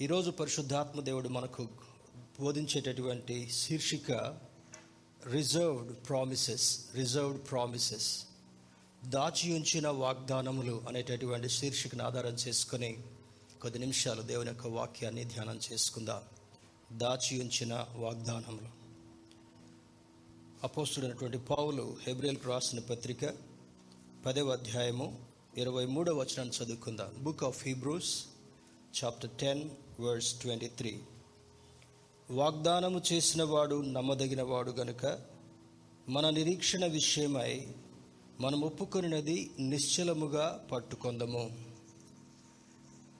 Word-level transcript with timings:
ఈరోజు 0.00 0.30
పరిశుద్ధాత్మ 0.30 1.00
దేవుడు 1.00 1.28
మనకు 1.28 1.68
బోధించేటటువంటి 2.40 3.50
శీర్షిక 3.50 4.12
రిజర్వ్డ్ 5.32 6.08
ప్రామిసెస్ 6.08 6.84
రిజర్వ్డ్ 6.94 7.50
ప్రామిసెస్ 7.50 8.24
దాచి 9.04 9.54
ఉంచిన 9.54 9.88
వాగ్దానములు 9.88 10.82
అనేటటువంటి 10.88 11.48
శీర్షికను 11.48 12.04
ఆధారం 12.04 12.34
చేసుకుని 12.34 12.98
కొద్ది 13.62 13.78
నిమిషాలు 13.78 14.22
దేవుని 14.22 14.48
యొక్క 14.48 14.66
వాక్యాన్ని 14.66 15.24
ధ్యానం 15.24 15.60
చేసుకుందాం. 15.72 16.22
దాచి 16.98 17.40
ఉంచిన 17.40 17.86
వాగ్దానములు. 17.96 18.68
అపోస్తుడైనటువంటి 20.62 21.38
పావులు 21.38 21.96
హెబ్రియల్కు 22.06 22.48
రాసిన 22.48 22.78
పత్రిక 22.78 23.34
పదవ 24.26 24.48
అధ్యాయము 24.48 25.18
ఇరవై 25.58 25.86
మూడవ 25.86 26.20
వచనాన్ని 26.20 26.64
చదువుకుందాం. 26.64 27.24
Book 27.24 27.44
of 27.44 27.66
Hebrews 27.66 28.24
chapter 28.94 29.30
ten 29.30 29.70
verse 30.00 30.34
twenty 30.34 30.66
three 30.66 31.00
వాగ్దానము 32.30 33.00
చేసినవాడు 33.12 33.74
నమ్మదగినవాడు 33.74 33.98
నమ్మదగిన 33.98 34.42
వాడు 34.42 34.70
గనుక 34.70 35.20
మన 36.08 36.30
నిరీక్షణ 36.30 36.86
విషయమై 36.86 37.66
మనం 38.40 38.60
ఒప్పుకొనినది 38.60 39.50
నిశ్చలముగా 39.60 40.66
పట్టుకొందము. 40.72 41.44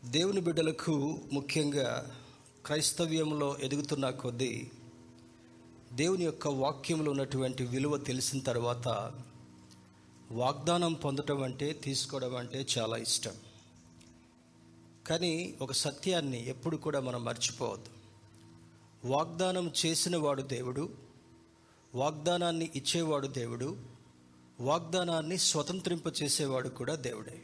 దేవుని 0.04 0.40
బిడ్డలకు 0.40 1.18
ముఖ్యంగా 1.32 2.18
క్రైస్తవ్యంలో 2.66 3.56
ఎదుగుతున్న 3.62 4.10
కొద్దీ 4.10 4.70
దేవుని 5.92 6.24
యొక్క 6.24 6.48
వాక్యంలో 6.48 7.10
ఉన్నటువంటి 7.10 7.64
విలువ 7.64 7.96
తెలిసిన 7.98 8.40
తర్వాత 8.40 8.88
వాగ్దానం 10.30 10.92
పొందటం 10.92 11.42
అంటే 11.42 11.72
తీసుకోవడం 11.72 12.36
అంటే 12.36 12.66
చాలా 12.78 12.96
ఇష్టం. 12.96 13.36
కానీ 15.08 15.58
ఒక 15.60 15.72
సత్యాన్ని 15.72 16.48
ఎప్పుడు 16.48 16.76
కూడా 16.76 17.00
మనం 17.00 17.24
మర్చిపోవద్దు. 17.24 17.90
వాగ్దానం 19.08 19.72
చేసినవాడు 19.86 20.42
దేవుడు 20.42 20.94
వాగ్దానాన్ని 21.94 22.70
ఇచ్చేవాడు 22.76 23.26
దేవుడు 23.26 23.78
వాగ్దానాన్ని 24.60 25.38
స్వతంత్రింప 25.38 26.22
చేసేవాడు 26.22 26.68
కూడా 26.68 26.94
దేవుడే. 26.94 27.42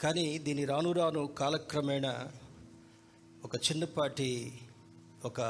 కానీ 0.00 0.38
దీని 0.38 0.64
రాను 0.64 0.92
రాను 0.92 1.26
కాలక్రమేణా 1.26 2.32
ఒక 3.44 3.56
చిన్నపాటి 3.56 4.60
ఒక 5.24 5.40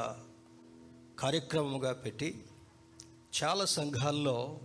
కార్యక్రమంగా 1.19 1.93
పెట్టి 1.93 2.43
చాలా 3.43 3.65
సంఘాల్లో 3.65 4.59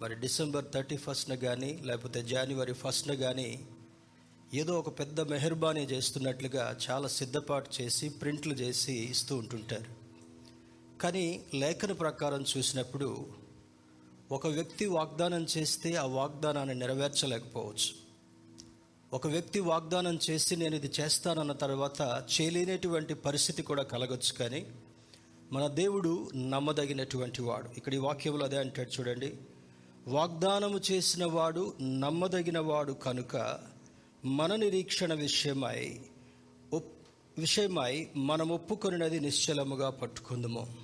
మరి 0.00 0.14
డిసెంబర్ 0.14 0.64
థర్టీ 0.74 0.96
ఫస్ట్న 0.96 1.34
కానీ 1.34 1.72
లేకపోతే 1.74 2.22
జనవరి 2.22 2.72
ఫస్ట్న 2.72 3.14
కానీ 3.14 3.68
ఏదో 4.54 4.78
ఒక 4.78 4.98
పెద్ద 4.98 5.20
మెహర్బానీ 5.20 5.80
చేస్తున్నట్లుగా 5.80 6.78
చాలా 6.90 7.08
సిద్ధపాటు 7.08 7.70
చేసి 7.80 8.08
ప్రింట్లు 8.08 8.54
చేసి 8.54 8.92
ఇస్తూ 8.92 9.36
ఉంటుంటారు. 9.36 10.04
కానీ 11.00 11.42
లేఖన 11.54 11.92
ప్రకారం 11.92 12.44
చూసినప్పుడు 12.56 13.26
ఒక 14.32 14.46
వ్యక్తి 14.46 14.86
వాగ్దానం 14.86 15.46
చేస్తే 15.58 15.94
ఆ 15.94 16.06
వాగ్దానాన్ని 16.06 16.74
నెరవేర్చలేకపోవచ్చు. 16.74 18.04
ఒక 19.12 19.26
వ్యక్తి 19.26 19.60
వాగ్దానం 19.60 20.18
చేసి 20.30 20.56
నేను 20.56 20.76
ఇది 20.76 20.92
చేస్తానన్న 21.00 21.52
తర్వాత 21.52 22.24
చేయలేనటువంటి 22.34 23.14
పరిస్థితి 23.14 23.62
కూడా 23.62 23.82
కలగొచ్చు 23.82 24.32
కానీ 24.32 24.66
మన 25.52 25.66
దేవుడు 25.66 26.30
నమ్మదగినటువంటి 26.36 27.42
వాడు. 27.42 27.68
ఇక్కడ 27.76 27.94
ఈ 27.94 27.96
వాక్యంలో 27.96 28.44
అదే 28.44 28.56
అంటాడు 28.56 28.90
చూడండి. 28.90 29.34
వాగ్దానము 30.08 30.80
చేసిన 30.90 31.24
వాడు 31.24 31.74
నమ్మదగిన 31.82 32.58
వాడు 32.58 32.92
కనుక 32.92 33.73
మన 34.26 34.56
నిరీక్షణ 34.56 35.14
విషయమై 35.14 36.00
ఒప్ 36.72 37.08
విషయమై 37.38 38.08
మనం 38.16 38.48
ఒప్పుకొనినది 38.48 39.20
నిశ్చలముగా 39.20 39.90
పట్టుకుందము. 39.90 40.74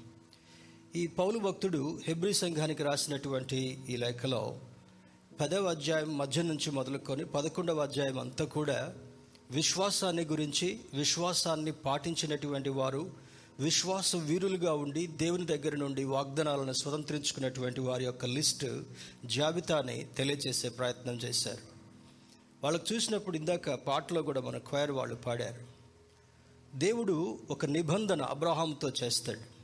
ఈ 0.97 1.07
పౌలు 1.07 1.39
భక్తుడు 1.39 2.01
హెబ్రి 2.09 2.35
సంఘానికి 2.35 2.83
రాసినటువంటి 2.83 3.79
ఈ 3.89 3.97
లేఖలో 3.97 4.61
పదవ 5.41 5.65
అధ్యాయం 5.65 6.19
మధ్య 6.19 6.43
నుంచి 6.43 6.71
మొదలుకొని 6.71 7.25
పదకొండవ 7.25 7.81
అధ్యాయం 7.81 8.19
అంతా 8.19 8.45
కూడా 8.45 8.95
విశ్వాసాన్ని 9.51 10.25
గురించి 10.25 10.81
విశ్వాసాన్ని 10.95 11.73
పాటించినటువంటి 11.73 12.71
వారు 12.71 13.11
విశ్వాస 13.61 14.17
వీరులుగా 14.17 14.73
ఉండి 14.73 15.07
దేవుని 15.07 15.47
దగ్గర 15.47 15.77
నుండి 15.77 16.05
వాగ్దానాలను 16.05 16.73
స్వతంత్రించుకున్నటువంటి 16.73 17.81
వారి 17.81 18.05
యొక్క 18.05 18.25
లిస్టు 18.25 18.85
జాబితాని 19.25 20.07
తెలియజేసే 20.17 20.69
ప్రయత్నం 20.69 21.15
చేశారు. 21.15 21.70
వాళ్ళకు 22.65 22.95
చూసినప్పుడు 22.95 23.37
ఇందాక 23.37 23.71
పాటలో 23.71 24.23
కూడా 24.23 24.41
మన 24.41 24.59
క్వైర్ 24.59 24.91
వాళ్ళు 24.91 25.15
పాడారు. 25.15 25.63
దేవుడు 26.79 27.39
ఒక 27.51 27.67
నిబంధన 27.67 28.23
అబ్రహాంతో 28.23 28.91
చేస్తాడు. 29.03 29.61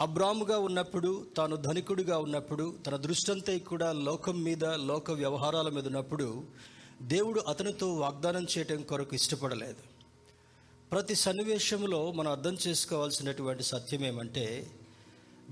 అబ్రాముగా 0.00 0.58
ఉన్నప్పుడు 0.58 1.26
తాను 1.36 1.56
ధనికుడిగా 1.56 2.18
ఉన్నప్పుడు 2.18 2.76
తన 2.86 2.96
దృష్టంతా 2.96 3.58
కూడా 3.58 3.92
లోకం 3.92 4.42
మీద 4.42 4.64
లోక 4.64 5.10
వ్యవహారాల 5.10 5.68
మీద 5.68 5.86
ఉన్నప్పుడు 5.86 6.44
దేవుడు 7.02 7.40
అతనితో 7.40 7.94
వాగ్దానం 7.94 8.46
చేయటం 8.58 8.82
కొరకు 8.82 9.14
ఇష్టపడలేదు. 9.14 9.96
ప్రతి 10.92 11.14
సన్నివేశంలో 11.14 12.12
మనం 12.12 12.32
అర్థం 12.32 12.56
చేసుకోవాల్సినటువంటి 12.68 13.62
సత్యం 13.62 14.04
ఏమంటే 14.04 14.70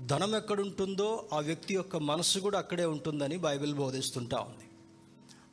ధనం 0.05 0.35
ఎక్కడుంటుందో 0.35 1.29
ఆ 1.33 1.39
వ్యక్తి 1.39 1.73
యొక్క 1.73 1.95
మనసు 1.95 2.39
కూడా 2.39 2.59
అక్కడే 2.59 2.85
ఉంటుందని 2.85 3.37
బైబిల్ 3.37 3.75
బోధిస్తుంటా 3.75 4.37
ఉంది. 4.37 4.64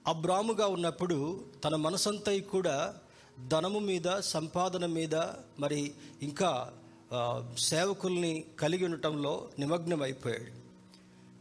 అబ్రాముగా 0.06 0.66
ఉన్నప్పుడు 0.66 1.16
తన 1.64 1.76
మనసంతా 1.76 2.32
కూడా 2.50 2.76
ధనము 3.48 3.80
మీద 3.80 4.08
సంపాదన 4.08 4.86
మీద 4.86 5.14
మరి 5.58 5.92
ఇంకా 6.22 6.50
సేవకుల్ని 7.56 8.44
కలిగి 8.58 8.84
ఉండటంలో 8.84 9.32
నిమగ్నం 9.58 10.02
అయిపోయాడు 10.02 10.52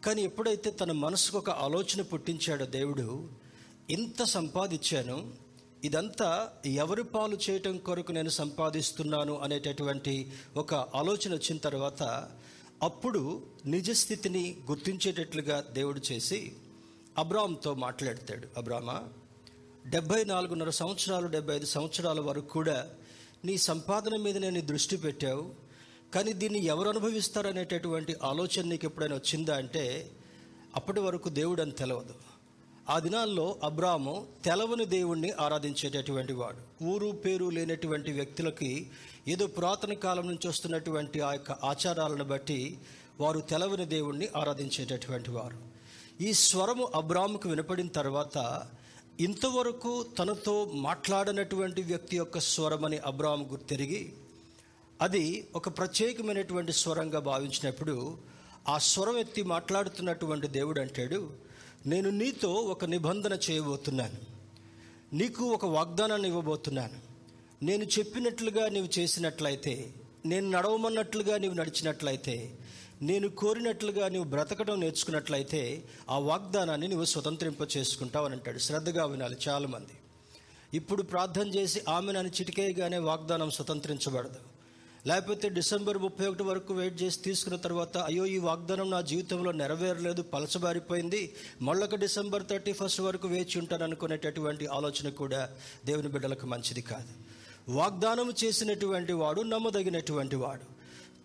కానీ 0.05 0.21
ఎప్పుడైతే 0.21 0.71
తన 0.71 0.91
మనసుకు 0.91 1.37
ఒక 1.37 1.49
ఆలోచన 1.49 2.01
పుట్టించాడో 2.01 2.65
దేవుడు 2.65 3.05
ఇంత 3.89 4.23
సంపాదించాను 4.23 5.17
ఇదంతా 5.83 6.29
ఎవరి 6.75 7.03
పాలు 7.03 7.37
చేయటం 7.37 7.77
కొరకు 7.77 8.11
నేను 8.11 8.29
సంపాదిస్తున్నాను 8.29 9.35
అనేటటువంటి 9.39 10.31
ఒక 10.57 10.73
ఆలోచన 10.73 11.31
వచ్చిన 11.33 11.57
తర్వాత 11.57 12.03
అప్పుడు 12.81 13.21
నిజస్థితిని 13.65 14.55
గుర్తించేటట్లుగా 14.69 15.57
దేవుడు 15.73 16.01
చేసి 16.11 16.39
అబ్రామ్తో 17.21 17.73
మాట్లాడతాడు 17.73 18.47
అబ్రామా 18.57 19.03
డెబ్బై 19.87 20.23
నాలుగున్నర 20.23 20.69
సంవత్సరాలు 20.69 21.27
డెబ్బై 21.27 21.55
ఐదు 21.55 21.65
సంవత్సరాల 21.65 22.19
వరకు 22.19 22.47
కూడా 22.47 22.89
నీ 23.45 23.57
సంపాదన 23.57 24.15
మీద 24.15 24.37
నేను 24.37 24.61
దృష్టి 24.61 24.97
పెట్టావు. 24.97 25.51
కానీ 26.13 26.33
దీన్ని 26.33 26.65
ఎవరు 26.65 26.89
అనుభవిస్తారనేటటువంటి 26.89 28.15
ఆలోచన 28.23 28.65
నీకు 28.65 28.85
ఎప్పుడైనా 28.85 29.15
వచ్చిందా 29.15 29.55
అంటే 29.55 30.11
అప్పటి 30.75 30.99
వరకు 30.99 31.29
దేవుడు 31.29 31.61
అని 31.61 31.71
తెలవదు. 31.71 32.13
ఆ 32.89 32.99
దినాల్లో 32.99 33.55
అబ్రాము 33.63 34.27
తెలవని 34.45 34.85
దేవుణ్ణి 34.85 35.31
ఆరాధించేటటువంటి 35.31 36.33
వాడు. 36.33 36.83
ఊరు 36.83 37.11
పేరు 37.11 37.49
లేనటువంటి 37.49 38.11
వ్యక్తులకి 38.11 38.89
ఏదో 39.27 39.47
పురాతన 39.47 39.93
కాలం 39.93 40.27
నుంచి 40.27 40.47
వస్తున్నటువంటి 40.47 41.21
ఆ 41.21 41.33
యొక్క 41.33 41.51
ఆచారాలను 41.51 42.23
బట్టి 42.23 42.77
వారు 43.19 43.39
తెలవని 43.39 43.85
దేవుణ్ణి 43.85 44.29
ఆరాధించేటటువంటి 44.37 45.31
వారు. 45.31 45.70
ఈ 46.21 46.33
స్వరము 46.33 46.91
అబ్రాముకు 46.95 47.49
వినపడిన 47.49 47.87
తర్వాత 47.87 48.63
ఇంతవరకు 49.19 50.03
తనతో 50.03 50.71
మాట్లాడనటువంటి 50.73 51.81
వ్యక్తి 51.81 52.17
యొక్క 52.17 52.39
స్వరమని 52.39 52.97
అబ్రామ్ 52.97 53.67
తిరిగి 53.69 54.13
అది 55.01 55.47
ఒక 55.55 55.77
ప్రత్యేకమైనటువంటి 55.77 56.73
స్వరంగా 56.73 57.19
భావించినప్పుడు 57.19 58.17
ఆ 58.67 58.77
స్వరం 58.77 59.17
ఎత్తి 59.17 59.43
మాట్లాడుతున్నటువంటి 59.43 60.47
దేవుడు 60.47 60.81
అంటాడు 60.81 61.33
నేను 61.85 62.09
నీతో 62.09 62.51
ఒక 62.51 62.85
నిబంధన 62.85 63.37
చేయబోతున్నాను. 63.51 64.17
నీకు 65.15 65.43
ఒక 65.43 65.65
వాగ్దానాన్ని 65.65 66.27
ఇవ్వబోతున్నాను. 66.27 66.99
నేను 67.65 67.83
చెప్పినట్లుగా 67.83 68.69
నీవు 68.69 68.99
చేసినట్లయితే 68.99 69.93
నేను 70.25 70.49
నడవమన్నట్లుగా 70.49 71.37
నీవు 71.37 71.53
నడిచినట్లయితే 71.53 72.57
నేను 73.01 73.27
కోరినట్లుగా 73.29 74.09
నువ్వు 74.09 74.29
బ్రతకడం 74.29 74.79
నేర్చుకున్నట్లయితే 74.79 75.83
ఆ 76.09 76.17
వాగ్దానాన్ని 76.17 76.87
నువ్వు 76.87 77.05
స్వతంత్రింప 77.05 77.77
చేసుకుంటావు 77.77 78.25
అని 78.25 78.33
అంటాడు. 78.35 78.59
శ్రద్ధగా 78.59 79.05
వినాలి 79.05 79.37
చాలామంది. 79.47 79.93
ఇప్పుడు 80.73 81.01
ప్రార్థన 81.01 81.47
చేసి 81.47 81.81
ఆమె 81.89 82.11
నన్ను 82.11 82.31
చిటికేయగానే 82.31 82.97
వాగ్దానం 82.97 83.49
స్వతంత్రించబడదు. 83.49 84.39
లేకపోతే 85.07 85.49
డిసెంబర్ 85.49 85.97
ముప్పై 85.97 86.25
ఒకటి 86.27 86.43
వరకు 86.43 86.73
వెయిట్ 86.73 87.01
చేసి 87.01 87.19
తీసుకున్న 87.19 87.57
తర్వాత 87.57 87.97
అయ్యో 87.97 88.25
ఈ 88.25 88.37
వాగ్దానం 88.37 88.91
నా 88.91 89.01
జీవితంలో 89.01 89.51
నెరవేరలేదు 89.51 90.21
పలచబారిపోయింది 90.21 91.35
మళ్ళొక 91.61 91.95
డిసెంబర్ 91.95 92.43
థర్టీ 92.43 92.73
ఫస్ట్ 92.73 93.01
వరకు 93.01 93.27
వేచి 93.27 93.59
ఉంటాను 93.59 93.83
అనుకునేటటువంటి 93.83 94.67
ఆలోచన 94.67 95.09
కూడా 95.09 95.49
దేవుని 95.85 96.07
బిడ్డలకు 96.07 96.45
మంచిది 96.45 96.81
కాదు. 96.81 97.13
వాగ్దానం 97.71 98.33
చేసినటువంటి 98.43 99.13
వాడు 99.13 99.41
నమ్మదగినటువంటి 99.41 100.35
వాడు. 100.35 100.70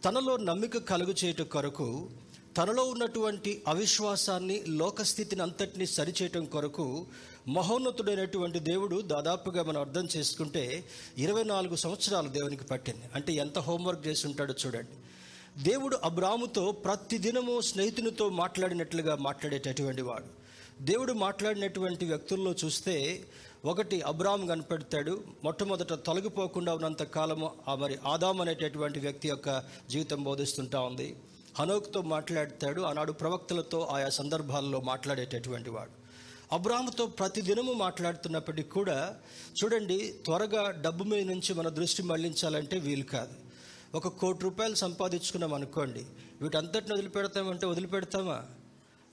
తనలో 0.04 0.36
నమ్మిక 0.36 0.78
కలుగు 0.78 1.14
చేయట 1.24 1.42
కొరకు 1.42 2.10
తనలో 2.56 2.84
ఉన్నటువంటి 2.84 3.62
అవిశ్వాసాన్ని 3.68 4.62
లోకస్థితిని 4.66 5.42
అంతటిని 5.42 5.86
సరిచేయటం 5.86 6.44
కొరకు 6.44 7.06
మహోన్నతుడైనటువంటి 7.48 8.58
దేవుడు 8.58 9.00
దాదాపుగా 9.00 9.62
మనం 9.62 9.80
అర్థం 9.80 10.08
చేసుకుంటే 10.16 10.84
ఇరవై 11.18 11.44
నాలుగు 11.44 11.76
సంవత్సరాలు 11.76 12.28
దేవునికి 12.28 12.64
పట్టింది. 12.64 13.02
అంటే 13.14 13.32
ఎంత 13.32 13.58
హోంవర్క్ 13.58 14.06
చేసి 14.06 14.26
ఉంటాడో 14.26 14.54
చూడండి. 14.66 14.96
దేవుడు 15.62 15.98
అబ్రాముతో 16.04 16.72
ప్రతి 16.72 17.18
దినము 17.18 17.60
స్నేహితునితో 17.60 18.28
మాట్లాడినట్లుగా 18.28 19.16
మాట్లాడేటటువంటి 19.16 20.02
వాడు. 20.02 20.46
దేవుడు 20.82 21.12
మాట్లాడినటువంటి 21.12 22.04
వ్యక్తుల్లో 22.04 22.54
చూస్తే 22.64 23.24
ఒకటి 23.66 24.00
అబ్రామ్ 24.00 24.48
కనపెడతాడు. 24.48 25.24
మొట్టమొదట 25.44 25.92
తొలగిపోకుండా 25.92 26.74
ఉన్నంత 26.74 27.02
కాలము 27.02 27.52
ఆ 27.68 27.74
మరి 27.74 27.98
ఆదాం 28.06 28.40
అనేటటువంటి 28.40 28.98
వ్యక్తి 29.00 29.28
యొక్క 29.28 29.62
జీవితం 29.90 30.22
బోధిస్తుంటా 30.22 30.80
ఉంది. 30.80 31.16
హనోక్తో 31.58 32.02
మాట్లాడతాడు. 32.02 32.80
ఆనాడు 32.82 33.12
ప్రవక్తలతో 33.12 33.80
ఆయా 33.80 34.08
సందర్భాల్లో 34.08 34.80
మాట్లాడేటటువంటి 34.80 35.70
వాడు. 35.70 35.90
అబ్రాహ్మతో 36.52 37.06
ప్రతిదినము 37.06 37.72
మాట్లాడుతున్నప్పటికీ 37.72 38.68
కూడా 38.68 39.16
చూడండి 39.62 40.14
త్వరగా 40.24 40.70
డబ్బు 40.70 41.04
మీద 41.04 41.26
నుంచి 41.26 41.54
మన 41.54 41.68
దృష్టి 41.68 42.02
మళ్ళించాలంటే 42.02 42.78
వీలు 42.78 43.02
కాదు. 43.02 43.34
ఒక 43.94 44.08
కోటి 44.08 44.38
రూపాయలు 44.42 44.74
సంపాదించుకున్నాం 44.74 45.54
అనుకోండి 45.54 46.06
వీటంతటిని 46.40 46.92
వదిలిపెడతామంటే 46.94 47.66
వదిలిపెడతామా? 47.66 48.44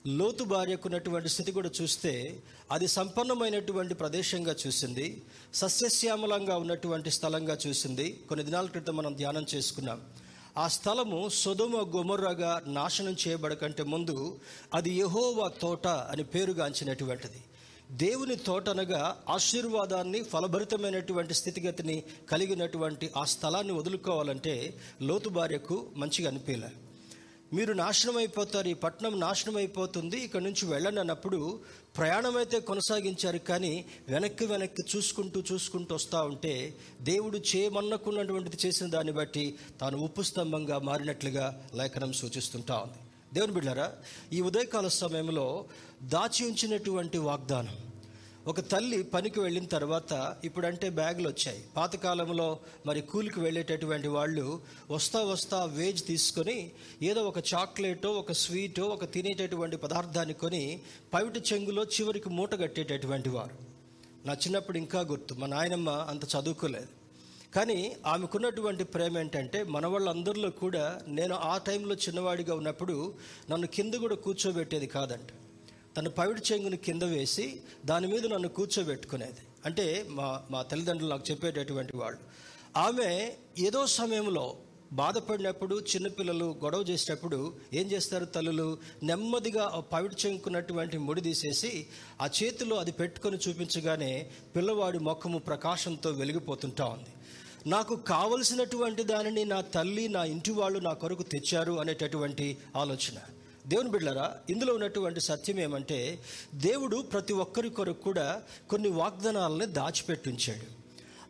లోతు 0.06 0.44
భార్యకున్నటువంటి 0.44 1.28
స్థితి 1.28 1.52
కూడా 1.52 1.70
చూస్తే 1.82 2.10
అది 2.72 2.86
సంపన్నమైనటువంటి 2.88 3.94
ప్రదేశంగా 3.94 4.54
చూసింది 4.66 5.06
సస్యశ్యామలంగా 5.54 6.56
ఉన్నటువంటి 6.56 7.10
స్థలంగా 7.10 7.56
చూసింది. 7.66 8.20
కొన్ని 8.28 8.44
దినాల 8.44 8.66
క్రితం 8.66 8.96
మనం 8.96 9.14
ధ్యానం 9.16 9.46
చేసుకున్నాం. 9.54 10.00
ఆ 10.58 10.68
స్థలము 10.68 11.28
సుధుమ 11.28 11.76
గుమర్రగా 11.96 12.62
నాశనం 12.66 13.16
చేయబడకంటే 13.24 13.82
ముందు 13.94 14.38
అది 14.74 14.92
యహోవా 15.00 15.48
తోట 15.62 15.86
అని 15.86 16.24
పేరుగాంచినటువంటిది. 16.24 17.40
దేవుని 17.92 18.36
తోట 18.36 18.68
అనగా 18.68 19.02
ఆశీర్వాదాన్ని 19.28 20.22
ఫలభరితమైనటువంటి 20.22 21.34
స్థితిగతిని 21.34 22.02
కలిగినటువంటి 22.28 23.10
ఆ 23.16 23.24
స్థలాన్ని 23.24 23.72
వదులుకోవాలంటే 23.72 24.78
లోతు 25.02 25.28
భార్యకు 25.28 25.86
మంచిగా 25.96 26.28
అనిపించలే. 26.30 26.72
మీరు 27.54 27.72
నాశనం 27.74 28.16
అయిపోతారు 28.16 28.68
ఈ 28.68 28.76
పట్టణం 28.82 29.20
నాశనం 29.20 29.56
అయిపోతుంది 29.56 30.16
ఇక్కడ 30.16 30.42
నుంచి 30.42 30.64
వెళ్ళండి 30.66 31.00
అన్నప్పుడు 31.00 31.38
ప్రయాణం 31.96 32.36
అయితే 32.36 32.58
కొనసాగించారు 32.60 33.38
కానీ 33.40 33.72
వెనక్కి 34.08 34.46
వెనక్కి 34.46 34.82
చూసుకుంటూ 34.92 35.42
చూసుకుంటూ 35.50 35.94
వస్తూ 35.94 36.20
ఉంటే 36.26 36.54
దేవుడు 37.02 37.38
చేయమన్నకున్నటువంటిది 37.50 38.58
చేసిన 38.64 38.86
దాన్ని 38.88 39.12
బట్టి 39.12 39.44
తాను 39.80 39.98
ఉప్పు 39.98 40.22
స్తంభంగా 40.22 40.78
మారినట్లుగా 40.80 41.46
లేఖనం 41.74 42.12
సూచిస్తుంటా 42.12 42.76
ఉంది. 42.78 43.00
దేవుని 43.32 43.52
బిడ్డారా 43.52 43.88
ఈ 44.32 44.40
ఉదయకాల 44.42 44.88
సమయంలో 44.96 45.46
దాచి 46.08 46.42
ఉంచినటువంటి 46.46 47.18
వాగ్దానం 47.24 47.76
ఒక 48.46 48.60
తల్లి 48.60 49.02
పనికి 49.02 49.40
వెళ్ళిన 49.40 49.64
తర్వాత 49.64 50.36
ఇప్పుడంటే 50.44 50.90
బ్యాగులు 50.90 51.28
వచ్చాయి. 51.28 51.64
పాతకాలంలో 51.76 52.58
మరి 52.86 53.00
కూలికి 53.00 53.40
వెళ్ళేటటువంటి 53.40 54.08
వాళ్ళు 54.08 54.60
వస్తా 54.90 55.20
వస్తా 55.22 55.64
వేజ్ 55.64 56.06
తీసుకొని 56.06 56.70
ఏదో 57.02 57.22
ఒక 57.22 57.38
చాక్లెటో 57.38 58.12
ఒక 58.12 58.32
స్వీటో 58.32 58.84
ఒక 58.84 59.12
తినేటటువంటి 59.12 59.76
పదార్థాన్ని 59.76 60.34
కొని 60.34 60.80
పవిట 61.14 61.52
చెంగులో 61.52 61.84
చివరికి 61.84 62.28
మూట 62.28 62.60
కట్టేటటువంటి 62.60 63.28
వారు. 63.28 63.56
నా 64.26 64.32
చిన్నప్పుడు 64.32 64.78
ఇంకా 64.78 65.00
గుర్తు. 65.00 65.34
మా 65.34 65.46
నాయనమ్మ 65.46 65.90
అంత 65.90 66.24
చదువుకోలేదు. 66.24 66.88
కానీ 67.54 67.96
ఆమెకున్నటువంటి 68.06 68.84
ప్రేమ 68.84 69.18
ఏంటంటే 69.18 69.62
మన 69.62 69.86
వాళ్ళందరిలో 69.86 70.50
కూడా 70.50 71.00
నేను 71.08 71.34
ఆ 71.34 71.58
టైంలో 71.58 71.94
చిన్నవాడిగా 71.94 72.54
ఉన్నప్పుడు 72.54 73.14
నన్ను 73.50 73.66
కింద 73.66 73.94
కూడా 73.94 74.14
కూర్చోబెట్టేది 74.14 74.86
కాదంట. 74.86 75.43
తన 75.96 76.08
పవిడి 76.08 76.42
చెంగుని 76.52 76.76
కింద 76.76 77.02
వేసి 77.02 77.60
దాని 77.84 78.06
మీద 78.06 78.26
నన్ను 78.26 78.48
కూర్చోబెట్టుకునేది. 78.48 79.42
అంటే 79.66 80.06
మా 80.08 80.42
మా 80.50 80.62
తల్లిదండ్రులు 80.62 81.10
నాకు 81.10 81.24
చెప్పేటటువంటి 81.30 81.96
వాళ్ళు. 81.96 82.18
ఆమె 82.76 83.32
ఏదో 83.58 83.86
సమయంలో 83.86 84.56
బాధపడినప్పుడు 84.92 85.80
చిన్నపిల్లలు 85.80 86.56
గొడవ 86.64 86.82
చేసేటప్పుడు 86.82 87.54
ఏం 87.72 87.86
చేస్తారు 87.90 88.24
తల్లులు? 88.24 88.78
నెమ్మదిగా 89.02 89.84
పవిడి 89.92 90.16
చెంకున్నటువంటి 90.26 90.98
ముడి 90.98 91.20
తీసేసి 91.20 91.86
ఆ 92.22 92.28
చేతిలో 92.42 92.76
అది 92.76 92.92
పెట్టుకొని 92.92 93.38
చూపించగానే 93.48 94.30
పిల్లవాడి 94.56 94.98
ముఖము 94.98 95.38
ప్రకాశంతో 95.38 96.10
వెలిగిపోతుంటా 96.10 96.84
ఉంది. 96.84 97.12
నాకు 97.70 97.96
కావలసినటువంటి 97.96 99.02
దానిని 99.02 99.44
నా 99.44 99.60
తల్లి 99.60 100.08
నా 100.08 100.24
ఇంటి 100.24 100.50
వాళ్ళు 100.50 100.78
నా 100.78 100.92
కొరకు 100.92 101.22
తెచ్చారు 101.22 101.72
అనేటటువంటి 101.72 102.56
ఆలోచన. 102.76 103.18
దేవుని 103.66 103.90
బిడ్డలారా 103.90 104.34
ఇందులో 104.50 104.74
ఉన్నటువంటి 104.74 105.20
సత్యం 105.20 105.60
ఏమంటే 105.60 106.18
దేవుడు 106.54 106.96
ప్రతి 106.96 107.32
ఒక్కరి 107.32 107.70
కొరకు 107.70 108.02
కూడా 108.02 108.42
కొన్ని 108.70 108.88
వాగ్దానాలని 108.88 109.66
దాచిపెట్టించాడు 109.66 110.66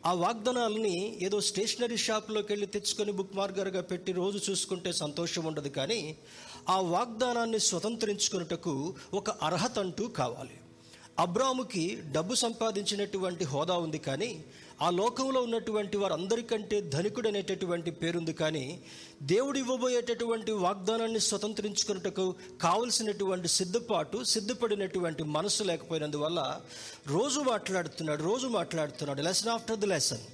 ఆ 0.07 0.13
వాగ్దానాలని 0.13 1.19
ఏదో 1.21 1.41
స్టేషనరీ 1.41 1.97
షాప్లోకి 1.97 2.51
వెళ్ళి 2.51 2.67
తెచ్చుకొని 2.67 3.11
బుక్ 3.11 3.35
మార్గర్గా 3.35 3.81
పెట్టి 3.81 4.11
రోజు 4.11 4.51
చూసుకుంటే 4.51 4.91
సంతోషం 4.91 5.45
ఉండదు 5.45 5.69
కానీ 5.69 6.17
ఆ 6.69 6.79
వాగ్దానాన్ని 6.79 7.59
స్వతంత్రించుకున్నటకు 7.59 8.95
ఒక 9.13 9.29
అర్హత 9.29 9.79
అంటూ 9.79 10.07
కావాలి. 10.07 10.57
అబ్రాముకి 11.19 12.03
డబ్బు 12.11 12.35
సంపాదించినటువంటి 12.35 13.45
హోదా 13.45 13.73
ఉంది 13.73 13.97
కానీ 13.97 14.45
ఆ 14.81 14.89
లోకంలో 14.89 15.41
ఉన్నటువంటి 15.41 15.97
వారందరికంటే 15.97 16.81
ధనికుడు 16.81 17.27
అనేటటువంటి 17.27 17.91
పేరుంది 17.91 18.33
కానీ 18.33 18.81
దేవుడు 19.23 19.57
ఇవ్వబోయేటటువంటి 19.57 20.51
వాగ్దానాన్ని 20.51 21.19
స్వతంత్రించుకున్నటకు 21.19 22.35
కావలసినటువంటి 22.61 23.47
సిద్ధపాటు 23.47 24.23
సిద్ధపడినటువంటి 24.23 25.23
మనసు 25.23 25.63
లేకపోయినందువల్ల 25.63 26.61
రోజు 27.07 27.39
మాట్లాడుతున్నాడు 27.39 28.23
రోజు 28.23 28.47
మాట్లాడుతున్నాడు. 28.47 29.21
లెసన్ 29.21 29.49
ఆఫ్టర్ 29.49 29.79
ది 29.79 29.85
లెసన్ 29.85 30.25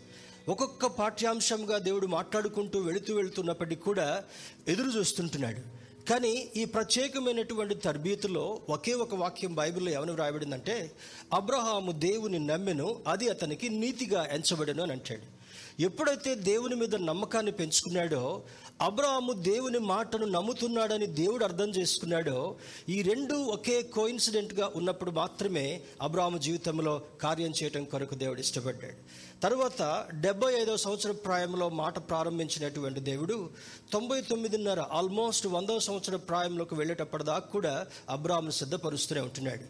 ఒక్కొక్క 0.50 0.86
పాఠ్యాంశంగా 0.86 1.78
దేవుడు 1.78 2.08
మాట్లాడుకుంటూ 2.08 2.80
వెళుతూ 2.80 3.16
వెళుతున్నప్పటికీ 3.16 3.82
కూడా 3.82 4.24
ఎదురు 4.68 4.90
చూస్తుంటున్నాడు. 4.90 5.81
కానీ 6.10 6.52
ఈ 6.56 6.66
ప్రత్యేకమైనటువంటి 6.66 7.76
తర్బీతులో 7.76 8.62
ఒకే 8.70 8.94
ఒక 8.94 9.16
వాక్యం 9.16 9.56
బైబిల్లో 9.56 9.92
ఏమని 9.92 10.12
వ్రాయబడిందంటే 10.12 10.92
అబ్రహాము 11.34 11.92
దేవుని 11.92 12.40
నమ్మెను 12.40 13.02
అది 13.08 13.30
అతనికి 13.30 13.70
నీతిగా 13.70 14.26
ఎంచబడను 14.32 14.84
అని 14.84 14.92
అంటాడు. 14.92 15.41
ఎప్పుడైతే 15.80 16.36
దేవుని 16.36 16.76
మీద 16.76 16.96
నమ్మకాన్ని 16.96 17.52
పెంచుకున్నాడో 17.52 18.44
అబ్రహాము 18.82 19.32
దేవుని 19.32 19.80
మాటను 19.80 20.26
నమ్ముతున్నాడని 20.26 21.06
దేవుడు 21.06 21.44
అర్థం 21.44 21.70
చేసుకున్నాడో 21.70 22.56
ఈ 22.90 23.02
రెండు 23.02 23.34
ఒకే 23.34 23.82
కోయిన్సిడెంట్గా 23.82 24.72
ఉన్నప్పుడు 24.76 25.12
మాత్రమే 25.12 25.82
అబ్రహాము 26.02 26.38
జీవితంలో 26.38 27.02
కార్యం 27.22 27.54
చేయటం 27.64 27.84
కొరకు 27.84 28.16
దేవుడు 28.16 28.40
ఇష్టపడ్డాడు. 28.40 28.96
తర్వాత 29.42 30.06
డెబ్బై 30.14 30.54
ఐదవ 30.54 30.76
సంవత్సర 30.76 31.12
ప్రాయంలో 31.12 31.70
మాట 31.70 32.00
ప్రారంభించినటువంటి 32.00 33.00
దేవుడు 33.00 33.50
తొంభై 33.94 34.22
తొమ్మిదిన్నర 34.22 34.80
ఆల్మోస్ట్ 34.80 35.48
వందవ 35.48 35.80
సంవత్సర 35.80 36.16
ప్రాయంలోకి 36.16 36.76
వెళ్ళేటప్పటి 36.76 37.24
దాకా 37.24 37.48
కూడా 37.50 37.86
అబ్రాహామును 38.10 38.52
సిద్ధపరుస్తూనే 38.52 39.22
ఉంటున్నాడు. 39.22 39.64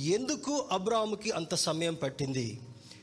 ఎందుకు 0.00 0.68
అబ్రాహాముకి 0.72 1.30
అంత 1.30 1.54
సమయం 1.54 1.94
పట్టింది? 1.94 2.60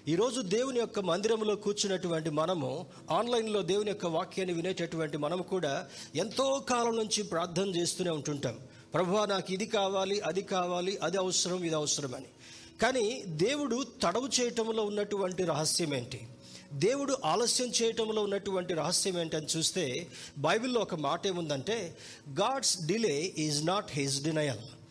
ఈరోజు 0.07 0.41
దేవుని 0.41 0.79
యొక్క 0.79 0.99
మందిరంలో 0.99 1.55
కూర్చున్నటువంటి 1.55 2.29
మనము 2.29 2.85
ఆన్లైన్లో 3.11 3.61
దేవుని 3.61 3.89
యొక్క 3.89 4.05
వాక్యాన్ని 4.05 4.55
వినేటటువంటి 4.55 5.17
మనము 5.17 5.43
కూడా 5.43 5.87
ఎంతో 6.15 6.65
కాలం 6.69 6.95
నుంచి 6.95 7.23
ప్రార్థన 7.23 7.69
చేస్తూనే 7.69 8.09
ఉంటుంటాం. 8.09 8.59
ప్రభు 8.93 9.25
నాకు 9.25 9.53
ఇది 9.53 9.65
కావాలి 9.65 10.19
అది 10.19 10.41
కావాలి 10.41 10.97
అది 10.97 11.17
అవసరం 11.17 11.63
ఇది 11.63 11.75
అవసరం 11.75 12.15
అని. 12.15 12.25
కానీ 12.81 13.23
దేవుడు 13.27 13.85
తడవు 14.03 14.29
చేయటంలో 14.41 14.83
ఉన్నటువంటి 14.85 15.43
రహస్యం 15.43 15.93
ఏంటి? 15.93 16.27
దేవుడు 16.73 17.17
ఆలస్యం 17.25 17.67
చేయటంలో 17.67 18.21
ఉన్నటువంటి 18.21 18.73
రహస్యం 18.73 19.19
ఏంటని 19.19 19.47
చూస్తే 19.57 20.07
బైబిల్లో 20.37 20.81
ఒక 20.81 20.95
మాట 20.95 21.27
ఏముందంటే 21.27 21.97
God's 22.29 22.85
delay 22.85 23.33
is 23.37 23.65
not 23.65 23.85
his 23.89 24.23
denial. 24.23 24.82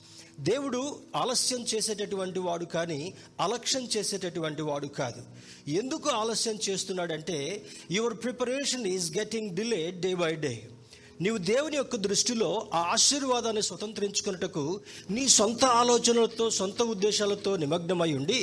దేవుడు 0.42 0.99
ఆలస్యం 1.16 1.61
చేసేటటువంటి 1.62 2.38
వాడు 2.38 2.64
కానీ 2.64 3.14
అలక్ష్యం 3.40 3.88
చేసేటటువంటి 3.96 4.62
వాడు 4.62 4.87
కాదు. 4.87 5.22
ఎందుకు 5.70 6.11
ఆలస్యం 6.11 6.58
చేస్తున్నాడంటే 6.68 7.64
your 7.90 8.14
preparation 8.14 8.87
is 8.87 9.18
getting 9.18 9.56
delay 9.56 9.90
day 9.90 10.14
by 10.14 10.34
day. 10.34 10.68
నీవు 11.23 11.38
దేవుని 11.50 11.76
యొక్క 11.76 11.97
దృష్టిలో 12.07 12.49
ఆ 12.75 12.81
ఆశీర్వాదాన్ని 12.95 13.62
స్వతంత్రించుకున్నటకు 13.62 14.62
నీ 15.17 15.25
సొంత 15.38 15.64
ఆలోచనలతో 15.81 16.45
సొంత 16.59 16.83
ఉద్దేశాలతో 16.93 17.50
నిమగ్నమై 17.62 18.09
ఉండి 18.21 18.41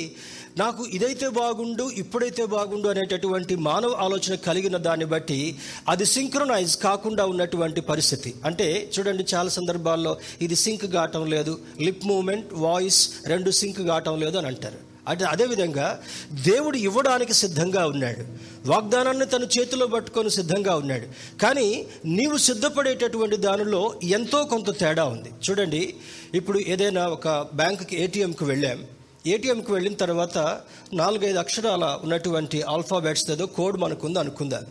నాకు 0.58 0.82
ఇదైతే 0.96 1.28
బాగుండు 1.40 1.84
ఇప్పుడైతే 2.02 2.44
బాగుండు 2.56 2.88
అనేటటువంటి 2.88 3.56
మానవ 3.68 3.92
ఆలోచన 4.06 4.34
కలిగిన 4.48 4.76
దాన్ని 4.88 5.08
బట్టి 5.14 5.40
అది 5.88 6.06
సింక్రొనైజ్ 6.16 6.76
కాకుండా 6.86 7.26
ఉన్నటువంటి 7.32 7.82
పరిస్థితి. 7.90 8.32
అంటే 8.44 8.68
చూడండి 8.94 9.26
చాలా 9.34 9.52
సందర్భాల్లో 9.58 10.14
ఇది 10.46 10.58
సింక్ 10.64 10.86
కావటం 10.96 11.24
లేదు 11.34 11.54
లిప్ 11.86 12.06
మూమెంట్ 12.12 12.54
వాయిస్ 12.66 13.02
రెండు 13.32 13.52
సింక్ 13.60 13.82
కావటం 13.90 14.16
లేదు 14.24 14.38
అని 14.42 14.50
అంటారు. 14.52 14.89
అంటే 15.08 15.24
అదేవిధంగా 15.24 16.00
దేవుడు 16.32 16.76
ఇవ్వడానికి 16.76 17.34
సిద్ధంగా 17.34 17.86
ఉన్నాడు. 17.86 18.24
వాగ్దానాన్ని 18.68 19.26
తన 19.26 19.42
చేతిలో 19.58 19.86
పట్టుకొని 19.86 20.30
సిద్ధంగా 20.30 20.76
ఉన్నాడు. 20.76 21.38
కానీ 21.42 21.86
నీవు 22.04 22.36
సిద్ధపడేటటువంటి 22.36 23.36
దానిలో 23.36 23.94
ఎంతో 24.02 24.44
కొంత 24.44 24.78
తేడా 24.78 25.04
ఉంది. 25.04 25.30
చూడండి 25.50 25.94
ఇప్పుడు 26.34 26.58
ఏదైనా 26.58 27.08
ఒక 27.08 27.28
బ్యాంకుకి 27.28 28.02
ఏటీఎంకి 28.02 28.44
వెళ్ళాం. 28.44 28.84
ఏటీఎంకి 29.26 29.72
వెళ్ళిన 29.72 29.94
తర్వాత 29.94 30.60
నాలుగైదు 30.92 31.38
అక్షరాల 31.38 31.98
ఉన్నటువంటి 32.02 32.62
ఆల్ఫాబెట్స్ 32.62 33.30
ఏదో 33.30 33.46
కోడ్ 33.46 33.76
మనకుంది 33.76 34.18
అనుకుందాం. 34.18 34.66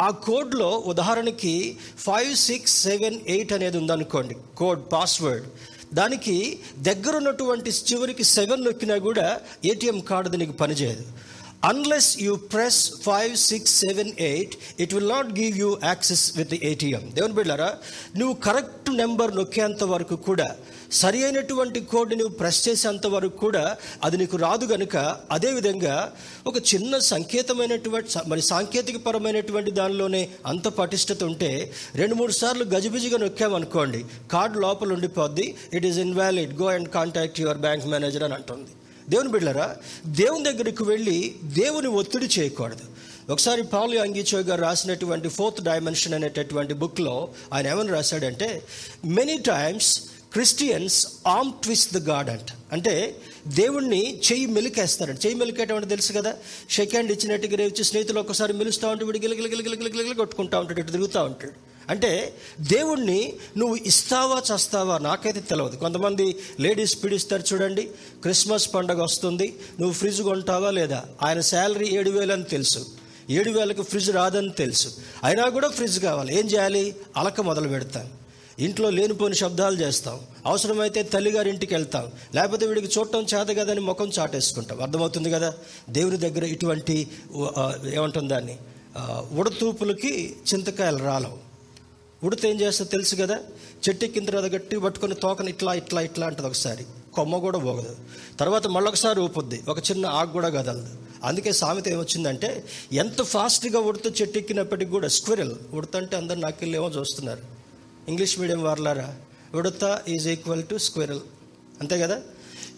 ఆ 0.00 0.10
కోడ్లో 0.10 0.82
ఉదాహరణకి 0.86 1.78
ఫైవ్ 1.98 2.36
సిక్స్ 2.36 2.82
సెవెన్ 2.82 3.20
ఎయిట్ 3.28 3.52
అనేది 3.52 3.78
ఉందనుకోండి. 3.78 4.36
Code 4.56 4.92
password. 4.92 5.46
దానికి 5.94 6.36
దగ్గర 6.78 7.16
ఉన్నటువంటి 7.16 7.70
చివరికి 7.70 8.24
సెవెన్ 8.24 8.64
నొక్కినా 8.64 8.96
కూడా 8.98 9.26
ఏటీఎం 9.64 10.00
కార్డు 10.00 10.36
నీకు 10.36 10.52
పనిచేయదు. 10.52 11.04
Unless 11.62 12.10
you 12.22 12.32
press 12.52 12.78
five 13.04 13.34
six 13.48 13.72
seven 13.82 14.12
eight 14.28 14.54
it 14.80 14.94
will 14.94 15.08
not 15.08 15.28
give 15.38 15.56
you 15.58 15.68
access 15.84 16.24
with 16.38 16.54
ATM 16.70 17.04
దేవుని 17.14 17.36
బిళ్ళారా 17.38 17.68
నువ్వు 18.20 18.34
కరెక్ట్ 18.46 18.90
నెంబర్ 19.02 19.32
నొక్కేంత 19.36 19.84
వరకు 19.84 20.16
కూడా 20.28 20.48
సరి 21.00 21.24
అయినటువంటి 21.24 21.80
కోడ్ని 21.80 22.16
నువ్వు 22.16 22.34
ప్రెస్ 22.34 22.68
చేసేంత 22.68 23.06
వరకు 23.06 23.36
కూడా 23.36 23.62
అది 24.04 24.16
నీకు 24.16 24.36
రాదు 24.36 24.66
గనుక 24.66 24.96
అదేవిధంగా 25.30 25.94
ఒక 26.46 26.56
చిన్న 26.72 26.98
సంకేతమైనటువంటి 26.98 28.28
మరి 28.28 28.42
సాంకేతిక 28.50 28.98
పరమైనటువంటి 29.06 29.70
దానిలోనే 29.80 30.22
అంత 30.46 30.68
పటిష్టత 30.80 31.22
ఉంటే 31.24 31.50
రెండు 31.94 32.14
మూడు 32.14 32.32
సార్లు 32.32 32.66
గజిబిజిగా 32.74 33.18
నొక్కామనుకోండి 33.18 34.02
కార్డు 34.30 34.58
లోపల 34.58 34.92
ఉండిపోద్ది 34.92 35.46
it 35.72 35.86
is 35.86 35.98
invalid 35.98 36.54
go 36.62 36.68
and 36.76 36.90
contact 36.98 37.40
your 37.40 37.58
bank 37.58 37.86
manager 37.86 38.26
అని 38.28 38.34
అంటుంది. 38.34 38.72
దేవుని 39.10 39.28
బిళ్ళరా 39.28 39.76
దేవుని 40.06 40.44
దగ్గరికి 40.44 40.82
వెళ్ళి 40.82 41.34
దేవుని 41.44 41.88
ఒత్తిడి 41.88 42.26
చేయకూడదు. 42.38 42.80
ఒకసారి 43.32 43.62
పాలు 43.62 43.98
అంగీచో 43.98 44.40
గారు 44.40 44.60
రాసినటువంటి 44.60 45.28
ఫోర్త్ 45.28 45.62
డైమెన్షన్ 45.62 46.14
అనేటటువంటి 46.14 46.74
బుక్లో 46.74 47.28
ఆయన 47.52 47.66
ఏమని 47.66 47.88
రాశాడంటే 47.88 48.62
many 49.04 49.38
times 49.38 50.00
Christians 50.32 51.06
am 51.26 51.52
twist 51.52 51.94
the 51.94 52.08
God 52.08 52.30
అంట. 52.30 52.48
అంటే 52.72 53.16
దేవుణ్ణి 53.48 54.20
చెయ్యి 54.32 54.46
మెలికేస్తారంట. 54.46 55.26
చెయ్యి 55.26 55.38
మెలికేయటం 55.38 55.88
తెలుసు 55.88 56.12
కదా? 56.12 56.34
షేక్ 56.70 56.90
హ్యాండ్ 56.92 57.12
ఇచ్చినట్టుగా 57.12 57.56
రేపు 57.56 57.82
స్నేహితులు 57.82 58.20
ఒకసారి 58.20 58.52
మెలుస్తూ 58.52 58.88
ఉంటే 58.88 59.04
వీడు 59.04 59.18
గిలగిల 59.18 59.46
గిలగిల 59.46 59.74
గిలగిల 59.74 60.12
కొట్టుకుంటా 60.12 60.58
ఉంటాడు 60.58 60.80
ఇటు 60.80 60.90
తిరుగుతూ 60.90 61.22
ఉంటాడు. 61.24 61.71
అంటే 61.90 62.36
దేవుణ్ణి 62.60 63.32
నువ్వు 63.56 63.76
ఇస్తావా 63.76 64.42
చస్తావా 64.54 64.98
నాకైతే 64.98 65.40
తెలియదు 65.40 65.76
కొంతమంది 65.76 66.36
లేడీస్ 66.60 67.04
పిడిస్తారు 67.04 67.42
చూడండి 67.52 67.82
క్రిస్మస్ 68.22 68.74
పండగ 68.74 69.02
వస్తుంది 69.02 69.58
నువ్వు 69.80 69.94
ఫ్రిడ్జ్ 69.94 70.22
కొంటావా 70.22 70.70
లేదా? 70.70 71.04
ఆయన 71.22 71.40
శాలరీ 71.40 71.88
ఏడు 71.88 72.10
వేలు 72.10 72.32
అని 72.32 72.44
తెలుసు. 72.44 72.86
ఏడు 73.30 73.50
వేలకు 73.50 73.82
ఫ్రిడ్జ్ 73.82 74.10
రాదని 74.10 74.50
తెలుసు. 74.50 74.88
అయినా 75.24 75.48
కూడా 75.48 75.68
ఫ్రిడ్జ్ 75.68 76.00
కావాలి. 76.00 76.38
ఏం 76.38 76.46
చేయాలి? 76.46 76.96
అలక 77.16 77.40
మొదలు 77.40 77.68
పెడతాను 77.68 78.08
ఇంట్లో 78.58 78.90
లేనిపోని 78.90 79.34
శబ్దాలు 79.34 79.76
చేస్తాం. 79.76 80.20
అవసరమైతే 80.46 81.02
తల్లిగారి 81.02 81.50
ఇంటికి 81.50 81.74
వెళ్తాం. 81.74 82.10
లేకపోతే 82.34 82.66
వీడికి 82.66 82.98
చూడటం 82.98 83.22
చేత 83.22 83.56
కదని 83.56 83.80
ముఖం 83.80 84.10
చాటేసుకుంటాం. 84.18 84.82
అర్థమవుతుంది 84.82 85.30
కదా? 85.30 85.54
దేవుని 85.90 86.16
దగ్గర 86.16 86.44
ఇటువంటి 86.44 87.08
ఏమంటుంది 87.92 88.28
దాన్ని? 88.28 88.58
ఉడతూపులకి 89.32 90.36
చింతకాయలు 90.54 90.98
రాలవు. 90.98 91.51
ఉడితే 92.24 92.50
ఏం 92.50 92.60
చేస్తా 92.60 92.84
తెలుసు 92.84 93.16
కదా? 93.16 93.38
చెట్టు 93.88 94.06
కింద 94.06 94.28
తర్వాత 94.28 94.52
గట్టి 94.52 94.78
పట్టుకొని 94.78 95.14
తోకని 95.14 95.50
ఇట్లా 95.50 95.74
ఇట్లా 95.74 96.00
ఇట్లా 96.00 96.26
అంటది 96.26 96.46
ఒకసారి. 96.46 96.86
కొమ్మ 97.14 97.36
కూడా 97.36 97.58
పోగదు. 97.58 97.96
తర్వాత 98.40 98.66
మళ్ళొకసారి 98.66 99.20
ఊపుద్ది. 99.20 99.62
ఒక 99.68 99.78
చిన్న 99.78 100.06
ఆకు 100.06 100.32
కూడా 100.32 100.48
కదలదు. 100.48 100.88
అందుకే 101.24 101.52
సామెత 101.52 101.88
ఏమొచ్చిందంటే 101.88 102.64
ఎంత 102.92 103.22
ఫాస్ట్గా 103.22 103.78
ఉడితే 103.78 104.08
చెట్టు 104.08 104.38
ఎక్కినప్పటికి 104.38 104.90
కూడా 104.90 105.08
స్క్విరల్. 105.08 105.54
ఉడతంటే 105.72 106.16
అందరు 106.16 106.38
నాకెళ్ళి 106.38 106.78
ఏమో 106.78 106.88
చూస్తున్నారు. 106.88 107.40
ఇంగ్లీష్ 108.08 108.40
మీడియం 108.40 108.62
వార్లారా? 108.62 109.16
ఉడత 109.54 110.02
ఈజ్ 110.08 110.28
ఈక్వల్ 110.28 110.64
టు 110.64 110.78
స్క్విరల్. 110.78 111.20
అంతే 111.80 111.98
కదా? 111.98 112.22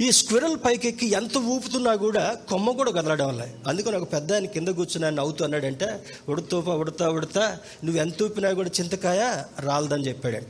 ఈ 0.00 0.10
స్క్విరల్ 0.10 0.56
పైకెక్కి 0.64 1.06
ఎంత 1.06 1.38
ఊపుతున్నా 1.38 1.94
కూడా 1.94 2.36
కొమ్మ 2.48 2.70
కూడా 2.70 2.90
కదలడం 2.90 3.28
వల్ల. 3.28 3.46
అందుకని 3.66 3.96
ఒక 3.96 4.12
పెద్ద 4.12 4.32
ఆయన 4.32 4.44
కింద 4.44 4.68
కూర్చుని 4.68 5.04
ఆయన 5.04 5.14
నవ్వుతూ 5.14 5.44
అన్నాడంటే 5.44 6.04
ఉడుతూప 6.28 6.68
ఉడతా 6.68 7.10
ఉడతా 7.10 7.58
నువ్వు 7.84 8.00
ఎంత 8.00 8.22
ఊపినా 8.22 8.52
కూడా 8.52 8.70
చింతకాయ 8.80 9.42
రాలదని 9.60 10.08
చెప్పాడంట. 10.08 10.46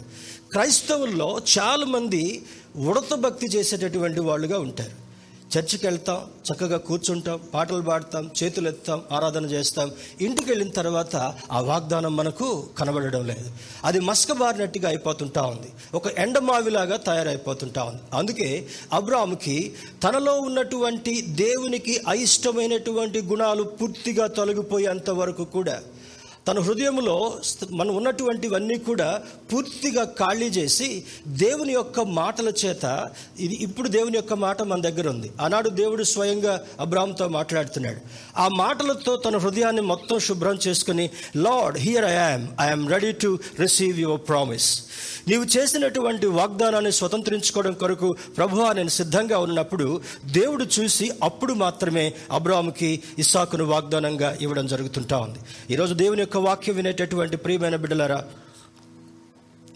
క్రైస్తవుల్లో 0.53 1.41
చాలామంది 1.59 2.45
ఉడత 2.77 3.15
భక్తి 3.15 3.47
చేసేటటువంటి 3.47 4.21
వాళ్ళుగా 4.21 4.59
ఉంటారు. 4.59 5.04
చర్చికి 5.59 5.87
వెళ్తాం 5.87 6.21
చక్కగా 6.53 6.77
కూర్చుంటాం 6.77 7.41
పాటలు 7.55 7.83
పాడతాం 7.83 8.31
చేతులు 8.43 8.69
ఎత్తాం 8.69 9.03
ఆరాధన 9.13 9.45
చేస్తాం. 9.45 9.91
ఇంటికి 10.21 10.51
వెళ్ళిన 10.51 10.71
తర్వాత 10.71 11.17
ఆ 11.53 11.61
వాగ్దానం 11.61 12.17
మనకు 12.17 12.69
కనబడడం 12.79 13.27
లేదు. 13.27 13.51
అది 13.85 14.01
మస్కబారినట్టుగా 14.01 14.89
అయిపోతుంటా 14.89 15.43
ఉంది. 15.43 15.69
ఒక 15.95 16.07
ఎండమావిలాగా 16.19 16.97
తయారైపోతుంటా 16.97 17.83
ఉంది. 17.83 18.03
అందుకే 18.15 18.69
అబ్రాముకి 18.93 19.73
తనలో 20.03 20.41
ఉన్నటువంటి 20.41 21.23
దేవునికి 21.23 22.01
అయిష్టమైనటువంటి 22.09 23.23
గుణాలు 23.23 23.63
పూర్తిగా 23.63 24.27
తొలగిపోయేంత 24.27 25.11
వరకు 25.11 25.45
కూడా 25.45 25.83
తన 26.49 26.59
హృదయంలో 26.59 27.15
మనం 27.73 27.97
ఉన్నటువంటివన్నీ 27.97 28.77
కూడా 28.79 29.23
పూర్తిగా 29.53 30.05
ఖాళీ 30.19 30.49
చేసి 30.49 31.05
దేవుని 31.27 31.73
యొక్క 31.73 32.01
మాటల 32.01 32.49
చేత 32.65 32.85
ఇది 33.41 33.55
ఇప్పుడు 33.55 33.89
దేవుని 33.89 34.17
యొక్క 34.17 34.35
మాట 34.35 34.63
మన 34.63 34.81
దగ్గర 34.81 35.09
ఉంది. 35.09 35.31
ఆనాడు 35.41 35.69
దేవుడు 35.69 36.03
స్వయంగా 36.03 36.55
అబ్రామ్తో 36.81 37.29
మాట్లాడుతున్నాడు. 37.29 38.01
ఆ 38.37 38.49
మాటలతో 38.49 39.17
తన 39.17 39.37
హృదయాన్ని 39.37 39.83
మొత్తం 39.83 40.19
శుభ్రం 40.19 40.59
చేసుకుని 40.67 41.11
Lord 41.37 41.79
here 41.79 42.05
I 42.05 42.15
I'm 42.27 42.47
I'm 42.61 42.85
ready 42.91 43.13
to 43.13 43.39
receive 43.61 44.01
your 44.01 44.21
promise. 44.29 44.69
నీవు 45.29 45.45
చేసినటువంటి 45.45 46.27
వాగ్దానాన్ని 46.27 46.93
స్వతంత్రించుకోవడం 46.93 47.73
కొరకు 47.73 48.17
ప్రభువా 48.37 48.73
నేను 48.73 48.89
సిద్ధంగా 48.89 49.39
ఉన్నప్పుడు 49.39 50.01
దేవుడు 50.25 50.65
చూసి 50.77 51.11
అప్పుడు 51.23 51.55
మాత్రమే 51.55 52.07
అబ్రాముకి 52.31 53.03
ఇస్సాకును 53.19 53.65
వాగ్దానంగా 53.65 54.39
ఇవ్వడం 54.41 54.67
జరుగుతుంటా 54.67 55.19
ఉంది. 55.19 55.39
ఈరోజు 55.71 55.95
దేవుని 55.95 56.21
యొక్క 56.21 56.34
వాక్యం 56.39 56.77
వినేటటువంటి 56.77 57.37
ప్రియమైన 57.37 57.77
బిడ్డలారా 57.77 58.25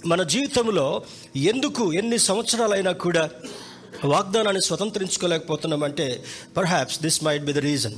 మన 0.06 0.22
జీవితంలో 0.22 1.02
ఎందుకు 1.36 1.92
ఎన్ని 1.92 2.18
సంవత్సరాలైనా 2.18 2.92
కూడా 2.92 3.30
వాగ్దానాన్ని 4.05 4.62
స్వతంత్రించుకోలేకపోతున్నామంటే 4.62 6.25
perhaps 6.57 7.02
this 7.02 7.25
might 7.25 7.45
be 7.45 7.52
the 7.52 7.59
reason 7.59 7.95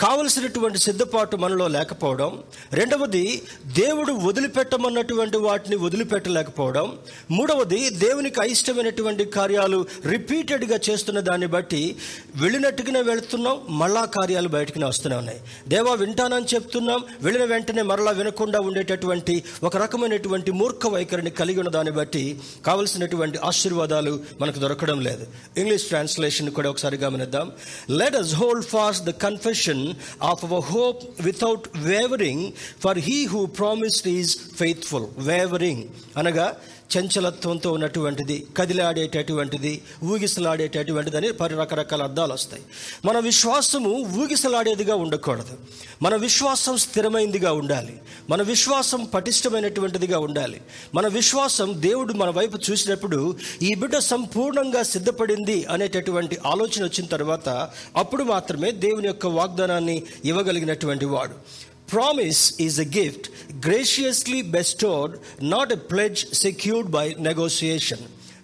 కావలసినటువంటి 0.00 0.78
సిద్ధపాటు 0.78 1.36
మనలో 1.36 1.68
లేకపోవడం 1.68 2.42
రెండవది 2.72 3.42
దేవుడు 3.66 4.12
వదిలిపెట్టమన్నటువంటి 4.12 5.36
వాటిని 5.36 5.76
వదిలిపెట్టలేకపోవడం 5.76 6.98
మూడవది 7.30 7.90
దేవునికి 7.90 8.40
అయిష్టమైనటువంటి 8.40 9.24
కార్యాలు 9.24 9.86
రిపీటెడ్గా 10.06 10.78
చేస్తున్న 10.90 11.20
దాన్ని 11.20 11.46
బట్టి 11.46 11.96
వెళ్ళినట్టుగానే 12.36 13.02
వెళుతున్నాం 13.02 13.60
మళ్ళా 13.68 14.04
కార్యాలు 14.04 14.48
బయటకునే 14.48 14.86
వస్తూనే 14.86 15.16
ఉన్నాయి. 15.16 15.40
దేవా 15.68 15.94
వింటానని 15.94 16.46
చెప్తున్నాం 16.54 17.04
వెళ్ళిన 17.22 17.44
వెంటనే 17.44 17.82
మరలా 17.82 18.10
వినకుండా 18.10 18.60
ఉండేటటువంటి 18.60 19.44
ఒక 19.62 19.76
రకమైనటువంటి 19.76 20.50
మూర్ఖ 20.50 20.86
వైఖరిని 20.86 21.30
కలిగి 21.30 21.58
ఉన్న 21.58 21.70
దాన్ని 21.70 21.92
బట్టి 21.92 22.38
కావలసినటువంటి 22.66 23.38
ఆశీర్వాదాలు 23.38 24.20
మనకు 24.40 24.58
దొరకడం 24.58 25.00
లేదు. 25.00 25.26
ఇంగ్లీష్ 25.56 25.84
ట్రాన్స్లేషన్ 25.84 26.50
కూడా 26.50 26.70
ఒకసారి 26.70 26.96
గమనిద్దాం. 26.96 27.52
Let 27.90 28.16
us 28.16 28.34
hold 28.34 28.66
fast 28.66 29.04
the 29.04 29.10
confession 29.10 29.94
of 30.22 30.44
our 30.44 30.64
hope 30.72 31.02
without 31.20 31.68
wavering 31.76 32.52
for 32.84 32.98
he 32.98 33.26
who 33.26 33.46
promised 33.46 34.08
is 34.08 34.36
faithful 34.56 35.06
wavering 35.18 35.84
అనగా 36.16 36.56
చంచలత్వంతో 36.98 37.72
ఉన్నటువంటిది 37.72 38.46
కదిలాడేటటువంటిది 38.56 39.82
ఊగిసలాడేటటువంటిది 40.04 41.16
అని 41.16 41.32
పరి 41.32 41.54
రకరకాల 41.54 42.02
అర్థాలు 42.02 42.32
వస్తాయి. 42.32 42.62
మన 43.04 43.18
విశ్వాసము 43.18 43.90
ఊగిసలాడేదిగా 43.90 44.94
ఉండకూడదు. 44.94 45.58
మన 46.02 46.16
విశ్వాసం 46.16 46.76
స్థిరమైనదిగా 46.76 47.52
ఉండాలి. 47.52 48.00
మన 48.30 48.42
విశ్వాసం 48.42 49.04
పటిష్టమైనటువంటిదిగా 49.04 50.18
ఉండాలి. 50.18 50.60
మన 50.94 51.06
విశ్వాసం 51.06 51.74
దేవుడు 51.76 52.12
మన 52.12 52.30
వైపు 52.30 52.58
చూసినప్పుడు 52.70 53.36
ఈ 53.62 53.74
బిడ్డ 53.74 53.98
సంపూర్ణంగా 53.98 54.82
సిద్ధపడింది 54.82 55.64
అనేటటువంటి 55.64 56.38
ఆలోచన 56.46 56.84
వచ్చిన 56.84 57.06
తర్వాత 57.06 57.68
అప్పుడు 57.96 58.24
మాత్రమే 58.24 58.70
దేవుని 58.70 59.06
యొక్క 59.06 59.26
వాగ్దానాన్ని 59.26 60.02
ఇవ్వగలిగినటువంటి 60.24 61.04
వాడు. 61.04 61.66
Promise 61.86 62.58
is 62.58 62.78
a 62.78 62.84
gift 62.84 63.30
graciously 63.60 64.42
bestowed, 64.42 65.20
not 65.40 65.70
a 65.70 65.76
pledge 65.76 66.26
secured 66.32 66.90
by 66.90 67.14
negotiation. 67.18 67.98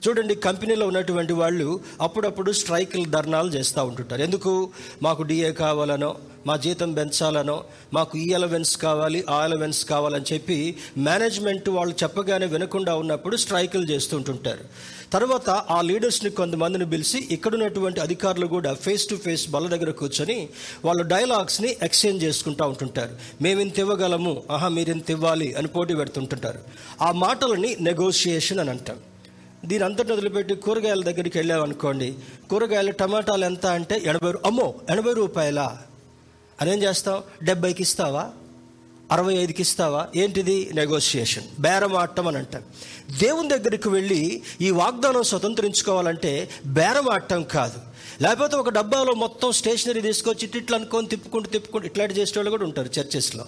చూడండి 0.09 0.35
కంపెనీలో 0.35 0.87
ఉన్నటువంటి 0.87 1.33
వాళ్ళు 1.33 1.81
అప్పుడప్పుడు 2.01 2.53
స్ట్రైకులు 2.53 3.05
ధర్నాలు 3.05 3.49
చేస్తూ 3.49 3.85
ఉంటుంటారు. 3.85 4.23
ఎందుకు? 4.23 4.71
మాకు 5.03 5.23
డిఏ 5.23 5.53
కావాలనో 5.53 6.17
మా 6.47 6.57
జీతం 6.57 6.93
పెంచాలనో 6.93 7.65
మాకు 7.95 8.19
e 8.19 8.21
ఈ 8.21 8.33
అలవెన్స్ 8.33 8.77
కావాలి 8.77 9.25
ఆ 9.31 9.37
అలవెన్స్ 9.43 9.85
కావాలని 9.85 10.25
చెప్పి 10.33 10.77
మేనేజ్మెంట్ 10.99 11.69
వాళ్ళు 11.69 11.95
చెప్పగానే 12.03 12.47
వినకుండా 12.47 12.95
ఉన్నప్పుడు 12.95 13.37
స్ట్రైకులు 13.37 13.85
చేస్తుంటుంటారు 13.85 14.65
తర్వాత 15.13 15.51
ఆ 15.51 15.81
లీడర్స్ని 15.81 16.31
కొంతమందిని 16.31 16.91
పిలిచి 16.91 17.29
ఇక్కడ 17.31 17.55
ఉన్నటువంటి 17.55 18.01
అధికారులు 18.01 18.47
కూడా 18.47 18.75
ఫేస్ 18.75 19.09
టు 19.09 19.15
ఫేస్ 19.15 19.51
బల్ల 19.51 19.69
దగ్గర 19.69 19.91
కూర్చొని 19.91 20.49
వాళ్ళు 20.85 21.03
డైలాగ్స్ని 21.03 21.77
ఎక్స్చేంజ్ 21.83 22.25
చేసుకుంటూ 22.25 22.69
ఉంటుంటారు. 22.69 23.17
మేము 23.43 23.61
ఇంత 23.61 23.79
ఇవ్వగలము? 23.79 24.43
ఆహా 24.51 24.69
మీరు 24.69 24.91
ఇంత 24.91 25.11
ఇవ్వాలి? 25.11 25.55
అని 25.55 25.69
పోటీ 25.69 25.95
పెడుతుంటుంటారు. 25.95 26.59
ఆ 27.03 27.13
మాటలని 27.13 27.77
నెగోషియేషన్ 27.81 28.59
అని 28.59 28.71
అంటారు. 28.71 29.12
దీని 29.65 29.85
అంతటి 29.85 30.13
వదిలిపెట్టి 30.13 30.55
కూరగాయల 30.55 31.03
దగ్గరికి 31.03 31.39
వెళ్ళామనుకోండి 31.39 32.15
కూరగాయలు 32.51 32.93
టమాటాలు 32.93 33.45
ఎంత 33.45 33.67
అంటే 33.67 34.03
ఎనభై 34.05 34.31
రూ- 34.31 34.41
అమ్మో 34.47 34.75
ఎనభై 34.91 35.13
రూపాయలా. 35.13 35.79
అదేం 36.61 36.83
చేస్తాం? 36.83 37.23
డెబ్బైకి 37.43 37.83
ఇస్తావా? 37.83 38.31
అరవై 39.13 39.35
ఐదుకి 39.35 39.63
ఇస్తావా? 39.63 40.09
ఏంటిది? 40.17 40.71
నెగోషియేషన్. 40.75 41.45
బేరం 41.61 41.97
ఆడటం 41.97 42.29
అని 42.29 42.39
అంటాం. 42.39 42.63
దేవుని 43.21 43.49
దగ్గరికి 43.49 43.89
వెళ్ళి 43.89 44.43
ఈ 44.61 44.71
వాగ్దానం 44.71 45.23
స్వతంత్రించుకోవాలంటే 45.23 46.51
బేరం 46.67 47.11
ఆడటం 47.11 47.43
కాదు. 47.43 47.79
లేకపోతే 48.23 48.57
ఒక 48.57 48.69
డబ్బాలో 48.69 49.15
మొత్తం 49.15 49.53
స్టేషనరీ 49.53 50.01
తీసుకొచ్చి 50.01 50.51
ఇట్లా 50.55 50.79
అనుకొని 50.79 51.09
తిప్పుకుంటూ 51.09 51.51
తిప్పుకుంటూ 51.51 51.87
ఇట్లాంటి 51.87 52.15
చేసే 52.15 52.33
వాళ్ళు 52.37 52.51
కూడా 52.51 52.65
ఉంటారు 52.65 53.01
చర్చెస్లో. 53.01 53.45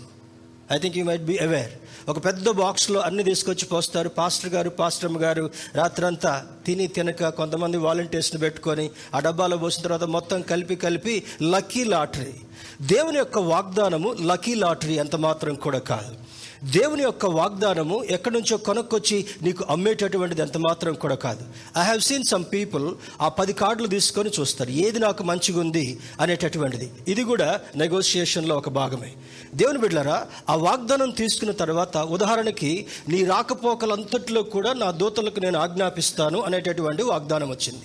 I 0.73 0.79
think 0.79 0.97
you 0.99 1.05
might 1.05 1.23
be 1.23 1.39
aware 1.39 1.73
ఒక 2.11 2.25
పెద్ద 2.25 2.51
బాక్స్లో 2.51 3.01
అన్ని 3.01 3.25
తీసుకొచ్చి 3.25 3.65
పోస్తారు. 3.65 4.09
పాస్టర్ 4.09 4.51
గారు 4.51 4.71
పాస్టర్మ 4.71 5.23
గారు 5.23 5.51
రాత్రంతా 5.75 6.47
తిని 6.67 6.87
తినక 6.87 7.29
కొంతమంది 7.29 7.77
వాలంటీర్స్ని 7.77 8.41
పెట్టుకొని 8.41 8.91
ఆ 9.15 9.21
డబ్బాలో 9.21 9.57
పోసిన 9.57 9.83
తర్వాత 9.83 10.05
మొత్తం 10.05 10.41
కలిపి 10.41 10.77
కలిపి 10.77 11.23
లక్కీ 11.43 11.85
లాటరీ. 11.85 12.35
దేవుని 12.83 13.19
యొక్క 13.19 13.39
వాగ్దానము 13.39 14.17
లక్కీ 14.21 14.55
లాటరీ 14.55 14.95
ఎంత 14.95 15.17
మాత్రం 15.17 15.55
కూడా 15.55 15.79
కాదు. 15.79 16.34
దేవుని 16.65 17.03
యొక్క 17.03 17.27
వాగ్దానము 17.27 18.05
ఎక్కడి 18.05 18.35
నుంచో 18.35 18.57
కొనుక్కొచ్చి 18.57 19.27
నీకు 19.43 19.65
అమ్మేటటువంటిది 19.71 20.41
ఎంత 20.41 20.59
మాత్రం 20.59 20.95
కూడా 20.95 21.15
కాదు. 21.15 21.45
I 21.79 21.83
have 21.83 22.01
seen 22.01 22.25
some 22.25 22.45
people 22.53 22.95
ఆ 23.21 23.29
పది 23.29 23.53
కార్డులు 23.53 23.89
తీసుకొని 23.89 24.31
చూస్తారు. 24.41 24.71
ఏది 24.71 24.99
నాకు 24.99 25.23
మంచిగా 25.23 25.61
ఉంది 25.61 26.01
అనేటటువంటిది. 26.21 26.91
ఇది 27.09 27.25
కూడా 27.25 27.61
నెగోషియేషన్లో 27.77 28.57
ఒక 28.57 28.69
భాగమే. 28.69 29.13
దేవుని 29.55 29.79
బిడ్డలారా 29.79 30.27
ఆ 30.51 30.55
వాగ్దానం 30.55 31.11
తీసుకున్న 31.11 31.53
తర్వాత 31.53 31.97
ఉదాహరణకి 31.97 32.87
నీ 33.09 33.25
రాకపోకలంతట్లో 33.25 34.43
కూడా 34.43 34.73
నా 34.73 34.91
దూతలకు 34.91 35.41
నేను 35.41 35.59
ఆజ్ఞాపిస్తాను 35.59 36.41
అనేటటువంటి 36.41 37.03
వాగ్దానం 37.03 37.51
వచ్చింది. 37.51 37.85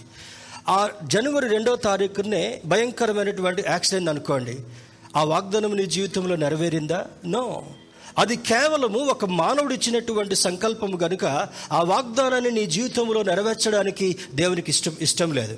ఆ 0.69 0.89
జనవరి 1.03 1.50
రెండో 1.50 1.75
తారీఖునే 1.75 2.62
భయంకరమైనటువంటి 2.65 3.63
యాక్సిడెంట్ 3.67 4.09
అనుకోండి. 4.09 4.57
ఆ 5.15 5.24
వాగ్దానం 5.24 5.77
నీ 5.77 5.86
జీవితంలో 5.86 6.36
నెరవేరిందా? 6.36 7.05
నో 7.25 7.63
అది 8.18 8.36
కేవలము 8.36 9.00
ఒక 9.00 9.25
మానవుడు 9.25 9.74
ఇచ్చినటువంటి 9.74 10.36
సంకల్పము 10.36 10.98
గనుక 10.98 11.25
ఆ 11.72 11.84
వాగ్దానాన్ని 11.84 12.51
నీ 12.51 12.66
జీవితంలో 12.66 13.24
నెరవేర్చడానికి 13.24 14.18
దేవునికి 14.34 14.72
ఇష్టం 14.72 14.92
ఇష్టం 15.01 15.34
లేదు. 15.34 15.58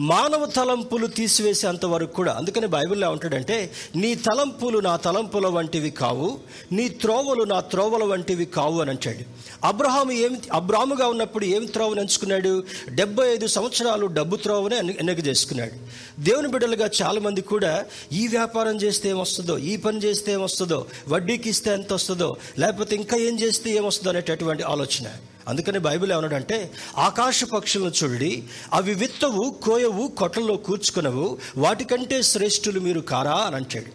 మానవ 0.00 0.46
తలంపులు 0.46 1.06
తీసివేసేంత 1.06 1.86
వరకు 1.86 2.12
కూడా 2.12 2.32
అందుకని 2.32 2.66
బైబిల్లో 2.66 3.10
ఉంటాడంటే 3.10 3.72
నీ 3.96 4.14
తలంపులు 4.14 4.78
నా 4.78 4.96
తలంపుల 4.96 5.46
వంటివి 5.46 5.90
కావు 5.90 6.38
నీ 6.72 6.88
త్రోవలు 6.88 7.42
నా 7.42 7.60
త్రోవల 7.60 8.04
వంటివి 8.04 8.44
కావు 8.44 8.80
అని 8.80 8.90
అంటాడు. 8.90 9.24
అబ్రహాము 9.64 10.12
ఏమి 10.12 10.38
అబ్రాహముగా 10.52 11.06
ఉన్నప్పుడు 11.06 11.44
ఏమి 11.44 11.66
త్రోవను 11.66 12.00
ఎంచుకున్నాడు? 12.00 12.64
డెబ్బై 12.88 13.34
ఐదు 13.34 13.46
సంవత్సరాలు 13.46 14.06
డబ్బు 14.06 14.36
త్రోవనే 14.36 14.76
ఎన్నిక 14.76 15.26
చేసుకున్నాడు. 15.26 15.72
దేవుని 16.20 16.48
బిడ్డలుగా 16.48 16.90
చాలామంది 17.02 17.40
కూడా 17.40 17.84
ఈ 18.12 18.26
వ్యాపారం 18.26 18.76
చేస్తే 18.76 19.08
ఏమొస్తుందో 19.10 19.58
ఈ 19.58 19.76
పని 19.76 19.98
చేస్తే 19.98 20.32
ఏమొస్తుందో 20.32 20.86
వడ్డీకి 21.08 21.50
ఇస్తే 21.50 21.70
ఎంత 21.70 21.92
వస్తుందో 21.92 22.36
లేకపోతే 22.58 22.96
ఇంకా 22.96 23.16
ఏం 23.16 23.40
చేస్తే 23.40 23.70
ఏమొస్తుందో 23.70 24.10
అనేటటువంటి 24.10 24.62
ఆలోచన. 24.62 25.08
అందుకని 25.50 25.78
బైబిల్ 25.88 26.12
ఏమన్నాడంటే 26.12 26.58
ఆకాశ 26.98 27.44
పక్షులను 27.44 27.92
చూడి 28.00 28.32
అవి 28.72 28.94
విత్తవు 28.94 29.44
కోయవు 29.62 30.04
కొట్టల్లో 30.18 30.56
కూర్చుకునవు 30.66 31.26
వాటికంటే 31.56 32.18
శ్రేష్ఠులు 32.22 32.80
మీరు 32.80 33.00
కారా 33.12 33.38
అని 33.46 33.56
అంటాడు. 33.56 33.92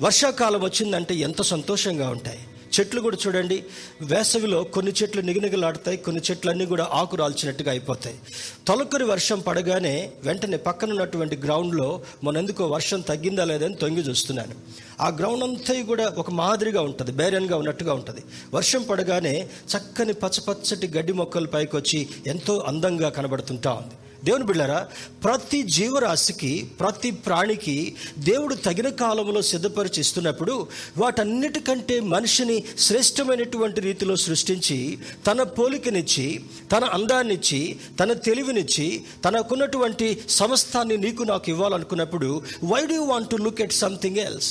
వర్షాకాలం 0.00 0.60
వచ్చిందంటే 0.62 1.14
ఎంత 1.28 1.42
సంతోషంగా 1.52 2.08
ఉంటాయి. 2.10 2.42
చెట్లు 2.80 3.00
కూడా 3.00 3.16
చూడండి. 3.26 3.64
వేసవిలో 4.02 4.64
కొన్ని 4.64 4.92
చెట్లు 5.02 5.22
నిగనిగలాడతాయి 5.22 5.96
కొన్ని 5.96 6.22
చెట్లు 6.30 6.50
అన్నీ 6.50 6.66
కూడా 6.66 6.88
ఆకు 6.92 7.16
రాల్చినట్టుగా 7.16 7.70
అయిపోతాయి. 7.70 8.18
తొలకరి 8.66 9.04
వర్షం 9.04 9.40
పడగానే 9.40 10.10
వెంటనే 10.24 10.56
పక్కన 10.56 10.90
ఉన్నటువంటి 10.90 11.36
గ్రౌండ్లో 11.36 12.00
ఎందుకో 12.38 12.66
వర్షం 12.66 13.00
తగ్గిందా 13.00 13.44
లేదని 13.44 13.74
తొంగి 13.74 14.00
చూస్తున్నాను. 14.00 14.54
ఆ 15.00 15.08
గ్రౌండ్ 15.08 15.44
అంతా 15.44 15.82
కూడా 15.82 16.14
ఒక 16.18 16.30
మాదిరిగా 16.30 16.82
ఉంటుంది 16.82 17.12
బేరన్గా 17.12 17.56
ఉన్నట్టుగా 17.56 17.94
ఉంటుంది. 17.94 18.20
వర్షం 18.54 18.82
పడగానే 18.82 19.48
చక్కని 19.76 20.12
పచ్చపచ్చటి 20.12 20.98
గడ్డి 20.98 21.12
మొక్కలు 21.12 21.46
పైకి 21.46 21.76
వచ్చి 21.76 22.08
ఎంతో 22.26 22.64
అందంగా 22.66 23.08
కనబడుతుంటా 23.08 23.72
ఉంది. 23.72 23.94
దేవుని 24.22 24.44
బిళ్ళారా 24.44 24.78
ప్రతి 25.24 25.62
జీవరాశికి 25.74 26.50
ప్రతి 26.80 27.10
ప్రాణికి 27.26 27.76
దేవుడు 28.18 28.54
తగిన 28.64 28.88
కాలంలో 28.98 29.42
సిద్ధపరిచి 29.42 30.00
ఇస్తున్నప్పుడు 30.00 30.54
వాటన్నిటికంటే 30.98 32.00
మనిషిని 32.06 32.56
శ్రేష్టమైనటువంటి 32.78 33.80
రీతిలో 33.80 34.16
సృష్టించి 34.16 34.78
తన 35.26 35.42
పోలికనిచ్చి 35.56 36.26
తన 36.72 36.84
అందాన్నిచ్చి 36.92 37.60
తన 38.00 38.12
తెలివినిచ్చి 38.24 38.88
తనకున్నటువంటి 39.24 40.08
సమస్తాన్ని 40.38 40.96
నీకు 40.96 41.22
నాకు 41.24 41.50
ఇవ్వాలనుకున్నప్పుడు 41.50 42.30
why 42.64 42.82
do 42.86 43.00
want 43.04 43.30
to 43.30 43.36
look 43.36 43.60
at 43.60 43.78
something 43.78 44.20
else 44.20 44.50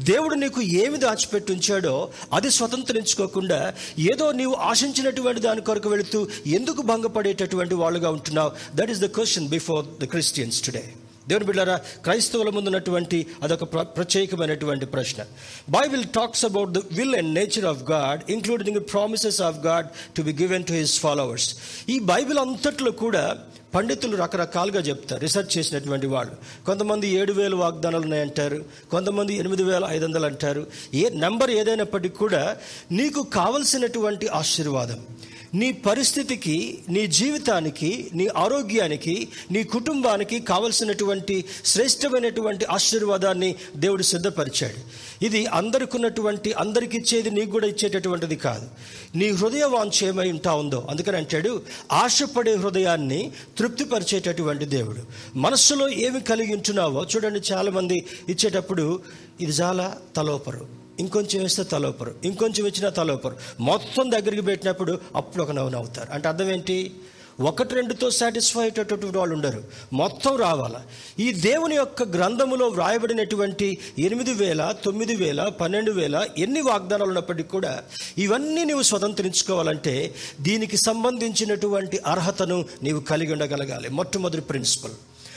దేవుడు 0.00 0.34
నీకు 0.34 0.62
ఏమి 0.62 0.98
దాచిపెట్టి 0.98 1.52
ఉంచాడో 1.52 2.08
అది 2.32 2.50
స్వతంత్రించుకోకుండా 2.50 3.74
ఏదో 3.98 4.32
నీవు 4.32 4.54
ఆశించినటువంటి 4.54 5.40
దాని 5.40 5.60
కొరకు 5.60 5.88
వెళుతూ 5.88 6.28
ఎందుకు 6.46 6.82
భంగపడేటటువంటి 6.82 7.74
వాళ్ళుగా 7.74 8.10
ఉంటున్నావు? 8.10 8.50
That 8.74 8.90
is 8.90 9.00
the 9.00 9.06
question 9.06 9.48
before 9.48 9.86
the 10.00 10.04
Christians 10.04 10.62
today 10.62 10.92
దేవుని 11.28 11.44
బిడ్డారా 11.44 11.76
క్రైస్తవుల 11.76 12.50
ముందున్నటువంటి 12.50 13.26
అదొక 13.42 13.62
ప్ర- 13.62 13.82
ప్రత్యేకమైనటువంటి 13.82 14.86
ప్రశ్న. 14.86 15.22
Bible 15.70 16.04
talks 16.04 16.44
about 16.44 16.70
the 16.70 16.78
will 16.92 17.16
and 17.16 17.34
nature 17.34 17.64
of 17.64 17.82
God 17.82 18.30
including 18.30 18.80
promises 18.92 19.40
of 19.40 19.56
God 19.56 19.86
to 20.16 20.22
be 20.22 20.32
given 20.32 20.64
to 20.64 20.72
his 20.72 21.00
followers 21.00 21.54
ఈ 21.88 21.98
బైబిల్ 21.98 22.38
అంతట్లో 22.38 22.90
కూడా 22.90 23.38
పండితులు 23.74 24.16
రకరకాలుగా 24.16 24.80
చెప్తారు 24.80 25.20
రీసెర్చ్ 25.20 25.58
చేసినటువంటి 25.58 26.06
వాళ్ళు. 26.06 26.64
కొంతమంది 26.66 27.08
ఏడు 27.08 27.32
వేలు 27.32 27.56
వాగ్దానాలు 27.56 28.02
ఉన్నాయంటారు 28.02 28.64
కొంతమంది 28.90 29.34
ఎనిమిది 29.34 29.62
వేల 29.62 29.84
ఐదు 29.88 30.04
వందలు 30.04 30.26
అంటారు. 30.26 30.66
ఏ 30.94 31.08
నెంబర్ 31.08 31.50
ఏదైనప్పటికీ 31.50 32.14
కూడా 32.14 32.56
నీకు 32.92 33.22
కావలసినటువంటి 33.22 34.28
ఆశీర్వాదం. 34.28 35.04
నీ 35.54 35.72
పరిస్థితికి 35.72 36.78
నీ 36.88 37.06
జీవితానికి 37.06 38.10
నీ 38.14 38.28
ఆరోగ్యానికి 38.36 39.28
నీ 39.50 39.64
కుటుంబానికి 39.64 40.40
కావలసినటువంటి 40.40 41.44
శ్రేష్టమైనటువంటి 41.64 42.64
ఆశీర్వాదాన్ని 42.64 43.54
దేవుడు 43.76 44.02
సిద్ధపరిచాడు. 44.02 44.80
ఇది 45.24 45.46
అందరికున్నటువంటి 45.46 46.52
అందరికి 46.52 46.96
ఇచ్చేది 46.96 47.30
నీకు 47.30 47.50
కూడా 47.50 47.66
ఇచ్చేటటువంటిది 47.66 48.36
కాదు. 48.36 48.68
నీ 49.14 49.30
హృదయ 49.30 49.64
వాంఛ 49.64 50.04
ఏమై 50.04 50.30
ఉంటా 50.30 50.54
ఉందో 50.54 50.86
అందుకని 50.90 51.16
అంటాడు 51.16 51.62
ఆశపడే 51.92 52.54
హృదయాన్ని 52.54 53.32
తృప్తిపరిచేటటువంటి 53.58 54.64
దేవుడు. 54.64 54.98
మనస్సులో 55.38 55.88
ఏమి 55.88 56.20
కలిగి 56.20 56.54
ఉంటున్నావో 56.54 57.06
చూడండి 57.16 57.40
చాలామంది 57.52 58.06
ఇచ్చేటప్పుడు 58.28 59.00
ఇది 59.40 59.52
చాలా 59.52 59.96
తలోపరు. 60.16 60.85
ఇంకొంచెం 61.00 61.42
వేస్తే 61.42 61.62
తలోపరు 61.62 62.14
ఇంకొంచెం 62.24 62.66
ఇచ్చినా 62.66 62.88
తలోపరు 62.88 63.36
మొత్తం 63.60 64.10
దగ్గరికి 64.10 64.42
పెట్టినప్పుడు 64.42 65.00
అప్పుడు 65.16 65.42
ఒక 65.42 65.50
నవ్వు 65.50 65.70
నవ్వుతారు. 65.70 66.12
అంటే 66.12 66.28
అర్థం 66.28 66.50
ఏంటి? 66.50 66.94
ఒకటి 67.40 67.74
రెండుతో 67.74 68.10
సాటిస్ఫై 68.10 68.60
అయ్యేటటువంటి 68.60 69.18
వాళ్ళు 69.18 69.34
ఉండరు. 69.34 69.64
మొత్తం 69.92 70.36
రావాలా? 70.36 70.82
ఈ 71.18 71.32
దేవుని 71.32 71.76
యొక్క 71.76 72.02
గ్రంథములో 72.02 72.66
వ్రాయబడినటువంటి 72.66 73.78
ఎనిమిది 73.98 74.34
వేల 74.34 74.74
తొమ్మిది 74.84 75.16
వేల 75.16 75.48
పన్నెండు 75.60 75.92
వేల 75.92 76.26
ఎన్ని 76.38 76.60
వాగ్దానాలు 76.60 77.08
ఉన్నప్పటికీ 77.08 77.48
కూడా 77.48 77.82
ఇవన్నీ 78.18 78.64
నీవు 78.64 78.82
స్వతంత్రించుకోవాలంటే 78.82 80.14
దీనికి 80.40 80.76
సంబంధించినటువంటి 80.76 81.98
అర్హతను 81.98 82.64
నీవు 82.82 83.00
కలిగి 83.00 83.32
ఉండగలగాలి. 83.32 83.88
మొట్టమొదటి 83.88 84.40
ప్రిన్సిపల్. 84.40 84.92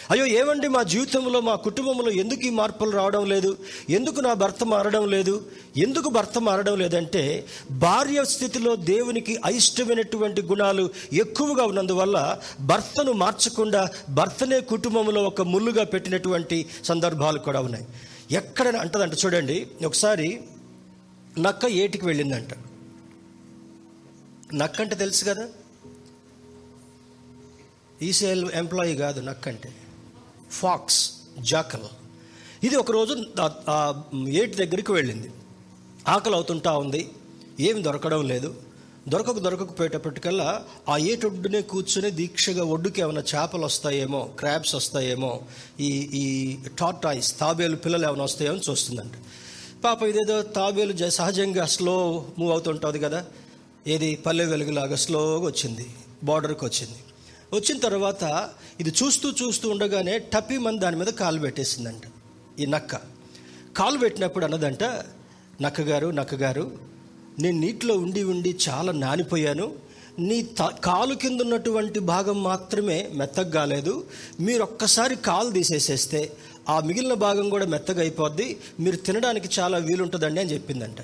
అయ్యో 0.10 0.26
ఏమండి 0.26 0.68
మా 0.68 0.84
జీవితంలో 0.84 1.42
మా 1.42 1.56
కుటుంబంలో 1.56 2.12
ఎందుకు 2.12 2.42
ఈ 2.42 2.50
మార్పులు 2.50 2.90
రావడం 2.90 3.26
లేదు? 3.26 3.58
ఎందుకు 3.90 4.22
నా 4.22 4.34
భర్త 4.34 4.64
మారడం 4.64 5.10
లేదు? 5.10 5.52
ఎందుకు 5.78 6.10
భర్త 6.10 6.40
మారడం 6.40 6.78
లేదంటే 6.80 7.48
భార్య 7.72 8.26
స్థితిలో 8.26 8.76
దేవునికి 8.76 9.40
అయిష్టమైనటువంటి 9.46 10.42
గుణాలు 10.42 10.90
ఎక్కువగా 11.14 11.64
ఉన్నందువల్ల 11.66 12.40
భర్తను 12.60 13.12
మార్చకుండా 13.12 13.90
భర్తనే 14.10 14.60
కుటుంబంలో 14.60 15.24
ఒక 15.24 15.42
ముళ్ళుగా 15.42 15.84
పెట్టినటువంటి 15.84 16.66
సందర్భాలు 16.84 17.40
కూడా 17.40 17.62
ఉన్నాయి. 17.62 17.86
ఎక్కడ 18.32 18.76
అంటదంట 18.76 19.14
చూడండి 19.26 19.68
ఒకసారి 19.86 20.42
నక్క 21.40 21.66
ఏటికి 21.66 22.06
వెళ్ళిందంట. 22.06 22.50
నక్క 24.54 24.82
అంటే 24.82 24.96
తెలుసు 24.96 25.26
కదా? 25.26 25.48
నక్క 25.48 25.56
ఏటికి 25.56 25.66
వెళ్ళిందంట 25.66 25.74
నక్క 27.34 27.42
అంటే. 27.92 28.00
ఈసీఎల్ 28.02 28.52
ఎంప్లాయీ 28.52 28.96
కాదు 28.96 29.22
ఫాక్స్ 30.52 31.12
జాకల్. 31.40 31.84
ఇది 32.64 32.76
ఒకరోజు 32.76 33.16
ఆ 33.70 34.04
ఏటి 34.28 34.56
దగ్గరికి 34.56 34.92
వెళ్ళింది. 34.92 35.32
ఆకలి 36.08 36.36
అవుతుంటా 36.36 36.78
ఉంది. 36.78 37.10
ఏమి 37.60 37.82
దొరకడం 37.82 38.28
లేదు. 38.28 38.56
దొరకక 39.08 39.40
దొరకకపోయేటప్పటికల్లా 39.40 40.64
ఆ 40.90 40.98
ఏటొడ్డునే 40.98 41.62
కూర్చుని 41.62 42.12
దీక్షగా 42.12 42.64
ఒడ్డుకి 42.64 43.02
ఏమైనా 43.02 43.22
చేపలు 43.22 43.66
వస్తాయేమో 43.66 44.30
క్రాబ్స్ 44.40 44.76
వస్తాయేమో 44.76 45.42
ఈ 45.80 45.90
ఈ 46.00 46.58
టాటాయిస్ 46.80 47.40
తాబేలు 47.40 47.76
పిల్లలు 47.76 48.08
ఏమైనా 48.08 48.24
వస్తాయేమో 48.24 48.58
చూస్తుందంట. 48.72 49.12
పాప 49.84 50.04
ఇదేదో 50.04 50.42
తాబేలు 50.42 50.92
జ- 50.92 51.04
సహజంగా 51.04 51.66
స్లో 51.66 52.26
మూవ్ 52.40 52.52
అవుతుంటుంది 52.52 53.00
కదా. 53.00 53.26
ఏది 53.88 54.16
పల్లె 54.16 54.46
వెలుగులాగా 54.46 54.96
స్లోగా 54.96 55.46
వచ్చింది. 55.46 55.90
బార్డర్కి 56.24 56.66
వచ్చింది. 56.66 57.00
వచ్చిన 57.54 57.80
తర్వాత 57.80 58.50
ఇది 58.80 58.94
చూస్తూ 59.04 59.32
చూస్తూ 59.32 59.70
ఉండగానే 59.70 60.18
టప్పి 60.18 60.58
మంది 60.58 60.80
దాని 60.80 60.96
మీద 60.96 61.08
కాలు 61.08 61.40
పెట్టేసిందంట. 61.40 62.02
ఈ 62.60 62.66
నక్క. 62.66 62.96
కాలు 63.78 63.98
పెట్టినప్పుడు 63.98 64.46
అన్నదంట 64.46 64.84
నక్కగారు 65.62 66.08
నక్కగారు 66.08 66.72
నేను 67.40 67.60
నీటిలో 67.60 67.98
ఉండి 67.98 68.24
ఉండి 68.24 68.58
చాలా 68.70 68.92
నానిపోయాను. 68.92 69.74
నీ 70.20 70.42
త 70.42 70.62
కాలు 70.62 71.16
కింద 71.16 71.42
ఉన్నటువంటి 71.42 72.00
భాగం 72.00 72.44
మాత్రమే 72.44 73.10
మెత్తగా 73.14 73.50
కాలేదు. 73.50 74.06
మీరు 74.40 74.64
ఒక్కసారి 74.64 75.16
కాలు 75.16 75.52
తీసేసేస్తే 75.52 76.32
ఆ 76.70 76.80
మిగిలిన 76.80 77.14
భాగం 77.14 77.50
కూడా 77.50 77.66
మెత్తగా 77.66 78.02
అయిపోద్ది. 78.02 78.60
మీరు 78.80 78.96
తినడానికి 78.96 79.50
చాలా 79.60 79.78
వీలుంటుందండి 79.78 80.42
అని 80.42 80.54
చెప్పిందంట. 80.54 80.98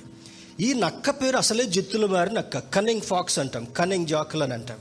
ఈ 0.60 0.74
నక్క 0.74 1.10
పేరు 1.10 1.38
అసలే 1.38 1.66
జిత్తులు 1.66 2.08
మారి 2.08 2.34
నక్క. 2.34 2.58
కన్నింగ్ 2.58 3.02
ఫాక్స్ 3.02 3.40
అంటాం. 3.40 3.66
కన్నింగ్ 3.66 4.08
జాకులు 4.08 4.44
అని 4.44 4.54
అంటాం. 4.54 4.78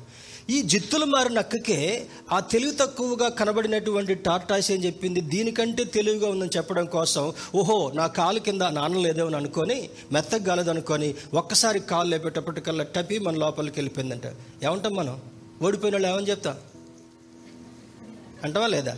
ఈ 0.50 0.62
జిత్తులు 0.62 1.04
మారి 1.04 1.34
నక్కకే 1.34 2.06
ఆ 2.32 2.40
తెలివి 2.40 2.76
తక్కువగా 2.76 3.28
కనబడినటువంటి 3.28 4.14
టాటాస్ 4.14 4.70
ఏం 4.70 4.84
చెప్పింది 4.84 5.20
దీనికంటే 5.20 5.84
తెలివిగా 5.84 6.28
ఉందని 6.28 6.50
చెప్పడం 6.56 6.86
కోసం 6.86 7.32
ఓహో 7.54 7.92
నా 7.94 8.06
కాలు 8.06 8.38
కింద 8.38 8.62
నాన్న 8.62 8.98
లేదేమో 8.98 9.26
అని 9.26 9.36
అనుకొని 9.36 9.88
మెత్తగాలేదు 10.12 10.70
అనుకొని 10.70 11.14
ఒక్కసారి 11.34 11.80
కాలు 11.80 12.08
లేపేటప్పటికల్లా 12.08 12.84
టపి 12.84 13.18
మన 13.18 13.36
లోపలికి 13.36 13.78
వెళ్ళిపోయిందంట. 13.78 14.26
ఏమంటాం 14.62 14.94
మనం? 14.94 15.22
ఓడిపోయిన 15.62 15.94
వాళ్ళు 15.94 16.08
ఏమని 16.08 16.30
చెప్తాం? 16.30 16.56
అంటావా 18.44 18.66
లేదా? 18.66 18.96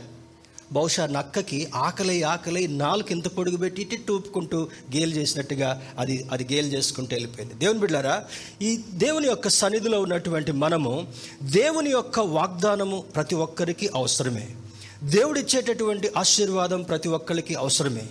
బహుశా 0.72 1.06
నక్కకి 1.06 1.68
ఆకలి 1.74 2.22
ఆకలి 2.22 2.68
నాలుగు 2.68 3.12
ఇంత 3.12 3.28
పొడుగు 3.28 3.56
పెట్టి 3.56 3.82
ఇటు 3.82 4.06
టూపుకుంటూ 4.08 4.68
గేలు 4.96 5.10
చేసినట్టుగా 5.10 5.82
అది 5.98 6.26
అది 6.32 6.54
గేలు 6.54 6.66
చేసుకుంటూ 6.66 7.14
వెళ్ళిపోయింది. 7.14 7.54
దేవుని 7.54 7.78
బిడ్డారా 7.78 8.24
ఈ 8.62 8.80
దేవుని 8.90 9.28
యొక్క 9.28 9.48
సన్నిధిలో 9.48 10.00
ఉన్నటువంటి 10.00 10.52
మనము 10.52 11.12
దేవుని 11.42 11.90
యొక్క 11.90 12.20
వాగ్దానము 12.20 13.04
ప్రతి 13.14 13.34
ఒక్కరికి 13.34 13.90
అవసరమే. 13.94 14.48
దేవుడిచ్చేటటువంటి 15.04 16.10
ఆశీర్వాదం 16.16 16.82
ప్రతి 16.82 17.08
ఒక్కరికి 17.08 17.54
అవసరమే. 17.54 18.02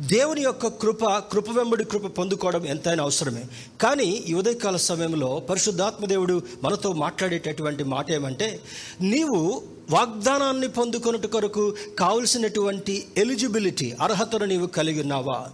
దేవుని 0.00 0.40
యొక్క 0.40 0.66
కృప 0.66 1.04
కృప 1.04 1.50
వెంబడి 1.50 1.84
కృప 1.84 2.06
పొందుకోవడం 2.06 2.66
ఎంతైనా 2.66 3.04
అవసరమే. 3.04 3.44
కానీ 3.80 4.04
ఈ 4.04 4.34
ఉదయకాల 4.34 4.76
సమయంలో 4.76 5.42
పరిశుద్ధాత్మ 5.50 6.06
దేవుడు 6.06 6.42
మనతో 6.62 6.92
మాట్లాడేటటువంటి 6.92 7.84
మాట 7.84 8.10
ఏమంటే 8.10 8.60
నీవు 9.00 9.62
వాగ్దానాన్ని 9.90 10.68
పొందుకొనుట 10.68 11.26
కొరకు 11.26 11.76
కావలసినటువంటి 11.98 13.06
ఎలిజిబిలిటీ 13.16 13.96
అర్హతను 14.00 14.44
నీవు 14.44 14.66
కలిగి 14.66 15.00
ఉన్నావా? 15.00 15.46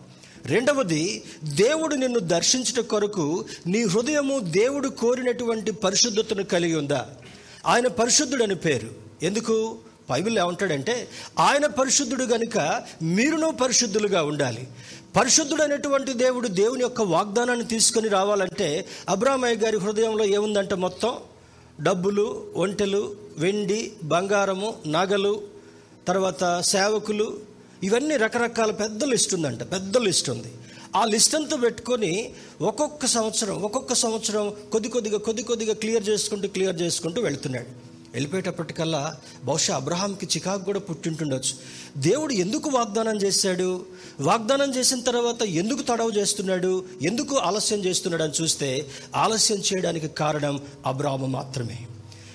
రెండవది 0.47 1.23
దేవుడు 1.45 1.95
నిన్ను 1.95 2.19
దర్శించుట 2.19 2.85
కొరకు 2.85 3.45
నీ 3.66 3.83
హృదయము 3.83 4.38
దేవుడు 4.38 4.88
కోరినటువంటి 4.88 5.73
పరిశుద్ధతను 5.73 6.45
కలిగి 6.45 6.75
ఉందా? 6.75 7.09
ఆయన 7.66 7.87
పరిశుద్ధుడని 7.87 8.55
పేరు. 8.55 8.90
ఎందుకు? 9.23 9.77
బైబిల్ 10.11 10.38
ఏమంటాడంటే 10.38 11.09
ఆయన 11.38 11.66
పరిశుద్ధుడు 11.66 12.25
గనుక 12.25 12.83
మీరును 13.03 13.51
పరిశుద్ధులుగా 13.51 14.23
ఉండాలి. 14.23 14.69
పరిశుద్ధుడు 15.16 15.62
అనేటువంటి 15.62 16.12
దేవుడు 16.12 16.49
దేవుని 16.49 16.83
యొక్క 16.83 17.03
వాగ్దానాన్ని 17.03 17.64
తీసుకొని 17.64 18.09
రావాలంటే 18.09 18.87
అబ్రామయ్య 19.09 19.57
గారి 19.57 19.79
హృదయంలో 19.79 20.25
ఏముందంటే 20.25 20.75
మొత్తం? 20.75 21.14
డబ్బులు 21.81 22.47
ఒంటెలు 22.57 23.16
వెండి 23.38 23.93
బంగారము 24.05 24.75
నగలు 24.87 25.43
తర్వాత 26.09 26.61
సేవకులు 26.61 27.38
ఇవన్నీ 27.83 28.16
రకరకాల 28.16 28.71
పెద్ద 28.71 29.05
లిస్ట్ 29.05 29.35
ఉందంట 29.35 29.62
పెద్ద 29.62 29.99
లిస్ట్ 29.99 30.31
ఉంది. 30.31 30.53
ఆ 30.97 31.05
లిస్ట్ 31.05 31.35
అంతా 31.35 31.57
పెట్టుకొని 31.57 32.33
ఒక్కొక్క 32.61 33.07
సంవత్సరం 33.07 33.62
ఒక్కొక్క 33.62 33.95
సంవత్సరం 33.95 34.55
కొద్ది 34.73 34.88
కొద్దిగా 34.88 35.19
కొద్ది 35.19 35.43
కొద్దిగా 35.43 35.75
క్లియర్ 35.75 36.09
చేసుకుంటూ 36.09 36.49
క్లియర్ 36.49 36.83
చేసుకుంటూ 36.83 37.23
వెళ్తున్నాడు. 37.23 37.90
వెళ్ళిపోయేటప్పటికల్లా 38.12 39.16
బహుశా 39.45 39.77
అబ్రహాంకి 39.77 40.27
చికాకు 40.27 40.64
కూడా 40.64 40.79
పుట్టింటుండొచ్చు. 40.79 41.55
దేవుడు 42.01 42.33
ఎందుకు 42.33 42.71
వాగ్దానం 42.71 43.16
చేశాడు? 43.16 43.87
వాగ్దానం 44.21 44.75
చేసిన 44.75 45.01
తర్వాత 45.01 45.43
ఎందుకు 45.43 45.83
తడవ 45.83 46.11
చేస్తున్నాడు? 46.16 46.85
ఎందుకు 47.03 47.37
ఆలస్యం 47.37 47.85
చేస్తున్నాడు 47.85 48.23
అని 48.23 48.43
చూస్తే 48.43 48.87
ఆలస్యం 49.16 49.59
చేయడానికి 49.59 50.09
కారణం 50.09 50.61
అబ్రాహం 50.87 51.33
మాత్రమే. 51.33 51.79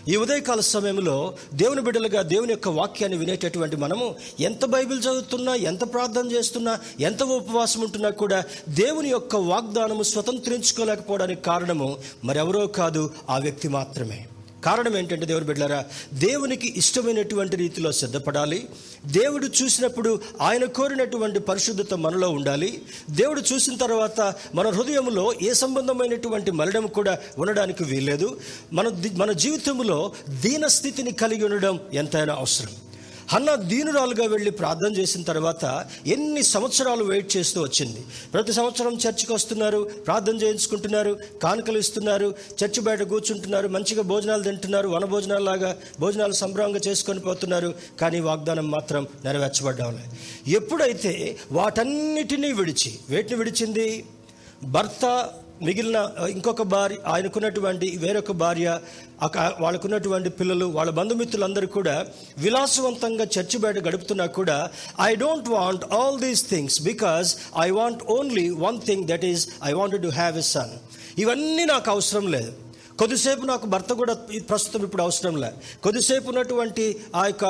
ఈ 0.08 0.16
ఉదయకాల 0.16 0.60
సమయంలో 0.60 1.34
దేవుని 1.54 1.82
బిడ్డలుగా 1.82 2.22
దేవుని 2.22 2.52
యొక్క 2.52 2.68
వాక్యాన్ని 2.68 3.18
వినేటటువంటి 3.18 3.76
మనము 3.76 4.16
ఎంత 4.40 4.66
బైబిల్ 4.66 5.00
చదువుతున్నా 5.00 5.56
ఎంత 5.56 5.94
ప్రార్థన 5.94 6.32
చేస్తున్నా 6.32 6.80
ఎంత 7.00 7.24
ఉపవాసం 7.24 7.82
ఉంటున్నా 7.82 8.10
కూడా 8.10 8.44
దేవుని 8.70 9.10
యొక్క 9.10 9.36
వాగ్దానము 9.36 10.04
స్వతంత్రించుకోలేకపోవడానికి 10.04 11.42
కారణము 11.42 11.98
మరెవరో 12.24 12.68
కాదు 12.68 13.10
ఆ 13.30 13.38
వ్యక్తి 13.38 13.68
మాత్రమే. 13.68 14.28
కారణం 14.66 14.98
ఏంటంటే 14.98 15.26
దేవుని 15.26 15.46
బిడ్డారా 15.46 15.86
దేవునికి 16.14 16.74
ఇష్టమైనటువంటి 16.78 17.56
రీతిలో 17.58 17.92
సిద్ధపడాలి. 17.92 18.60
దేవుడు 19.06 19.48
చూసినప్పుడు 19.62 20.22
ఆయన 20.42 20.66
కోరినటువంటి 20.66 21.40
పరిశుద్ధత 21.40 21.94
మనలో 21.94 22.30
ఉండాలి. 22.30 22.82
దేవుడు 23.10 23.42
చూసిన 23.54 23.76
తర్వాత 23.76 24.22
మన 24.56 24.70
హృదయంలో 24.70 25.34
ఏ 25.42 25.54
సంబంధమైనటువంటి 25.54 26.52
మరణం 26.52 26.88
కూడా 26.88 27.18
ఉండడానికి 27.38 27.84
వీల్లేదు. 27.84 28.40
మన 28.74 28.88
మన 29.16 29.32
జీవితంలో 29.32 30.12
దీన 30.42 30.68
స్థితిని 30.68 31.12
కలిగి 31.12 31.46
ఉండడం 31.46 31.80
ఎంతైనా 31.94 32.36
అవసరం. 32.36 32.74
హన్న 33.32 33.50
దీనురాలుగా 33.70 34.26
వెళ్ళి 34.34 34.52
ప్రార్థన 34.60 34.92
చేసిన 35.00 35.22
తర్వాత 35.30 35.64
ఎన్ని 36.16 36.44
సంవత్సరాలు 36.44 37.04
వెయిట్ 37.04 37.30
చేస్తూ 37.38 37.60
వచ్చింది? 37.62 38.02
ప్రతి 38.34 38.54
సంవత్సరం 38.54 38.94
చర్చికి 39.04 39.34
వస్తున్నారు 39.34 39.80
ప్రార్థన 40.08 40.36
చేయించుకుంటున్నారు 40.44 41.14
కానుకలు 41.44 41.80
ఇస్తున్నారు 41.84 42.28
చర్చి 42.60 42.82
బయట 42.88 43.02
కూర్చుంటున్నారు 43.14 43.68
మంచిగా 43.68 44.04
భోజనాలు 44.12 44.44
తింటున్నారు 44.44 44.88
వన 44.88 45.06
భోజనాలు 45.14 45.46
లాగా 45.52 45.72
భోజనాలు 46.00 46.36
సంభ్రమంగా 46.44 46.82
చేసుకొని 46.88 47.20
పోతున్నారు 47.20 47.72
కానీ 48.02 48.20
వాగ్దానం 48.30 48.68
మాత్రం 48.76 49.08
నెరవేర్చబడ్డం 49.26 49.92
లేదు. 50.00 50.12
ఎప్పుడైతే 50.60 51.14
వాటన్నిటినీ 51.60 52.52
విడిచి 52.52 52.94
వేటిని 53.10 53.40
విడిచింది? 53.42 53.88
భర్త 54.76 55.06
మిగిలిన 55.62 55.98
ఇంకొక 56.30 56.62
భార్య 56.62 56.98
ఆయనకున్నటువంటి 57.08 57.98
వేరొక 57.98 58.32
భార్య 58.32 58.80
వాళ్ళకున్నటువంటి 59.60 60.30
పిల్లలు 60.30 60.66
వాళ్ళ 60.66 60.92
బంధుమిత్రులందరూ 60.92 61.68
కూడా 61.68 62.06
విలాసవంతంగా 62.38 63.28
చర్చి 63.38 63.58
బయట 63.58 63.78
గడుపుతున్నా 63.88 64.26
కూడా 64.26 64.70
I 65.02 65.16
don't 65.16 65.50
want 65.50 65.86
all 65.94 66.20
these 66.20 66.50
things 66.50 66.82
because 66.82 67.38
I 67.58 67.70
want 67.70 68.04
only 68.04 68.50
one 68.50 68.82
thing 68.82 69.08
that 69.08 69.26
is 69.26 69.48
I 69.64 69.74
want 69.74 70.02
to 70.02 70.08
have 70.08 70.38
a 70.38 70.42
son 70.42 70.74
ఇవన్నీ 71.18 71.66
నాకు 71.66 71.92
అవసరం 71.92 72.28
లేదు. 72.28 72.52
కొద్దిసేపు 73.00 73.46
నాకు 73.46 73.66
భర్త 73.66 73.94
కూడా 73.94 74.14
ప్రస్తుతం 74.50 74.84
ఇప్పుడు 74.84 75.02
అవసరం 75.02 75.36
లే. 75.42 75.52
కొద్దిసేపు 75.84 76.28
ఉన్నటువంటి 76.28 77.02
ఆ 77.16 77.26
యొక్క 77.26 77.44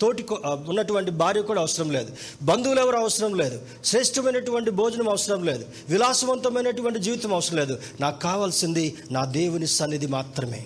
తోటి 0.00 0.26
ఉన్నటువంటి 0.46 1.10
భార్య 1.10 1.42
కూడా 1.42 1.60
అవసరం 1.60 1.90
లేదు. 1.90 2.12
బంధువులు 2.42 2.80
ఎవరు 2.80 2.96
అవసరం 2.96 3.34
లేదు. 3.34 3.60
శ్రేష్టమైనటువంటి 3.84 4.70
భోజనం 4.70 5.08
అవసరం 5.08 5.44
లేదు. 5.44 5.64
విలాసవంతమైనటువంటి 5.88 6.98
జీవితం 6.98 7.34
అవసరం 7.34 7.58
లేదు. 7.58 7.78
నాకు 8.00 8.20
కావాల్సింది 8.20 8.96
నా 9.10 9.24
దేవుని 9.24 9.66
సన్నిధి 9.66 10.06
మాత్రమే. 10.06 10.64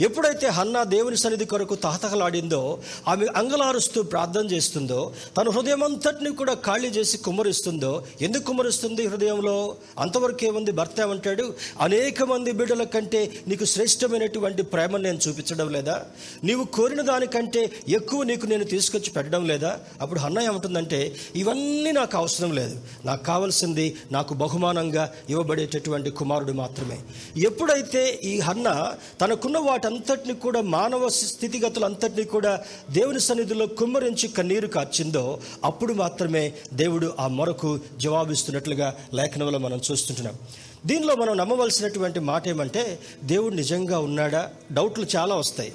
ఎప్పుడైతే 0.00 0.46
హన్నా 0.46 0.84
దేవుని 0.84 1.16
సన్నిధి 1.16 1.44
కొరకు 1.44 1.74
తహతహలాడిందో 1.74 2.80
ఆమె 3.08 3.26
అంగలారుస్తూ 3.36 4.02
ప్రార్థన 4.02 4.46
చేస్తుందో 4.46 5.12
తన 5.36 5.48
హృదయం 5.48 5.82
అంతటిని 5.82 6.30
కూడా 6.30 6.54
ఖాళీ 6.54 6.88
చేసి 6.88 7.18
కుమ్మరిస్తుందో 7.18 8.04
ఎందుకు 8.20 8.42
కుమ్మరిస్తుంది 8.42 9.06
హృదయంలో? 9.06 9.76
అంతవరకు 9.98 10.44
ఏముంది? 10.44 10.72
భర్త 10.72 11.00
ఏమంటాడు? 11.00 11.54
అనేక 11.80 12.22
మంది 12.22 12.52
బిడ్డల 12.52 12.82
కంటే 12.82 13.32
నీకు 13.48 13.64
శ్రేష్టమైనటువంటి 13.64 14.62
ప్రేమను 14.62 15.02
నేను 15.02 15.18
చూపించడం 15.28 15.68
లేదా? 15.68 16.04
నీవు 16.44 16.64
కోరిన 16.64 17.00
దానికంటే 17.00 17.72
ఎక్కువ 17.88 18.22
నీకు 18.22 18.46
నేను 18.46 18.64
తీసుకొచ్చి 18.64 19.10
పెట్టడం 19.10 19.46
లేదా? 19.46 19.78
అప్పుడు 20.00 20.20
హన్న 20.20 20.40
ఏమంటుందంటే 20.40 21.16
ఇవన్నీ 21.36 21.92
నాకు 21.92 22.16
అవసరం 22.16 22.52
లేదు. 22.52 22.80
నాకు 23.04 23.24
కావాల్సింది 23.24 23.96
నాకు 24.12 24.34
బహుమానంగా 24.34 25.12
ఇవ్వబడేటటువంటి 25.30 26.10
కుమారుడు 26.10 26.52
మాత్రమే. 26.52 26.98
ఎప్పుడైతే 27.36 28.20
ఈ 28.24 28.38
హన్న 28.38 28.92
తనకున్న 29.20 29.58
వాటంతటిని 29.88 30.34
కూడా 30.34 30.60
మానవ 30.60 31.08
స్థితిగతులు 31.08 31.84
అంతటిని 31.84 32.24
కూడా 32.24 32.60
దేవుని 32.90 33.20
సన్నిధిలో 33.20 33.66
కుమ్మరించి 33.66 34.28
కన్నీరు 34.28 34.66
కార్చిందో 34.66 35.40
అప్పుడు 35.64 35.92
మాత్రమే 35.92 36.52
దేవుడు 36.72 37.12
ఆ 37.20 37.26
మొరకు 37.26 37.80
జవాబిస్తున్నట్లుగా 37.96 38.94
లేఖనంలో 39.14 39.58
మనం 39.58 39.80
చూస్తుంటున్నాం. 39.90 40.34
దీనిలో 40.86 41.14
మనం 41.14 41.36
నమ్మవలసినటువంటి 41.36 42.20
మాట 42.20 42.48
ఏమంటే 42.48 42.98
దేవుడు 43.24 43.54
నిజంగా 43.54 43.98
ఉన్నాడా? 43.98 44.50
డౌట్లు 44.72 45.06
చాలా 45.16 45.34
వస్తాయి. 45.34 45.72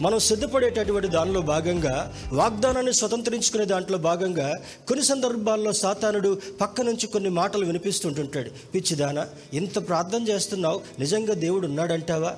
మనం 0.00 0.18
సిద్ధపడేటటువంటి 0.18 1.08
దానిలో 1.08 1.40
భాగంగా 1.40 2.14
వాగ్దానాన్ని 2.32 2.92
స్వతంత్రించుకునే 2.92 3.64
దాంట్లో 3.64 3.98
భాగంగా 3.98 4.58
కొన్ని 4.88 5.04
సందర్భాల్లో 5.04 5.72
సాతానుడు 5.72 6.40
పక్క 6.60 6.80
నుంచి 6.80 7.06
కొన్ని 7.06 7.30
మాటలు 7.30 7.66
వినిపిస్తుంటుంటాడు. 7.66 8.50
పిచ్చిదానా 8.74 9.26
ఇంత 9.52 9.88
ప్రార్థన 9.88 10.28
చేస్తున్నావు? 10.28 10.80
నిజంగా 10.98 11.34
దేవుడు 11.34 11.66
ఉన్నాడంటావా? 11.66 12.36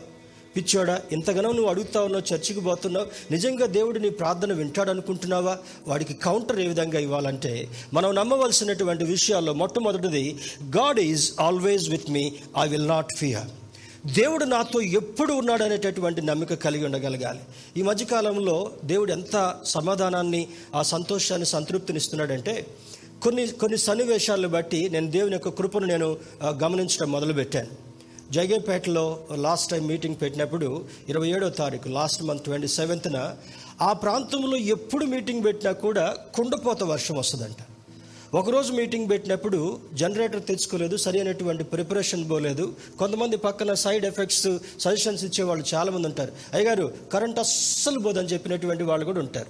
పిచ్చోడా 0.56 1.02
ఇంతగానో 1.12 1.52
నువ్వు 1.52 1.70
అడుగుతా 1.70 2.02
ఉన్నావు 2.02 2.34
చర్చికి 2.34 2.60
పోతున్నావు 2.60 3.06
నిజంగా 3.32 3.66
దేవుడు 3.66 3.98
నీ 3.98 4.08
ప్రార్థన 4.08 4.52
వింటాడు 4.52 4.90
అనుకుంటున్నావా 4.90 5.58
వాడికి 5.88 6.14
కౌంటర్ 6.14 6.60
ఏ 6.60 6.66
విధంగా 6.66 6.98
ఇవ్వాలంటే 6.98 7.68
మనం 7.92 8.14
నమ్మవలసినటువంటి 8.14 9.04
విషయాల్లో 9.04 9.52
మొట్టమొదటిది 9.52 10.36
God 10.64 11.00
is 11.00 11.32
always 11.40 11.88
with 11.88 12.10
me 12.10 12.32
I 12.62 12.68
will 12.68 12.88
not 12.88 13.14
fear. 13.18 13.46
దేవుడు 14.14 14.44
నాతో 14.44 14.80
ఎప్పుడు 14.80 15.32
ఉన్నాడు 15.32 15.64
అనేటటువంటి 15.64 16.22
నమ్మిక 16.22 16.54
కలిగి 16.54 16.84
ఉండగలగాలి. 16.84 17.40
ఈ 17.76 17.82
మధ్యకాలంలో 17.82 18.70
దేవుడు 18.84 19.12
ఎంత 19.12 19.56
సమాధానాన్ని 19.64 20.48
ఆ 20.74 20.82
సంతోషాన్ని 20.82 21.46
సంతృప్తినిస్తున్నాడంటే 21.46 22.66
కొన్ని 23.22 23.46
కొన్ని 23.46 23.78
సన్నివేశాలను 23.78 24.48
బట్టి 24.48 24.88
నేను 24.88 25.10
దేవుని 25.10 25.32
యొక్క 25.32 25.48
కృపను 25.48 25.86
నేను 25.86 26.16
గమనించడం 26.44 27.12
మొదలుపెట్టాను. 27.12 27.83
జగేపేటలో 28.32 29.20
లాస్ట్ 29.34 29.70
టైం 29.70 29.86
మీటింగ్ 29.86 30.16
పెట్టినప్పుడు 30.22 30.84
ఇరవై 31.08 31.28
ఏడో 31.28 31.48
తారీఖు 31.48 31.88
లాస్ట్ 31.88 32.22
మంత్ 32.22 32.44
ట్వంటీ 32.44 32.68
సెవెంత్న 32.68 33.36
ఆ 33.80 33.92
ప్రాంతంలో 33.92 34.56
ఎప్పుడు 34.56 35.04
మీటింగ్ 35.04 35.44
పెట్టినా 35.44 35.72
కూడా 35.72 36.16
కుండపోత 36.34 36.82
వర్షం 36.82 37.16
వస్తుందంట. 37.16 37.56
ఒకరోజు 38.34 38.72
మీటింగ్ 38.72 39.10
పెట్టినప్పుడు 39.10 39.80
జనరేటర్ 39.94 40.42
తెచ్చుకోలేదు 40.42 40.96
సరి 40.96 41.18
అయినటువంటి 41.18 41.64
ప్రిపరేషన్ 41.64 42.30
పోలేదు. 42.30 42.76
కొంతమంది 42.98 43.36
పక్కన 43.36 43.74
సైడ్ 43.74 44.04
ఎఫెక్ట్స్ 44.04 44.58
సజెషన్స్ 44.80 45.24
ఇచ్చేవాళ్ళు 45.24 45.64
చాలామంది 45.74 46.06
ఉంటారు. 46.06 46.32
అయ్యగారు 46.54 46.92
కరెంట్ 47.12 47.38
అస్సలు 47.38 47.98
పోదని 47.98 48.28
చెప్పినటువంటి 48.28 48.84
వాళ్ళు 48.84 49.04
కూడా 49.04 49.20
ఉంటారు. 49.20 49.46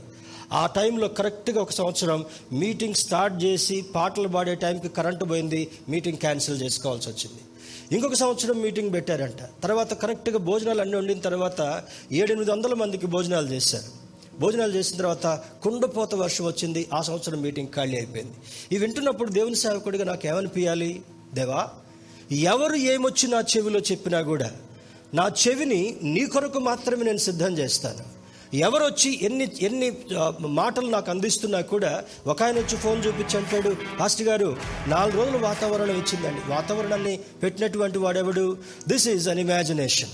ఆ 0.53 0.67
టైంలో 0.67 1.09
కరెక్ట్గా 1.09 1.63
ఒక 1.63 1.71
సంవత్సరం 1.71 2.25
మీటింగ్ 2.53 2.95
స్టార్ట్ 2.95 3.45
చేసి 3.45 3.85
పాటలు 3.95 4.29
పాడే 4.29 4.55
టైంకి 4.55 4.89
కరెంటు 4.89 5.25
పోయింది 5.25 5.71
మీటింగ్ 5.89 6.19
క్యాన్సిల్ 6.19 6.63
చేసుకోవాల్సి 6.63 7.09
వచ్చింది. 7.09 7.41
ఇంకొక 7.95 8.15
సంవత్సరం 8.15 8.63
మీటింగ్ 8.63 8.93
పెట్టారంట. 8.93 9.63
తర్వాత 9.63 9.95
కరెక్ట్గా 9.95 10.39
భోజనాలు 10.39 10.81
అన్నీ 10.81 10.97
వండిన 10.97 11.19
తర్వాత 11.19 11.85
ఏడెనిమిది 12.13 12.51
వందల 12.51 12.75
మందికి 12.75 13.07
భోజనాలు 13.07 13.49
చేశారు. 13.49 14.05
భోజనాలు 14.41 14.73
చేసిన 14.73 14.99
తర్వాత 14.99 15.27
కుండపోత 15.63 16.15
వర్షం 16.15 16.45
వచ్చింది. 16.45 16.89
ఆ 16.95 17.03
సంవత్సరం 17.03 17.43
మీటింగ్ 17.43 17.69
ఖాళీ 17.69 17.97
అయిపోయింది. 17.97 18.33
ఇవి 18.73 18.87
వింటున్నప్పుడు 18.87 19.31
దేవుని 19.31 19.55
సేవకుడిగా 19.57 20.05
నాకు 20.05 20.27
ఏమనిపించాలి 20.27 21.03
దేవా 21.35 21.69
ఎవరు 22.33 22.75
ఏమొచ్చి 22.75 23.31
నా 23.31 23.41
చెవిలో 23.41 23.81
చెప్పినా 23.81 24.23
కూడా 24.23 24.53
నా 25.15 25.31
చెవిని 25.49 25.97
నీ 26.03 26.27
కొరకు 26.27 26.59
మాత్రమే 26.59 27.05
నేను 27.05 27.19
సిద్ధం 27.19 27.59
చేస్తాను. 27.59 28.14
ఎవరు 28.55 28.85
వచ్చి 28.85 29.11
ఎన్ని 29.23 29.47
ఎన్ని 29.61 29.89
మాటలు 30.41 30.89
నాకు 30.89 31.11
అందిస్తున్నా 31.11 31.61
కూడా 31.61 32.05
ఒక 32.27 32.43
ఆయన 32.43 32.57
వచ్చి 32.57 32.77
ఫోన్ 32.77 33.05
చూపించి 33.05 33.37
అంటాడు 33.37 33.77
పాస్టర్ 34.01 34.27
గారు 34.29 34.57
నాలుగు 34.89 35.17
రోజులు 35.17 35.39
వాతావరణం 35.39 35.97
ఇచ్చిందండి. 35.99 36.43
వాతావరణాన్ని 36.49 37.17
పెట్టినటువంటి 37.43 37.99
వాడెవడు? 37.99 38.57
This 38.89 39.09
is 39.09 39.29
an 39.29 39.39
imagination 39.39 40.11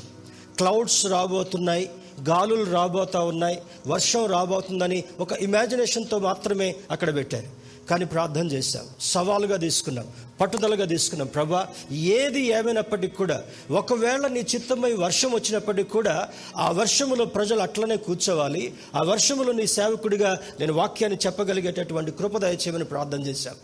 clouds 0.57 1.07
రాబోతున్నాయి 1.07 1.91
గాలులు 2.29 2.71
రాబోతా 2.71 3.21
ఉన్నాయి 3.21 3.59
వర్షం 3.87 4.27
రాబోతుందని 4.27 5.05
ఒక 5.21 5.33
ఇమాజినేషన్తో 5.33 6.19
మాత్రమే 6.19 6.75
అక్కడ 6.91 7.15
పెట్టారు. 7.15 7.49
కానీ 7.91 8.05
ప్రార్థన 8.05 8.47
చేశాం 8.53 8.87
సవాలుగా 9.01 9.57
తీసుకున్నాం. 9.57 10.09
పట్టుదలగా 10.41 10.85
తీసుకున్నాం. 10.85 11.29
ప్రభా 11.29 11.69
ఏది 11.93 12.41
ఏమైనప్పటికి 12.41 13.17
కూడా 13.17 13.43
ఒకవేళ 13.71 14.27
నీ 14.27 14.41
చిత్తమై 14.55 14.93
వర్షం 14.93 15.33
వచ్చినప్పటికి 15.33 15.91
కూడా 15.91 16.29
ఆ 16.57 16.71
వర్షములో 16.71 17.25
ప్రజలు 17.25 17.61
అట్లనే 17.61 17.97
కూర్చోవాలి. 17.97 18.75
ఆ 18.95 19.03
వర్షములో 19.03 19.53
నీ 19.53 19.67
సేవకుడిగా 19.67 20.39
నేను 20.61 20.73
వాక్యాన్ని 20.73 21.19
చెప్పగలిగేటటువంటి 21.27 22.11
కృపదయ 22.11 22.55
చేయమని 22.55 22.85
ప్రార్థన 22.85 23.23
చేశాం. 23.27 23.55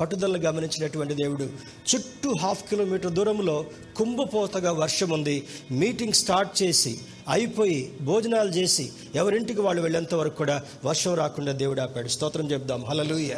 పట్టుదలను 0.00 0.38
గమనించినటువంటి 0.38 1.14
దేవుడు 1.14 1.46
చుట్టూ 1.88 2.34
హాఫ్ 2.42 2.70
కిలోమీటర్ 2.70 3.12
దూరంలో 3.12 3.64
కుంభపోతగా 3.96 4.72
వర్షం 4.72 5.10
ఉంది 5.10 5.46
మీటింగ్ 5.70 6.12
స్టార్ట్ 6.12 6.62
చేసి 6.62 6.98
అయిపోయి 7.28 7.92
భోజనాలు 8.00 8.50
చేసి 8.50 8.92
ఎవరింటికి 9.14 9.60
వాళ్ళు 9.60 9.82
వెళ్ళేంత 9.82 10.14
వరకు 10.14 10.36
కూడా 10.36 10.62
వర్షం 10.84 11.14
రాకుండా 11.14 11.52
దేవుడు 11.52 11.80
ఆపాడు. 11.80 12.08
స్తోత్రం 12.08 12.50
చెప్దాం. 12.50 12.84
హలలుయ 12.84 13.34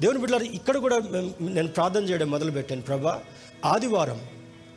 దేవుని 0.00 0.18
బిడ్డలు 0.18 0.44
ఇక్కడ 0.44 0.76
కూడా 0.76 1.00
నేను 1.40 1.68
ప్రార్థన 1.68 2.04
చేయడం 2.04 2.30
మొదలుపెట్టాను. 2.30 2.82
ప్రభా 2.82 3.20
ఆదివారం 3.64 4.20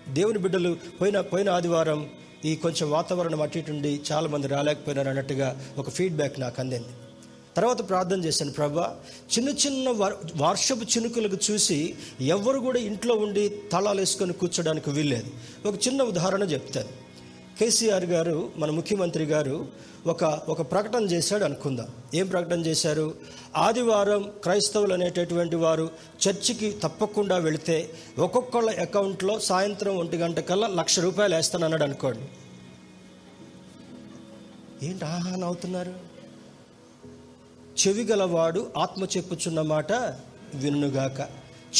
దేవుని 0.09 0.39
బిడ్డలు 0.39 0.77
పోయిన 1.01 1.21
పోయిన 1.21 1.49
ఆదివారం 1.49 2.09
ఈ 2.45 2.55
కొంచెం 2.55 2.91
వాతావరణం 2.91 3.41
అటు 3.41 3.57
ఇటుండి 3.57 4.01
చాలామంది 4.11 4.47
రాలేకపోయినారు 4.47 5.09
అన్నట్టుగా 5.09 5.65
ఒక 5.77 5.89
ఫీడ్బ్యాక్ 5.89 6.39
నాకు 6.39 6.55
అందింది. 6.59 6.87
తర్వాత 7.57 7.89
ప్రార్థన 7.89 8.25
చేశాను. 8.25 8.51
ప్రభా 8.51 8.95
చిన్న 9.37 9.49
చిన్న 9.49 9.89
వర్- 9.89 10.37
వర్షపు 10.37 10.83
చినుకులకు 10.83 11.37
చూసి 11.51 11.95
ఎవరు 12.21 12.59
కూడా 12.59 12.79
ఇంట్లో 12.79 13.15
ఉండి 13.15 13.49
తలాలు 13.71 13.99
వేసుకొని 13.99 14.33
కూర్చోడానికి 14.33 14.89
వీల్లేదు. 14.89 15.31
ఒక 15.67 15.87
చిన్న 15.87 16.03
ఉదాహరణ 16.03 16.43
చెప్తాను. 16.43 17.02
కేసీఆర్ 17.59 18.05
గారు 18.05 18.51
మన 18.57 18.71
ముఖ్యమంత్రి 18.71 19.23
గారు 19.23 19.67
ఒక 20.07 20.23
ఒక 20.23 20.71
ప్రకటన 20.71 21.03
చేశాడు 21.03 21.43
అనుకుందాం. 21.43 21.87
ఏం 22.13 22.27
ప్రకటన 22.27 22.59
చేశారు? 22.59 23.13
ఆదివారం 23.55 24.31
క్రైస్తవులు 24.43 24.93
అనేటటువంటి 24.93 25.55
వారు 25.55 25.89
చర్చికి 26.27 26.77
తప్పకుండా 26.83 27.37
వెళితే 27.37 27.89
ఒక్కొక్కళ్ళ 28.19 28.79
అకౌంట్లో 28.79 29.39
సాయంత్రం 29.39 29.97
ఒంటి 29.97 30.17
గంట 30.17 30.39
కల్లా 30.39 30.67
లక్ష 30.67 30.99
రూపాయలు 30.99 31.35
వేస్తానన్నాడు 31.35 31.83
అనుకోండి. 31.83 32.19
ఏంటి 34.85 35.05
ఆహా 35.05 35.45
అవుతున్నారు? 35.45 35.93
చెవి 37.87 38.03
గలవాడు 38.03 38.71
ఆత్మ 38.77 39.03
చెప్పుచున్న 39.03 39.61
మాట 39.61 39.91
వినుగాక. 40.53 41.19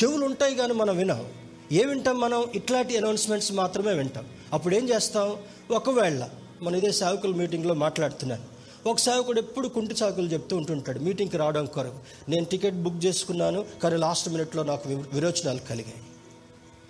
చెవులు 0.04 0.26
ఉంటాయి 0.26 0.56
కానీ 0.56 0.74
మనం 0.74 0.98
వినం 0.98 1.26
ఏ 1.72 1.86
వింటాం 1.86 2.20
మనం? 2.20 2.46
ఇట్లాంటి 2.56 2.98
అనౌన్స్మెంట్స్ 2.98 3.52
మాత్రమే 3.52 3.94
వింటాం. 3.94 4.26
అప్పుడు 4.54 4.76
ఏం 4.76 4.90
చేస్తాం 4.90 5.38
ఒకవేళ 5.72 6.30
మన 6.62 6.76
ఇదే 6.76 6.92
సేవకుల 6.92 7.36
మీటింగ్లో 7.36 7.74
మాట్లాడుతున్నాను. 7.74 8.44
ఒక 8.90 8.98
సేవకుడు 8.98 9.40
ఎప్పుడు 9.40 9.68
కుంటి 9.68 9.96
సాకులు 9.96 10.28
చెప్తూ 10.28 10.58
ఉంటుంటాడు 10.58 11.00
మీటింగ్కి 11.00 11.38
రావడం 11.38 11.66
కొరకు. 11.66 11.98
నేను 12.30 12.46
టికెట్ 12.46 12.76
బుక్ 12.76 13.06
చేసుకున్నాను 13.06 13.66
కానీ 13.84 13.98
లాస్ట్ 13.98 14.30
మినిట్లో 14.30 14.64
నాకు 14.64 14.90
విరోచనాలు 14.90 15.60
కలిగాయి. 15.60 15.96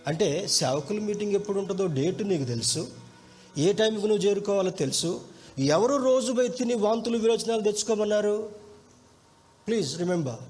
అంటే 0.08 0.48
సేవకుల 0.48 1.00
మీటింగ్ 1.00 1.34
ఎప్పుడు 1.34 1.60
ఉంటుందో 1.60 1.86
డేటు 1.86 2.24
నీకు 2.24 2.44
తెలుసు? 2.44 2.88
ఏ 3.58 3.74
టైంకి 3.74 4.08
నువ్వు 4.08 4.26
చేరుకోవాలో 4.26 4.72
తెలుసు? 4.72 5.22
ఎవరు 5.60 6.04
రోజు 6.04 6.34
పోయి 6.34 6.50
తిని 6.50 6.74
వాంతులు 6.74 7.18
విరోచనాలు 7.18 7.62
తెచ్చుకోమన్నారు? 7.62 8.50
Please 9.68 9.98
remember. 9.98 10.42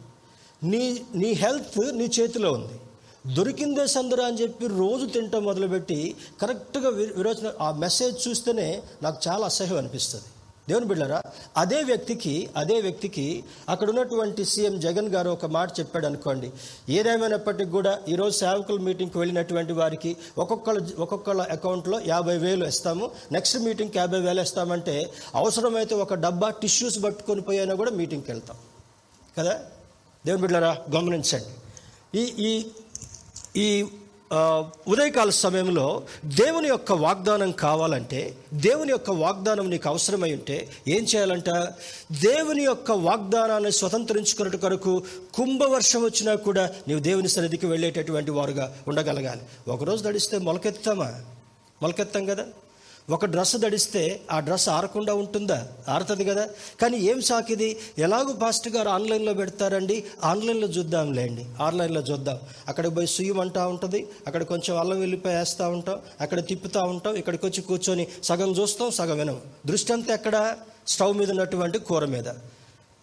నీ 0.66 1.02
నీ 1.16 1.32
హెల్త్ 1.32 1.98
నీ 1.98 2.10
చేతిలో 2.20 2.52
ఉంది. 2.52 2.80
దొరికిందే 3.28 3.88
సందరా 3.88 4.26
అని 4.26 4.42
చెప్పి 4.42 4.68
రోజు 4.68 5.06
తింటాం 5.06 5.44
మొదలుపెట్టి 5.44 6.16
కరెక్ట్గా 6.42 6.90
విరోచన 6.90 7.52
ఆ 7.62 7.72
మెసేజ్ 7.72 8.28
చూస్తేనే 8.28 8.84
నాకు 9.04 9.18
చాలా 9.28 9.46
అసహ్యం 9.46 9.78
అనిపిస్తుంది. 9.78 10.26
దేవుని 10.68 10.86
బిడ్డారా 10.86 11.22
అదే 11.58 11.84
వ్యక్తికి 11.84 12.50
అదే 12.58 12.82
వ్యక్తికి 12.82 13.44
అక్కడ 13.70 13.90
ఉన్నటువంటి 13.90 14.46
సీఎం 14.46 14.80
జగన్ 14.80 15.10
గారు 15.10 15.30
ఒక 15.30 15.46
మాట 15.46 15.80
చెప్పాడు 15.80 16.06
అనుకోండి. 16.06 16.52
ఏదేమైనప్పటికీ 16.90 17.70
కూడా 17.70 18.00
ఈరోజు 18.10 18.38
సేవకుల 18.38 18.80
మీటింగ్కి 18.80 19.18
వెళ్ళినటువంటి 19.18 19.74
వారికి 19.74 20.18
ఒక్కొక్కళ్ళ 20.38 20.88
ఒక్కొక్కళ్ళ 21.00 21.42
అకౌంట్లో 21.42 22.02
యాభై 22.08 22.38
వేలు 22.38 22.66
ఇస్తాము. 22.66 23.12
నెక్స్ట్ 23.32 23.60
మీటింగ్కి 23.60 23.98
యాభై 23.98 24.20
వేలు 24.20 24.42
ఇస్తామంటే 24.42 25.14
అవసరమైతే 25.36 25.96
ఒక 25.96 26.14
డబ్బా 26.14 26.50
టిష్యూస్ 26.50 27.04
పట్టుకొని 27.04 27.42
పోయినా 27.42 27.76
కూడా 27.76 27.92
మీటింగ్కి 27.92 28.32
వెళ్తాం. 28.32 28.58
కదా? 29.38 29.60
దేవుని 30.26 30.42
బిడ్డారా 30.42 30.78
గమనించండి. 30.96 31.46
ఈ 32.20 32.34
ఈ 32.40 32.66
ఈ 33.58 33.86
ఉదయకాల 34.88 35.30
సమయంలో 35.30 36.04
దేవుని 36.26 36.68
యొక్క 36.68 36.92
వాగ్దానం 36.92 37.52
కావాలంటే 37.52 38.38
దేవుని 38.54 38.92
యొక్క 38.92 39.12
వాగ్దానం 39.12 39.70
నీకు 39.70 39.90
అవసరమై 39.90 40.34
ఉంటే 40.34 40.70
ఏం 40.88 41.04
చేయాలంట? 41.04 41.50
దేవుని 42.12 42.64
యొక్క 42.64 42.92
వాగ్దానాన్ని 42.92 43.72
స్వతంత్రించుకున్నట్టు 43.72 44.58
కొరకు 44.58 45.04
కుంభవర్షం 45.34 46.04
వచ్చినా 46.04 46.36
కూడా 46.36 46.70
నీవు 46.88 47.00
దేవుని 47.00 47.30
సన్నిధికి 47.30 47.66
వెళ్ళేటటువంటి 47.66 48.32
వారుగా 48.32 48.78
ఉండగలగాలి. 48.88 49.42
ఒకరోజు 49.68 50.08
నడిస్తే 50.08 50.38
మొలకెత్తామా 50.38 51.22
మొలకెత్తాం 51.82 52.26
కదా? 52.26 52.46
ఒక 53.10 53.26
డ్రెస్ 53.26 53.56
ధడిస్తే 53.56 54.22
ఆ 54.32 54.40
డ్రెస్ 54.40 54.70
ఆరకుండా 54.70 55.14
ఉంటుందా? 55.14 55.68
ఆరుతుంది 55.90 56.26
కదా. 56.26 56.50
కానీ 56.82 56.98
ఏం 56.98 57.22
సాకిది? 57.22 57.80
ఎలాగో 57.98 58.34
పాస్ట్ 58.34 58.70
గారు 58.70 58.90
ఆన్లైన్లో 58.90 59.34
పెడతారండి. 59.34 60.04
ఆన్లైన్లో 60.24 60.68
చూద్దాంలేండి. 60.68 61.46
ఆన్లైన్లో 61.62 62.02
చూద్దాం. 62.02 62.40
అక్కడికి 62.68 62.96
పోయి 62.96 63.08
సుయ్యం 63.08 63.38
ఉంటుంది. 63.68 64.08
అక్కడ 64.28 64.44
కొంచెం 64.44 64.80
అల్లం 64.80 65.00
వెళ్ళిపోయి 65.00 65.36
వేస్తూ 65.36 65.70
ఉంటాం. 65.70 66.00
అక్కడ 66.22 66.48
తిప్పుతూ 66.48 66.80
ఉంటాం. 66.80 67.16
ఇక్కడికి 67.16 67.46
వచ్చి 67.46 67.62
కూర్చొని 67.62 68.08
సగం 68.24 68.52
చూస్తాం 68.52 68.92
సగం 68.92 69.18
వినం. 69.18 69.42
దృష్టి 69.66 69.94
అంతా 69.94 70.14
ఎక్కడ? 70.14 70.58
స్టవ్ 70.88 71.18
మీద 71.18 71.30
ఉన్నటువంటి 71.32 71.80
కూర 71.80 72.06
మీద. 72.06 72.28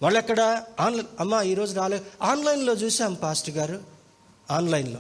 వాళ్ళు 0.03 0.19
ఎక్కడ 0.19 0.63
ఆన్లైన్ 0.81 1.07
అమ్మా 1.21 1.43
ఈరోజు 1.43 1.75
రాలే. 1.75 2.03
ఆన్లైన్లో 2.23 2.73
చూసాం 2.73 3.15
పాస్ట్ 3.15 3.51
గారు. 3.51 3.81
ఆన్లైన్లో. 4.51 4.99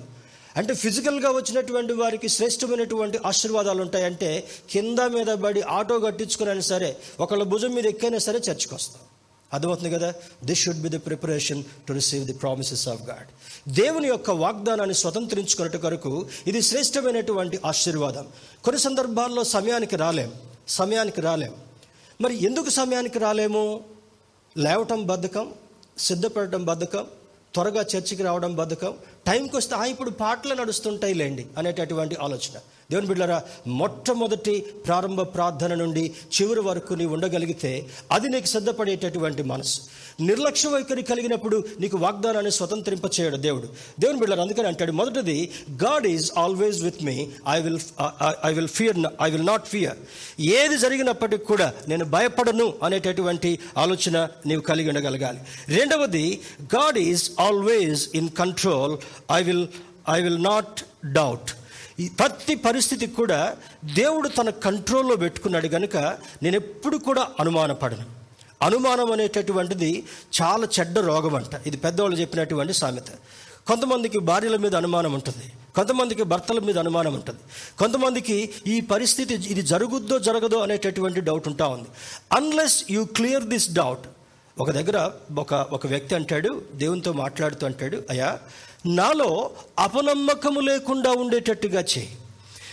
అంటే 0.56 0.74
ఫిజికల్గా 0.74 1.30
వచ్చినటువంటి 1.30 1.92
వారికి 1.92 2.28
శ్రేష్టమైనటువంటి 2.28 3.18
ఆశీర్వాదాలు 3.26 3.82
ఉంటాయంటే 3.82 4.48
కింద 4.70 4.98
మీద 4.98 5.26
పడి 5.26 5.60
ఆటో 5.60 5.98
కట్టించుకునైనా 5.98 6.60
సరే 6.60 6.96
ఒకళ్ళ 7.20 7.42
భుజం 7.42 7.74
మీద 7.74 7.86
ఎక్కైనా 7.86 8.18
సరే 8.18 8.38
చర్చకు 8.38 8.74
వస్తాం. 8.74 9.02
అర్థమవుతుంది 9.52 9.90
కదా? 9.90 10.14
This 10.44 10.60
should 10.60 10.82
be 10.82 10.88
the 10.88 10.98
preparation 10.98 11.64
to 11.88 11.92
receive 11.92 12.24
the 12.24 12.32
promises 12.32 12.88
of 12.88 13.02
God 13.02 13.26
దేవుని 13.72 14.08
యొక్క 14.08 14.30
వాగ్దానాన్ని 14.30 14.94
స్వతంత్రించుకున్నట్టు 14.94 15.78
కొరకు 15.78 16.26
ఇది 16.46 16.62
శ్రేష్టమైనటువంటి 16.62 17.60
ఆశీర్వాదం. 17.66 18.28
కొన్ని 18.64 18.82
సందర్భాల్లో 18.82 19.44
సమయానికి 19.44 19.96
రాలేం. 19.96 20.32
సమయానికి 20.68 21.20
రాలేం. 21.20 21.54
మరి 22.20 22.44
ఎందుకు 22.44 22.70
సమయానికి 22.70 23.18
రాలేము? 23.18 23.80
లేవటం 24.56 25.06
బద్ధకం 25.06 25.52
సిద్ధపడటం 25.98 26.64
బద్ధకం 26.64 27.06
త్వరగా 27.54 27.80
చర్చికి 27.80 28.22
రావడం 28.22 28.56
బద్ధకం 28.56 28.94
టైంకి 29.26 29.56
వస్తే 29.56 29.74
ఆ 29.74 29.84
ఇప్పుడు 29.84 30.10
పాటలు 30.10 30.54
నడుస్తుంటాయి 30.54 31.14
లేండి 31.14 31.46
అనేటటువంటి 31.58 32.14
ఆలోచన. 32.26 32.56
దేవుని 32.90 33.08
బిడ్డరా 33.08 33.42
మొట్టమొదటి 33.66 34.54
ప్రారంభ 34.86 35.20
ప్రార్థన 35.20 35.74
నుండి 35.74 36.04
చివరి 36.36 36.60
వరకు 36.60 36.94
నీవు 36.94 37.14
ఉండగలిగితే 37.14 37.72
అది 38.12 38.28
నీకు 38.28 38.46
సిద్ధపడేటటువంటి 38.46 39.42
మనసు. 39.42 39.80
నిర్లక్ష్య 40.20 40.68
వైఖరి 40.68 41.02
కలిగినప్పుడు 41.02 41.64
నీకు 41.80 41.96
వాగ్దానాన్ని 41.96 42.52
స్వతంత్రింప 42.52 43.06
చేయడు 43.20 43.36
దేవుడు. 43.36 43.68
దేవుని 44.00 44.18
బిడ్డలు 44.18 44.40
అందుకని 44.40 44.66
అంటాడు 44.66 44.92
మొదటిది 44.92 45.38
God 45.84 46.06
is 46.06 46.30
always 46.38 46.82
with 46.82 47.04
me 47.04 47.16
I 47.48 47.60
will 47.60 47.78
I 48.46 48.52
will 48.52 48.68
fear 48.68 48.96
I 49.22 49.30
will 49.30 49.46
not 49.46 49.66
fear 49.66 49.98
ఏది 50.40 50.78
జరిగినప్పటికి 50.78 51.44
కూడా 51.44 51.72
నేను 51.88 52.04
భయపడను 52.04 52.74
అనేటటువంటి 52.82 53.58
ఆలోచన 53.78 54.28
నీవు 54.46 54.60
కలిగి 54.60 54.88
ఉండగలగాలి. 54.88 55.40
రెండవది 55.68 56.40
God 56.62 56.98
is 56.98 57.30
always 57.40 58.08
in 58.14 58.30
control 58.38 58.96
I 59.32 59.42
will 59.42 59.66
I 60.10 60.20
will 60.22 60.42
not 60.42 60.76
doubt 61.12 61.50
ప్రతి 62.18 62.54
పరిస్థితికి 62.54 63.14
కూడా 63.14 63.56
దేవుడు 63.84 64.28
తన 64.28 64.50
కంట్రోల్లో 64.50 65.16
పెట్టుకున్నాడు 65.16 65.68
కనుక 65.68 65.96
నేను 66.42 66.56
ఎప్పుడు 66.56 66.96
కూడా 66.96 67.28
అనుమానపడను. 67.40 68.06
అనుమానం 68.62 69.12
అనేటటువంటిది 69.12 70.04
చాలా 70.42 70.68
చెడ్డ 70.80 70.98
రోగం 70.98 71.34
అంట 71.34 71.54
ఇది 71.66 71.76
పెద్దవాళ్ళు 71.76 72.20
చెప్పినటువంటి 72.20 72.72
సామెత. 72.72 73.10
కొంతమందికి 73.66 74.18
భార్యల 74.18 74.56
మీద 74.56 74.74
అనుమానం 74.74 75.12
ఉంటుంది. 75.12 75.52
కొంతమందికి 75.76 76.22
భర్తల 76.22 76.58
మీద 76.58 76.78
అనుమానం 76.78 77.14
ఉంటుంది. 77.14 77.38
కొంతమందికి 77.78 78.50
ఈ 78.66 78.80
పరిస్థితి 78.80 79.34
ఇది 79.34 79.62
జరుగుద్దో 79.62 80.18
జరగదో 80.18 80.58
అనేటటువంటి 80.58 81.20
డౌట్ 81.20 81.48
ఉంటా 81.48 81.66
ఉంది. 81.66 81.88
Unless 82.32 82.84
you 82.90 83.04
clear 83.04 83.44
this 83.44 83.70
doubt 83.72 84.06
ఒక 84.60 84.70
దగ్గర 84.70 85.10
ఒక 85.38 85.54
ఒక 85.54 85.86
వ్యక్తి 85.86 86.14
అంటాడు 86.14 86.62
దేవునితో 86.74 87.12
మాట్లాడుతూ 87.12 87.66
అంటాడు 87.66 88.02
అయ్యా 88.10 88.38
నాలో 88.86 89.50
అపనమ్మకము 89.78 90.60
లేకుండా 90.60 91.10
ఉండేటట్టుగా 91.10 91.80
చేయి. 91.80 92.08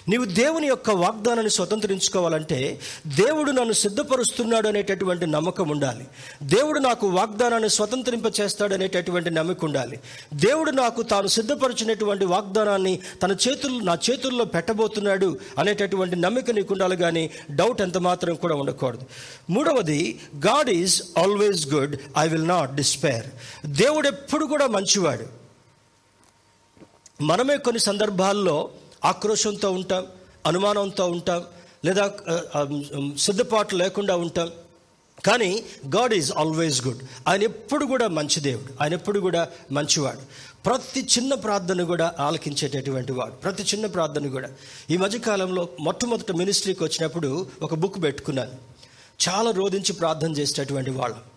నీవు 0.10 0.26
దేవుని 0.26 0.68
యొక్క 0.68 0.90
వాగ్దానాన్ని 0.90 1.50
స్వతంత్రించుకోవాలంటే 1.50 2.80
దేవుడు 3.08 3.52
నన్ను 3.52 3.74
సిద్ధపరుస్తున్నాడు 3.74 4.68
అనేటటువంటి 4.68 5.26
నమ్మకం 5.26 5.70
ఉండాలి. 5.70 6.08
దేవుడు 6.44 6.80
నాకు 6.80 7.08
వాగ్దానాన్ని 7.08 7.70
స్వతంత్రింప 7.70 8.24
చేస్తాడు 8.42 8.74
అనేటటువంటి 8.74 9.30
నమ్మకం 9.30 9.68
ఉండాలి. 9.68 10.00
దేవుడు 10.34 10.72
నాకు 10.72 11.02
తాను 11.02 11.28
సిద్ధపరిచినటువంటి 11.28 12.26
వాగ్దానాన్ని 12.26 13.00
తన 13.24 13.32
చేతులు 13.32 13.80
నా 13.80 13.98
చేతుల్లో 14.10 14.46
పెట్టబోతున్నాడు 14.46 15.40
అనేటటువంటి 15.60 16.16
నమ్మిక 16.16 16.52
నీకు 16.52 16.74
ఉండాలి 16.74 16.98
కానీ 16.98 17.32
డౌట్ 17.52 17.82
ఎంత 17.82 17.98
మాత్రం 17.98 18.36
కూడా 18.36 18.56
ఉండకూడదు. 18.56 19.02
మూడవది 19.50 20.20
God 20.36 20.70
is 20.70 21.04
always 21.18 21.68
good 21.68 21.96
I 22.18 22.28
will 22.28 22.48
not 22.48 22.76
despair. 22.76 23.26
దేవుడు 23.66 24.08
ఎప్పుడు 24.08 24.46
కూడా 24.46 24.68
మంచివాడు. 24.68 25.37
మనమే 27.22 27.58
కొన్ని 27.58 27.80
సందర్భాల్లో 27.80 28.70
ఆక్రోషంతో 29.06 29.72
ఉంటాం 29.72 30.06
అనుమానంతో 30.46 31.10
ఉంటాం 31.10 31.44
లేదా 31.86 32.12
సిద్ధపాటు 33.18 33.76
లేకుండా 33.76 34.16
ఉంటాం. 34.16 34.52
కానీ 35.26 35.64
గాడ్ 35.96 36.14
ఈజ్ 36.14 36.32
ఆల్వేస్ 36.32 36.88
గుడ్. 36.88 36.98
ఆయన 37.28 37.44
ఎప్పుడు 37.44 37.86
కూడా 37.86 38.08
మంచి 38.08 38.40
దేవుడు. 38.40 38.74
ఆయన 38.82 38.94
ఎప్పుడు 38.94 39.20
కూడా 39.20 39.48
మంచివాడు. 39.72 40.20
ప్రతి 40.64 41.00
చిన్న 41.00 41.34
ప్రార్థన 41.34 41.84
కూడా 41.84 42.16
ఆలకించేటటువంటి 42.20 43.12
వాడు. 43.12 43.32
ప్రతి 43.32 43.64
చిన్న 43.64 43.86
ప్రార్థన 43.86 44.28
కూడా. 44.28 44.50
ఈ 44.90 44.98
మధ్యకాలంలో 44.98 45.70
మొట్టమొదటి 45.80 46.34
మినిస్ట్రీకి 46.34 46.84
వచ్చినప్పుడు 46.84 47.48
ఒక 47.62 47.74
బుక్ 47.74 48.04
పెట్టుకున్నాను. 48.04 48.52
చాలా 49.30 49.52
రోధించి 49.52 49.94
ప్రార్థన 49.94 50.32
చేసేటటువంటి 50.32 50.92
వాళ్ళు. 50.92 51.37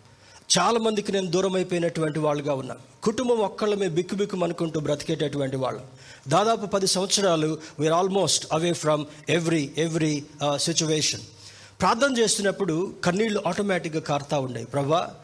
చాలా 0.59 0.79
మందికి 0.79 1.13
నేను 1.13 1.29
దూరం 1.31 1.55
అయిపోయినటువంటి 1.55 2.19
వాళ్ళుగా 2.19 2.55
ఉన్నాను 2.55 2.81
కుటుంబం 3.03 3.39
ఒక్కళ్ళమే 3.39 3.89
బిక్కు 3.89 4.15
బిక్కు 4.15 4.45
అనుకుంటూ 4.45 4.81
బ్రతికేటటువంటి 4.81 5.57
వాళ్ళు. 5.57 5.83
దాదాపు 6.29 6.67
పది 6.67 6.87
సంవత్సరాలు 6.87 7.59
we're 7.81 7.95
almost 7.95 8.47
away 8.53 8.73
from 8.73 9.05
every 9.29 9.63
every 9.79 10.25
situation 10.57 11.21
ప్రార్థన 11.81 12.19
చేస్తున్నప్పుడు 12.19 12.95
కన్నీళ్ళు 13.05 13.43
ఆటోమేటిక్గా 13.47 14.01
కారుతూ 14.01 14.41
ఉండేవి 14.41 14.67
ప్రభా 14.67 15.15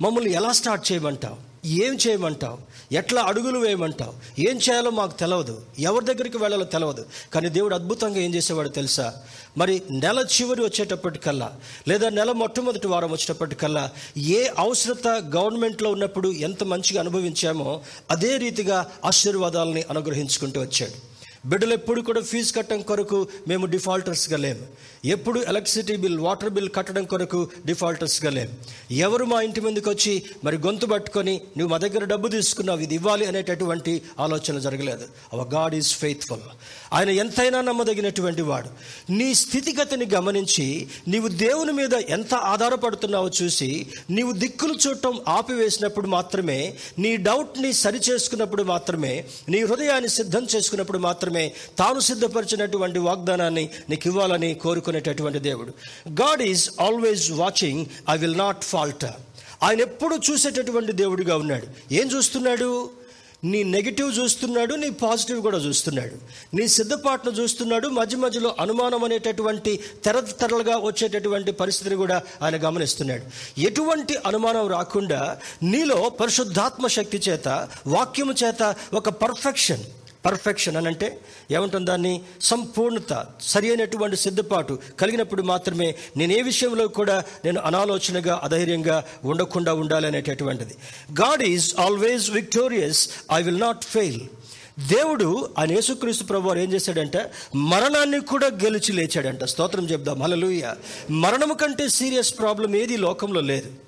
మమ్మల్ని 0.00 0.32
ఎలా 0.32 0.52
స్టార్ట్ 0.52 0.92
చేయమంటావు? 0.92 1.53
ఏం 1.64 1.98
చేయమంటావు? 2.06 2.58
ఎట్లా 2.94 3.22
అడుగులు 3.22 3.58
వేయమంటావు? 3.58 4.12
ఏం 4.38 4.56
చేయాలో 4.56 4.90
మాకు 4.90 5.18
తెలియదు 5.18 5.62
ఎవరి 5.78 6.04
దగ్గరికి 6.04 6.38
వెళ్ళాలో 6.38 6.64
తెలియదు 6.64 7.06
కానీ 7.34 7.48
దేవుడు 7.48 7.74
అద్భుతంగా 7.74 8.18
ఏం 8.18 8.34
చేసేవాడు 8.34 8.68
తెలుసా? 8.68 9.14
మరి 9.58 9.82
నెల 9.90 10.26
చివరి 10.40 10.62
వచ్చేటప్పటికల్లా 10.62 11.52
లేదా 11.88 12.08
నెల 12.08 12.32
మొట్టమొదటి 12.32 12.86
వారం 12.86 13.10
వచ్చేటప్పటికల్లా 13.10 13.90
ఏ 14.18 14.48
అవసరత 14.58 15.08
గవర్నమెంట్లో 15.08 15.90
ఉన్నప్పుడు 15.90 16.28
ఎంత 16.28 16.64
మంచిగా 16.64 17.00
అనుభవించామో 17.00 17.80
అదే 18.10 18.36
రీతిగా 18.36 18.90
ఆశీర్వాదాలని 19.04 19.84
అనుగ్రహించుకుంటూ 19.90 20.60
వచ్చాడు. 20.60 21.14
బిడ్డలు 21.48 21.72
ఎప్పుడు 21.72 22.00
కూడా 22.00 22.20
ఫీజు 22.20 22.52
కట్టడం 22.52 22.82
కొరకు 22.82 23.28
మేము 23.48 23.66
డిఫాల్టర్స్గా 23.66 24.36
లేము. 24.36 24.93
ఎప్పుడు 25.04 25.44
ఎలక్ట్రిసిటీ 25.48 25.96
బిల్ 25.96 26.18
వాటర్ 26.18 26.50
బిల్ 26.50 26.68
కట్టడం 26.76 27.04
కొరకు 27.04 27.48
డిఫాల్టర్స్గా 27.66 28.30
లేవు. 28.30 28.52
ఎవరు 28.94 29.24
మా 29.24 29.40
ఇంటి 29.40 29.60
ముందుకు 29.60 29.90
వచ్చి 29.90 30.22
మరి 30.44 30.56
గొంతు 30.56 30.86
పట్టుకొని 30.86 31.34
నువ్వు 31.56 31.68
మా 31.68 31.78
దగ్గర 31.78 32.04
డబ్బు 32.04 32.28
తీసుకున్నావు 32.28 32.80
ఇది 32.80 32.94
ఇవ్వాలి 32.94 33.26
అనేటటువంటి 33.26 34.02
ఆలోచన 34.20 34.58
జరగలేదు. 34.58 35.06
అవర్ 35.32 35.48
గాడ్ 35.54 35.74
ఈజ్ 35.74 35.94
ఫెయిత్ఫుల్ 35.94 36.40
ఆయన 36.92 37.10
ఎంతైనా 37.10 37.60
నమ్మదగినటువంటి 37.60 38.42
వాడు. 38.42 38.68
నీ 39.12 39.34
స్థితిగతిని 39.34 40.06
గమనించి 40.14 40.86
నీవు 41.08 41.28
దేవుని 41.28 41.72
మీద 41.72 41.94
ఎంత 41.94 42.34
ఆధారపడుతున్నావో 42.34 43.30
చూసి 43.42 43.86
నీవు 44.10 44.32
దిక్కులు 44.32 44.78
చూడటం 44.86 45.20
ఆపివేసినప్పుడు 45.28 46.06
మాత్రమే 46.06 46.74
నీ 46.98 47.16
డౌట్ని 47.16 47.72
సరి 47.72 48.00
చేసుకున్నప్పుడు 48.10 48.62
మాత్రమే 48.62 49.24
నీ 49.48 49.62
హృదయాన్ని 49.62 50.08
సిద్ధం 50.08 50.46
చేసుకున్నప్పుడు 50.56 50.98
మాత్రమే 50.98 51.52
తాను 51.78 52.00
సిద్ధపరిచినటువంటి 52.00 52.98
వాగ్దానాన్ని 52.98 53.68
నీకు 53.90 54.08
ఇవ్వాలని 54.08 54.54
చూసుకునేటటువంటి 54.94 55.38
దేవుడు. 55.38 55.72
God 56.10 56.42
is 56.42 56.70
always 56.80 57.30
watching 57.30 57.86
I 58.10 58.18
will 58.18 58.38
not 58.38 58.64
fault 58.64 59.04
ఆయన 59.62 59.80
ఎప్పుడు 59.80 60.16
చూసేటటువంటి 60.30 60.92
దేవుడిగా 60.92 61.36
ఉన్నాడు. 61.36 61.66
ఏం 61.92 62.06
చూస్తున్నాడు? 62.06 62.90
నీ 63.44 63.62
నెగిటివ్ 63.62 64.18
చూస్తున్నాడు 64.18 64.74
నీ 64.74 64.90
పాజిటివ్ 64.90 65.42
కూడా 65.42 65.58
చూస్తున్నాడు. 65.58 66.14
నీ 66.56 66.68
సిద్ధపాటును 66.68 67.32
చూస్తున్నాడు. 67.32 67.88
మధ్య 67.88 68.16
మధ్యలో 68.16 68.54
అనుమానం 68.60 69.04
అనేటటువంటి 69.04 69.80
తెర 70.04 70.20
తెరలుగా 70.20 70.76
వచ్చేటటువంటి 70.76 71.52
పరిస్థితిని 71.52 71.96
కూడా 71.96 72.22
ఆయన 72.42 72.56
గమనిస్తున్నాడు. 72.56 73.22
ఎటువంటి 73.60 74.16
అనుమానం 74.26 74.66
రాకుండా 74.68 75.38
నీలో 75.62 76.08
పరిశుద్ధాత్మ 76.20 76.86
శక్తి 76.86 77.18
చేత 77.28 77.68
వాక్యము 77.86 78.34
చేత 78.44 78.74
ఒక 78.94 79.08
పర్ఫెక్షన్ 79.08 79.84
పర్ఫెక్షన్ 80.26 80.76
అని 80.76 80.86
అంటే 80.86 81.20
ఏమంటుంది? 81.50 81.86
దాన్ని 81.86 82.22
సంపూర్ణత 82.40 83.26
సరి 83.40 83.68
అయినటువంటి 83.68 84.16
సిద్ధపాటు 84.16 84.78
కలిగినప్పుడు 85.00 85.42
మాత్రమే 85.42 85.94
నేను 86.16 86.32
ఏ 86.32 86.42
విషయంలో 86.42 86.88
కూడా 86.88 87.24
నేను 87.44 87.60
అనాలోచనగా 87.60 88.40
అధైర్యంగా 88.44 89.04
ఉండకుండా 89.24 89.74
ఉండాలి 89.74 90.06
అనేటటువంటిది. 90.06 90.74
God 91.12 91.42
is 91.42 91.74
always 91.78 92.30
victorious 92.30 93.08
I 93.32 93.42
will 93.42 93.60
not 93.60 93.84
fail 93.84 94.20
దేవుడు 94.88 95.54
ఆయన 95.58 95.72
యేసుక్రీస్తు 95.72 96.24
ప్రభు 96.24 96.48
వారు 96.48 96.58
ఏం 96.58 96.72
చేశాడంటే 96.72 97.30
మరణాన్ని 97.54 98.20
కూడా 98.20 98.46
గెలిచి 98.46 98.92
లేచాడంట. 98.92 99.44
స్తోత్రం 99.44 99.84
చెప్దాం. 99.90 100.22
హలలుయ 100.22 100.74
మరణము 101.10 101.54
కంటే 101.54 101.88
సీరియస్ 101.88 102.38
ప్రాబ్లం 102.38 102.76
ఏది 102.76 102.96
లోకంలో 102.96 103.40
లేదు. 103.40 103.83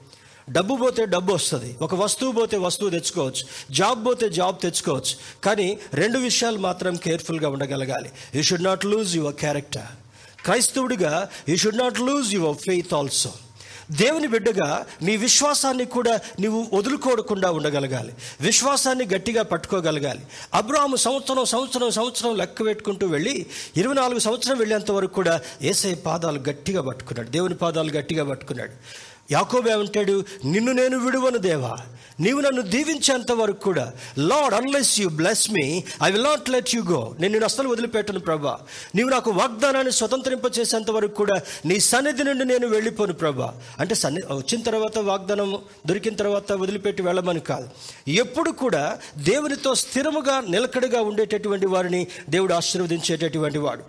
డబ్బు 0.50 0.76
పోతే 0.76 1.06
డబ్బు 1.06 1.32
వస్తుంది. 1.32 1.76
ఒక 1.82 1.94
వస్తువు 1.94 2.32
పోతే 2.32 2.56
వస్తువు 2.56 2.90
తెచ్చుకోవచ్చు. 2.90 3.74
జాబ్ 3.74 4.06
పోతే 4.06 4.28
జాబ్ 4.28 4.56
తెచ్చుకోవచ్చు. 4.58 5.42
కానీ 5.44 5.78
రెండు 5.94 6.18
విషయాలు 6.18 6.58
మాత్రం 6.58 6.96
కేర్ఫుల్గా 6.96 7.48
ఉండగలగాలి. 7.48 8.10
You 8.34 8.42
should 8.42 8.64
not 8.64 8.86
lose 8.86 9.16
your 9.16 9.34
character 9.34 10.42
క్రైస్తవుడిగా 10.44 11.28
you 11.48 11.56
should 11.56 11.78
not 11.78 12.00
lose 12.00 12.34
your 12.34 12.56
faith 12.56 12.94
also 12.94 13.32
దేవుని 13.90 14.26
బిడ్డగా 14.26 14.86
నీ 15.02 15.16
విశ్వాసాన్ని 15.16 15.84
కూడా 15.84 16.20
నీవు 16.40 16.66
వదులుకోకుండా 16.72 17.50
ఉండగలగాలి. 17.50 18.12
విశ్వాసాన్ని 18.40 19.06
గట్టిగా 19.14 19.42
పట్టుకోగలగాలి. 19.42 20.20
అబ్రాహము 20.54 20.96
సంవత్సరం 20.96 21.44
సంవత్సరం 21.44 21.90
సంవత్సరం 21.90 22.36
లెక్క 22.36 22.64
పెట్టుకుంటూ 22.64 23.06
వెళ్ళి 23.06 23.46
ఇరవై 23.76 23.94
నాలుగు 23.94 24.18
సంవత్సరం 24.18 24.58
వెళ్ళేంత 24.58 24.90
వరకు 24.90 25.14
కూడా 25.14 25.40
ఏసై 25.62 25.94
పాదాలు 25.94 26.38
గట్టిగా 26.38 26.82
పట్టుకున్నాడు. 26.82 27.28
దేవుని 27.28 27.54
పాదాలు 27.54 27.90
గట్టిగా 27.90 28.24
పట్టుకున్నాడు. 28.24 28.72
యాకోబే 29.30 29.74
ఉంటాడు 29.74 30.24
నిన్ను 30.44 30.72
నేను 30.72 30.98
విడువను 30.98 31.38
దేవా 31.38 31.76
నీవు 32.20 32.40
నన్ను 32.40 32.62
దీవించేంత 32.62 33.32
వరకు 33.32 33.60
కూడా 33.60 33.92
Lord 34.18 34.54
unless 34.54 35.00
you 35.00 35.08
bless 35.08 35.50
me 35.50 35.84
I 36.04 36.10
will 36.10 36.24
not 36.24 36.50
let 36.50 36.74
you 36.74 36.82
go 36.82 37.14
నేను 37.18 37.32
నేను 37.32 37.44
అస్సలు 37.44 37.68
వదిలిపెట్టను 37.68 38.20
ప్రభా. 38.20 38.58
నీవు 38.94 39.08
నాకు 39.08 39.30
వాగ్దానాన్ని 39.30 39.92
స్వతంత్రింపచేసేంత 39.92 40.90
వరకు 40.90 41.14
కూడా 41.14 41.40
నీ 41.66 41.80
సన్నిధి 41.80 42.24
నుండి 42.24 42.44
నేను 42.44 42.68
వెళ్ళిపోను 42.68 43.12
ప్రభా. 43.12 43.54
అంటే 43.78 43.94
సన్ని 43.94 44.22
వచ్చిన 44.32 44.62
తర్వాత 44.62 44.98
వాగ్దానం 44.98 45.58
దొరికిన 45.86 46.14
తర్వాత 46.14 46.52
వదిలిపెట్టి 46.52 47.02
వెళ్ళమని 47.02 47.40
కాదు. 47.40 47.68
ఎప్పుడు 48.10 48.50
కూడా 48.50 48.98
దేవునితో 49.18 49.74
స్థిరముగా 49.74 50.42
నిలకడగా 50.48 51.00
ఉండేటటువంటి 51.00 51.66
వారిని 51.66 52.06
దేవుడు 52.28 52.54
ఆశీర్వదించేటటువంటి 52.54 53.58
వాడు. 53.58 53.82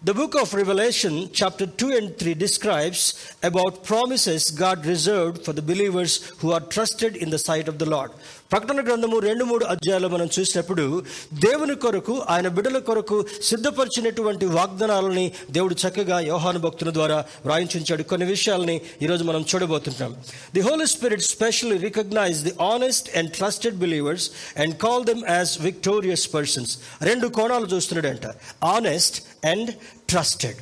The 0.00 0.14
book 0.14 0.36
of 0.40 0.54
Revelation, 0.54 1.28
chapter 1.32 1.66
2 1.66 1.88
and 1.90 2.16
3, 2.16 2.34
describes 2.34 3.34
about 3.42 3.82
promises 3.82 4.52
God 4.52 4.86
reserved 4.86 5.44
for 5.44 5.52
the 5.52 5.60
believers 5.60 6.24
who 6.38 6.52
are 6.52 6.60
trusted 6.60 7.16
in 7.16 7.30
the 7.30 7.38
sight 7.38 7.66
of 7.66 7.80
the 7.80 7.90
Lord. 7.90 8.12
ప్రకటన 8.52 8.86
గ్రంథము 8.86 9.18
రెండు 9.18 9.44
మూడు 9.44 9.64
అధ్యాయాలు 9.64 10.08
మనం 10.08 10.28
చూసినప్పుడు 10.38 11.04
దేవుని 11.34 11.74
కొరకు 11.74 12.22
ఆయన 12.28 12.48
బిడ్డల 12.48 12.78
కొరకు 12.78 13.26
సిద్ధపరిచినటువంటి 13.42 14.46
వాగ్దానాలని 14.46 15.32
దేవుడు 15.50 15.74
చక్కగా 15.74 16.20
యోహాను 16.20 16.58
భక్తుల 16.58 16.92
ద్వారా 16.92 17.24
వ్రాయించాడు 17.44 18.02
కొన్ని 18.02 18.26
విషయాలని 18.26 18.80
ఈరోజు 19.02 19.24
మనం 19.24 19.44
చూడబోతుంటాం. 19.54 20.16
The 20.54 20.60
Holy 20.60 20.86
Spirit 20.86 21.22
specially 21.22 21.76
recognise 21.76 22.44
the 22.44 22.52
honest 22.62 23.16
and 23.16 23.32
trusted 23.32 23.76
believers 23.76 24.30
and 24.56 24.76
call 24.76 25.04
them 25.04 25.22
as 25.30 25.60
victorious 25.60 26.34
persons 26.34 26.78
రెండు 27.02 27.28
కోణాలు 27.28 27.66
చూస్తున్నాడంట. 27.66 28.26
ఆనెస్ట్ 28.64 29.46
అండ్ 29.46 29.74
ట్రస్టెడ్ 30.08 30.56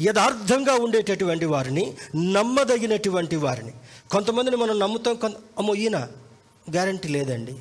యథార్థంగా 0.00 0.74
ఉండేటటువంటి 0.74 1.44
వారిని 1.44 1.92
నమ్మదగినటువంటి 2.16 3.36
వారిని. 3.36 3.72
కొంతమందిని 4.10 4.56
మనం 4.56 4.78
నమ్ముతాం 4.78 5.14
కొంత 5.14 5.34
అమ్మో 5.58 5.74
ఈయన 5.74 6.08
గ్యారంటీ 6.72 7.08
లేదండి. 7.08 7.54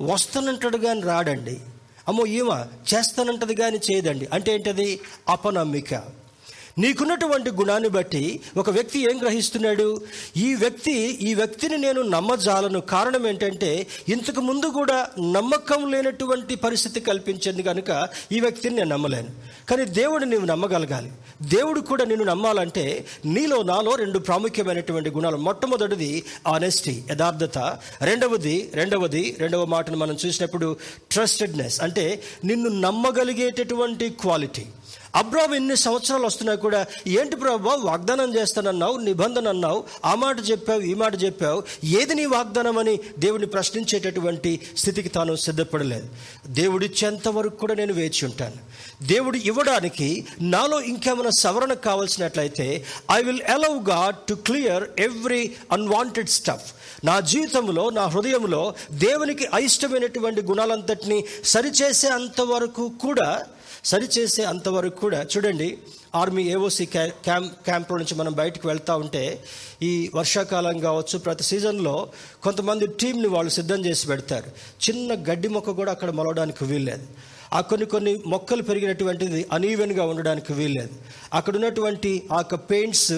వస్తానంటాడు 0.00 0.76
కానీ 0.76 1.00
రాడండి. 1.00 1.60
అమ్మో 2.08 2.26
ఈమె 2.26 2.64
చేస్తానంటది 2.94 3.54
కానీ 3.54 3.80
చేయదండి. 3.92 4.28
అంటే 4.32 4.54
ఏంటది? 4.54 5.00
అపనమ్మిక. 5.28 6.23
నీకున్నటువంటి 6.78 7.50
గుణాన్ని 7.50 7.88
బట్టి 7.88 8.40
ఒక 8.56 8.70
వ్యక్తి 8.70 9.10
ఏం 9.10 9.18
గ్రహిస్తున్నాడు? 9.22 10.00
ఈ 10.36 10.54
వ్యక్తి 10.54 10.92
ఈ 11.00 11.34
వ్యక్తిని 11.34 11.78
నేను 11.78 12.02
నమ్మజాలను. 12.02 12.80
కారణం 12.80 13.26
ఏంటంటే 13.26 13.86
ఇంతకు 14.08 14.40
ముందు 14.40 14.66
కూడా 14.66 15.08
నమ్మకం 15.20 15.92
లేనటువంటి 15.92 16.54
పరిస్థితి 16.56 17.00
కల్పించింది 17.00 17.62
కనుక 17.62 18.08
ఈ 18.32 18.40
వ్యక్తిని 18.40 18.76
నేను 18.76 18.88
నమ్మలేను. 18.88 19.28
కానీ 19.70 19.84
దేవుడు 19.84 20.24
నువ్వు 20.24 20.46
నమ్మగలగాలి. 20.46 21.10
దేవుడు 21.42 21.80
కూడా 21.80 22.04
నిన్ను 22.04 22.24
నమ్మాలంటే 22.24 23.06
నీలో 23.24 23.62
నాలో 23.62 23.94
రెండు 23.94 24.18
ప్రాముఖ్యమైనటువంటి 24.18 25.10
గుణాలు. 25.10 25.36
మొట్టమొదటిది 25.36 26.24
ఆనెస్టీ 26.46 27.04
యథార్థత. 27.10 27.58
రెండవది 28.02 28.70
రెండవది 28.74 29.36
రెండవ 29.38 29.64
మాటను 29.64 29.96
మనం 29.96 30.16
చూసినప్పుడు 30.26 30.76
ట్రస్టెడ్నెస్ 31.10 31.80
అంటే 31.80 32.22
నిన్ను 32.44 32.80
నమ్మగలిగేటటువంటి 32.80 34.08
క్వాలిటీ 34.08 34.66
అబ్రామ్ 35.14 35.54
ఎన్ని 35.54 35.76
సంవత్సరాలు 35.76 36.26
వస్తున్నా 36.26 36.54
కూడా 36.54 36.86
ఏంటి 37.06 37.36
ప్రభావ 37.36 37.86
వాగ్దానం 37.86 38.34
చేస్తానన్నావు 38.36 38.96
నిబంధన 38.96 39.48
అన్నావు 39.48 39.84
ఆ 40.04 40.14
మాట 40.14 40.36
చెప్పావు 40.50 40.80
ఈ 40.80 40.94
మాట 40.94 41.22
చెప్పావు 41.22 41.62
ఏది 41.84 42.14
నీ 42.14 42.26
వాగ్దానం 42.26 42.78
అని 42.78 42.98
దేవుడిని 43.18 43.46
ప్రశ్నించేటటువంటి 43.46 44.60
స్థితికి 44.76 45.08
తాను 45.08 45.36
సిద్ధపడలేదు. 45.36 46.08
దేవుడిచ్చేంతవరకు 46.46 47.34
వరకు 47.34 47.56
కూడా 47.56 47.74
నేను 47.74 47.92
వేచి 47.92 48.26
ఉంటాను. 48.26 48.58
దేవుడు 49.06 49.36
ఇవ్వడానికి 49.36 50.26
నాలో 50.40 50.80
ఇంకేమైనా 50.80 51.30
సవరణ 51.40 51.72
కావాల్సినట్లయితే 51.72 52.84
I 53.12 53.22
will 53.22 53.42
allow 53.42 53.72
God 53.90 54.16
to 54.28 54.34
clear 54.34 54.84
every 54.98 55.54
unwanted 55.72 56.28
stuff 56.28 56.72
నా 57.04 57.20
జీవితంలో 57.20 57.90
నా 57.90 58.04
హృదయంలో 58.06 58.74
దేవునికి 58.92 59.48
అయిష్టమైనటువంటి 59.54 60.42
గుణాలంతటినీ 60.42 61.24
సరిచేసే 61.44 62.08
అంతవరకు 62.08 62.88
కూడా 62.88 63.44
సరిచేసే 63.84 64.42
అంతవరకు 64.52 64.98
కూడా 65.04 65.20
చూడండి 65.32 65.68
ఆర్మీ 66.20 66.42
ఏఓసి 66.54 66.84
క్యాంప్ 66.94 67.52
క్యాంప్లో 67.66 67.96
నుంచి 68.00 68.14
మనం 68.20 68.32
బయటకు 68.40 68.66
వెళ్తూ 68.68 68.94
ఉంటే 68.96 69.22
ఈ 69.82 69.92
వర్షాకాలం 70.14 70.76
కావచ్చు 70.78 71.18
ప్రతి 71.18 71.44
సీజన్లో 71.50 71.94
కొంతమంది 72.42 72.86
టీంని 73.00 73.28
వాళ్ళు 73.36 73.52
సిద్ధం 73.58 73.80
చేసి 73.86 74.04
పెడతారు. 74.10 74.50
చిన్న 74.86 75.12
గడ్డి 75.30 75.48
మొక్క 75.56 75.76
కూడా 75.80 75.92
అక్కడ 75.92 76.10
మొలవడానికి 76.10 76.64
వీల్లేదు. 76.72 77.06
ఆ 77.56 77.60
కొన్ని 77.70 77.86
కొన్ని 77.86 78.12
మొక్కలు 78.26 78.62
పెరిగినటువంటిది 78.68 79.40
అనీవెన్గా 79.52 80.04
ఉండడానికి 80.12 80.52
వీల్లేదు. 80.52 80.94
అక్కడ 81.38 81.54
ఉన్నటువంటి 81.56 82.10
ఆ 82.32 82.38
యొక్క 82.38 82.54
పెయింట్స్ 82.70 83.12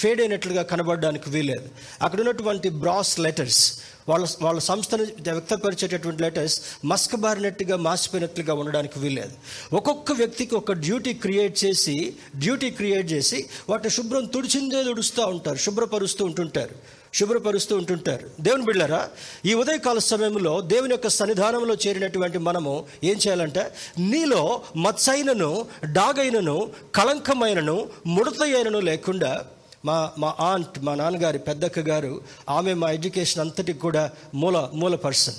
ఫేడ్ 0.00 0.20
అయినట్లుగా 0.24 0.62
కనబడడానికి 0.72 1.30
వీల్లేదు. 1.34 1.68
అక్కడ 2.02 2.18
ఉన్నటువంటి 2.24 2.68
బ్రాస్ 2.82 3.14
లెటర్స్ 3.26 3.62
వాళ్ళ 4.08 4.26
వాళ్ళ 4.42 4.60
సంస్థను 4.60 5.02
వ్యక్తపరిచేటటువంటి 5.02 6.22
లెటర్స్ 6.22 6.60
మస్కబారినట్టుగా 6.84 7.76
మాసిపోయినట్లుగా 7.76 8.54
ఉండడానికి 8.54 8.98
వీల్లేదు. 8.98 9.32
ఒక్కొక్క 9.72 10.12
వ్యక్తికి 10.12 10.54
ఒక 10.54 10.72
డ్యూటీ 10.72 11.14
క్రియేట్ 11.14 11.64
చేసి 11.64 12.16
డ్యూటీ 12.36 12.70
క్రియేట్ 12.70 13.12
చేసి 13.12 13.48
వాటిని 13.68 13.90
శుభ్రం 13.90 14.24
తుడిచిందే 14.24 14.82
తుడుస్తూ 14.82 15.26
ఉంటారు 15.26 15.56
శుభ్రపరుస్తూ 15.56 16.24
ఉంటుంటారు 16.24 17.02
శుభ్రపరుస్తూ 17.14 17.76
ఉంటుంటారు. 17.76 18.30
దేవుని 18.40 18.64
బిళ్ళారా 18.64 19.08
ఈ 19.46 19.54
ఉదయకాల 19.54 19.98
సమయంలో 19.98 20.60
దేవుని 20.60 20.92
యొక్క 20.92 21.08
సన్నిధానంలో 21.08 21.74
చేరినటువంటి 21.74 22.38
మనము 22.38 22.84
ఏం 23.04 23.16
చేయాలంటే 23.16 23.64
నీలో 23.98 24.62
మత్సైనను 24.76 25.66
డాగైనను 25.84 26.70
కళంకమైనను 26.94 27.88
ముడతైనను 28.06 28.80
లేకుండా 28.80 29.44
మా 29.84 30.12
మా 30.18 30.34
ఆంట్ 30.40 30.78
మా 30.80 30.94
నాన్నగారి 30.94 31.38
పెద్దక్క 31.38 31.78
గారు 31.78 32.20
ఆమె 32.48 32.74
మా 32.74 32.90
ఎడ్యుకేషన్ 32.90 33.40
అంతటికి 33.40 33.78
కూడా 33.78 34.10
మూల 34.34 34.70
మూల 34.74 34.94
పర్సన్. 34.94 35.34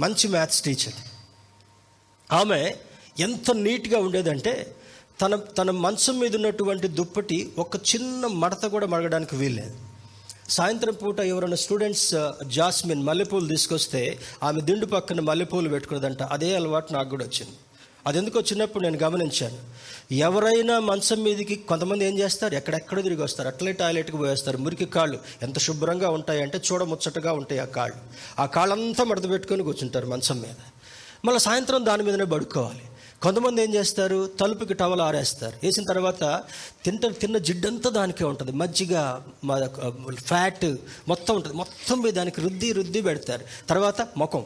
మంచి 0.00 0.28
మ్యాథ్స్ 0.28 0.62
టీచర్. 0.62 0.94
ఆమె 2.32 2.74
ఎంత 3.18 3.50
నీట్గా 3.50 3.98
ఉండేదంటే 3.98 4.74
తన 5.20 5.36
తన 5.36 5.70
మంచం 5.70 6.18
మీద 6.18 6.36
ఉన్నటువంటి 6.36 6.88
దుప్పటి 6.88 7.52
ఒక 7.58 7.76
చిన్న 7.76 8.26
మడత 8.26 8.66
కూడా 8.66 8.86
మడగడానికి 8.86 9.36
వీల్లేదు. 9.36 9.76
సాయంత్రం 10.48 10.94
పూట 10.94 11.20
ఎవరైనా 11.20 11.56
స్టూడెంట్స్ 11.56 12.32
జాస్మిన్ 12.46 13.02
మల్లెపూలు 13.02 13.46
తీసుకొస్తే 13.46 14.18
ఆమె 14.42 14.60
దిండు 14.60 14.86
పక్కన 14.86 15.20
మల్లెపూలు 15.20 15.68
పెట్టుకున్నదంట. 15.68 16.22
అదే 16.22 16.56
అలవాటు 16.56 16.92
నాకు 16.92 17.08
కూడా 17.08 17.24
వచ్చింది. 17.24 17.56
ఎందుకు 18.16 18.38
వచ్చినప్పుడు 18.38 18.82
నేను 18.82 18.98
గమనించాను. 18.98 19.58
ఎవరైనా 20.14 20.78
మంచం 20.78 21.22
మీదకి 21.22 21.54
కొంతమంది 21.54 22.04
ఏం 22.04 22.18
చేస్తారు? 22.18 22.54
ఎక్కడెక్కడ 22.54 23.02
తిరిగి 23.02 23.22
వస్తారు. 23.22 23.48
అట్లే 23.48 23.72
టాయిలెట్కి 23.72 24.16
పోయేస్తారు. 24.16 24.58
మురికి 24.58 24.84
కాళ్ళు 24.84 25.18
ఎంత 25.42 25.58
శుభ్రంగా 25.58 26.10
ఉంటాయంటే 26.10 26.60
చూడముచ్చటగా 26.72 27.32
ఉంటాయి 27.32 27.60
ఆ 27.60 27.64
కాళ్ళు. 27.64 27.96
ఆ 28.40 28.46
కాళ్ళంతా 28.46 29.04
మడత 29.04 29.30
పెట్టుకొని 29.30 29.62
కూర్చుంటారు 29.62 30.06
మంచం 30.06 30.40
మీద. 30.40 30.54
మళ్ళీ 31.24 31.38
సాయంత్రం 31.38 31.86
దాని 31.86 32.02
మీదనే 32.02 32.24
పడుకోవాలి. 32.24 32.82
కొంతమంది 33.22 33.62
ఏం 33.62 33.74
చేస్తారు? 33.74 34.30
తలుపుకి 34.40 34.74
టవల్ 34.74 35.00
ఆరేస్తారు. 35.00 35.56
వేసిన 35.62 35.84
తర్వాత 35.84 36.42
తింట 36.84 37.06
తిన్న 37.06 37.38
జిడ్డంతా 37.38 37.90
దానికే 37.90 38.24
ఉంటుంది. 38.24 38.52
మజ్జిగ 38.52 39.20
ఫ్యాట్ 40.14 40.76
మొత్తం 41.08 41.34
ఉంటుంది. 41.34 41.56
మొత్తం 41.56 42.02
మీద 42.02 42.14
దానికి 42.14 42.40
రుద్ది 42.40 42.72
రుద్ది 42.72 43.02
పెడతారు. 43.02 43.44
తర్వాత 43.68 44.08
ముఖం. 44.16 44.44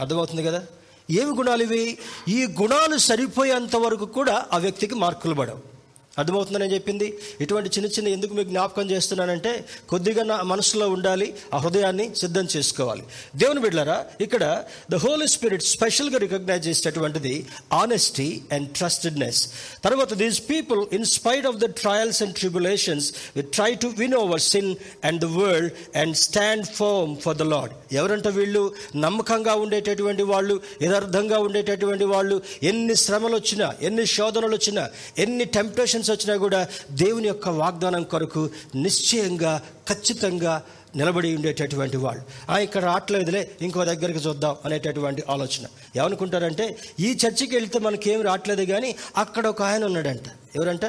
అర్థమవుతుంది 0.00 0.42
కదా? 0.42 0.62
ఏమి 1.10 1.36
గుణాలు 1.36 1.62
ఇవి? 1.62 1.98
ఈ 2.28 2.46
గుణాలు 2.62 2.96
సరిపోయేంత 2.96 3.76
వరకు 3.76 4.04
కూడా 4.04 4.46
ఆ 4.52 4.58
వ్యక్తికి 4.58 4.94
మార్కులు 4.94 5.34
పడవు. 5.34 5.79
అర్థమవుతుందని 6.16 6.74
చెప్పింది. 6.74 7.06
ఇటువంటి 7.40 7.68
చిన్న 7.68 7.86
చిన్న 7.86 8.08
ఎందుకు 8.08 8.34
మీకు 8.34 8.48
జ్ఞాపకం 8.48 8.90
చేస్తున్నానంటే 8.90 9.52
కొద్దిగా 9.88 10.22
నా 10.22 10.42
మనసులో 10.42 10.88
ఉండాలి 10.88 11.34
ఆ 11.54 11.58
హృదయాన్ని 11.58 12.06
సిద్ధం 12.14 12.46
చేసుకోవాలి. 12.56 13.02
దేవుని 13.36 13.60
బిడ్డలారా 13.60 13.98
ఇక్కడ 14.20 14.44
ద 14.90 14.94
హోలీ 14.94 15.26
స్పిరిట్ 15.26 15.62
స్పెషల్గా 15.62 16.18
రికగ్నైజ్ 16.18 16.68
చేసేటటువంటిది 16.68 17.34
ఆనెస్టీ 17.72 18.40
అండ్ 18.52 18.68
ట్రస్టెడ్నెస్ 18.70 19.40
తర్వాత 19.84 20.14
these 20.14 20.40
people 20.50 20.86
in 20.92 21.04
spite 21.04 21.46
of 21.46 21.56
the 21.56 21.68
trials 21.82 22.22
and 22.22 22.34
tribulations 22.34 23.08
we 23.36 23.42
try 23.42 23.70
to 23.74 23.86
win 23.86 24.14
over 24.14 24.40
sin 24.40 24.70
and 25.04 25.20
the 25.20 25.24
world 25.24 25.72
and 25.96 26.16
stand 26.16 26.66
firm 26.66 27.16
for 27.16 27.36
the 27.36 27.42
Lord 27.42 27.72
ఎవరంటే 27.92 28.30
వీళ్ళు? 28.30 28.64
నమ్మకంగా 28.96 29.54
ఉండేటటువంటి 29.54 30.22
వాళ్ళు 30.22 30.54
యథార్థంగా 30.82 31.38
ఉండేటటువంటి 31.38 32.04
వాళ్ళు 32.04 32.36
ఎన్ని 32.62 32.96
శ్రమలు 32.96 33.34
వచ్చినా 33.34 33.74
ఎన్ని 33.80 34.06
శోధనలు 34.06 34.54
వచ్చినా 34.54 34.84
ఎన్ని 35.18 35.44
టెంప్టేషన్స్ 36.00 36.10
వచ్చినా 36.10 36.36
కూడా 36.36 36.66
దేవుని 36.90 37.28
యొక్క 37.28 37.48
వాగ్దానం 37.48 38.02
కొరకు 38.02 38.50
నిశ్చయంగా 38.74 39.62
ఖచ్చితంగా 39.88 40.62
నిలబడి 40.96 41.34
ఉండేటటువంటి 41.36 41.96
వాళ్ళు. 41.96 42.22
ఆ 42.50 42.58
ఇక్కడ 42.58 42.82
రావట్లేదులే 42.84 43.42
ఇంకో 43.62 43.84
దగ్గరికి 43.84 44.18
చూద్దాం 44.18 44.56
అనేటటువంటి 44.64 45.22
ఆలోచన. 45.28 45.66
ఏమనుకుంటారంటే 45.96 46.76
ఈ 47.00 47.08
చర్చికి 47.12 47.56
వెళ్తే 47.56 47.78
మనకేం 47.78 48.20
రావట్లేదు 48.22 48.64
కానీ 48.64 48.96
అక్కడ 49.16 49.46
ఒక 49.46 49.62
ఆయన 49.62 49.84
ఉన్నాడంట. 49.84 50.26
ఎవరంట? 50.56 50.84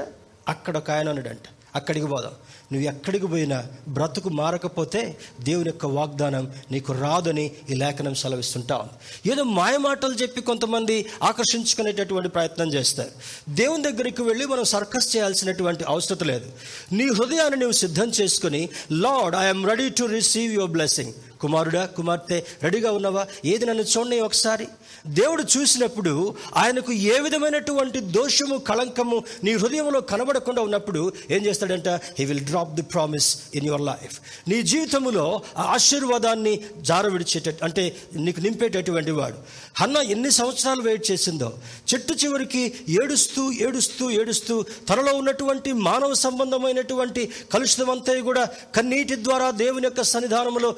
అక్కడ 0.48 0.78
ఒక 0.78 0.92
ఆయన 0.92 1.10
ఉన్నాడంట. 1.10 1.46
అక్కడికి 1.76 2.06
పోదాం. 2.06 2.32
నువ్వు 2.72 2.90
ఎక్కడికి 2.90 3.28
పోయినా 3.28 3.64
బ్రతుకు 3.88 4.30
మారకపోతే 4.30 5.18
దేవుని 5.42 5.68
యొక్క 5.68 5.86
వాగ్దానం 5.86 6.52
నీకు 6.72 6.94
రాదని 6.94 7.52
ఈ 7.70 7.74
లేఖనం 7.74 8.16
సెలవిస్తుంటాం 8.16 8.90
ఏదో 9.32 9.44
మాయమాటలు 9.44 10.14
చెప్పి 10.14 10.42
కొంతమంది 10.42 11.06
ఆకర్షించుకునేటటువంటి 11.24 12.30
ప్రయత్నం 12.30 12.74
చేస్తారు. 12.74 13.12
దేవుని 13.50 13.84
దగ్గరికి 13.84 14.22
వెళ్ళి 14.22 14.46
మనం 14.46 14.64
సర్కస్ 14.64 15.16
చేయాల్సినటువంటి 15.16 15.84
అవసరం 15.84 16.28
లేదు. 16.28 16.46
నీ 16.92 17.08
హృదయాన్ని 17.08 17.60
నువ్వు 17.60 17.72
సిద్ధం 17.72 18.10
చేసుకుని 18.10 18.70
Lord 18.92 19.36
I'm 19.36 19.68
ready 19.68 19.90
to 19.90 20.06
receive 20.06 20.54
your 20.54 20.72
blessing 20.72 21.14
కుమారుడా 21.42 21.86
కుమార్తె 21.86 22.44
రెడీగా 22.64 22.92
ఉన్నావా? 22.92 23.24
ఏది 23.46 23.66
నన్ను 23.66 23.84
చూడండి 23.84 24.20
ఒకసారి? 24.20 24.68
దేవుడు 25.08 25.44
చూసినప్పుడు 25.58 26.14
ఆయనకు 26.58 26.92
ఏ 26.92 27.20
విధమైనటువంటి 27.20 28.00
దోషము 28.00 28.58
కళంకము 28.58 29.24
నీ 29.44 29.52
హృదయంలో 29.52 30.02
కనబడకుండా 30.02 30.62
ఉన్నప్పుడు 30.62 31.02
ఏం 31.32 31.46
చేస్తాడంట? 31.46 31.90
He 31.90 32.26
will 32.26 32.40
drop 32.40 32.74
the 32.76 32.82
promise 32.82 33.38
in 33.56 33.66
your 33.66 33.82
life 33.82 34.16
నీ 34.50 34.62
జీవితంలో 34.62 35.42
ఆ 35.58 35.64
ఆశీర్వాదాన్ని 35.64 36.54
జారవిడిచేట 36.80 37.64
అంటే 37.64 37.84
నీకు 38.16 38.40
నింపేటటువంటి 38.40 39.12
వాడు. 39.12 39.38
అన్న 39.84 39.98
ఎన్ని 39.98 40.32
సంవత్సరాలు 40.32 40.82
వెయిట్ 40.82 41.12
చేసిందో? 41.12 41.50
చెట్టు 41.94 42.14
చివరికి 42.14 42.64
ఏడుస్తూ 43.02 43.52
ఏడుస్తూ 43.52 44.12
ఏడుస్తూ 44.12 44.56
తనలో 44.90 45.12
ఉన్నటువంటి 45.14 45.74
మానవ 45.74 46.14
సంబంధమైనటువంటి 46.14 47.30
కలుషితమంతా 47.54 48.14
కూడా 48.20 48.44
కన్నీటి 48.76 49.16
ద్వారా 49.16 49.48
దేవుని 49.52 49.86
యొక్క 49.86 50.02
సన్నిధానంలో 50.02 50.76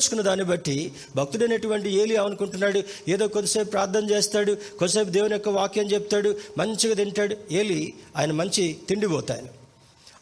కుమ్మరించుకున్న 0.00 0.22
దాన్ని 0.22 0.44
బట్టి 0.44 0.92
భక్తుడైనటువంటి 1.16 1.90
ఏలి 1.90 2.16
అనుకుంటున్నాడు 2.16 2.82
ఏదో 3.08 3.28
కొద్దిసేపు 3.28 3.70
ప్రార్థన 3.70 4.10
చేస్తాడు 4.10 4.52
కొద్దిసేపు 4.78 5.08
దేవుని 5.08 5.32
యొక్క 5.32 5.48
వాక్యం 5.48 5.86
చెప్తాడు 5.86 6.36
మంచిగా 6.58 6.94
తింటాడు. 6.94 7.36
ఏలి 7.50 7.94
ఆయన 8.16 8.32
మంచి 8.32 8.76
తిండిపోతాయని. 8.88 9.48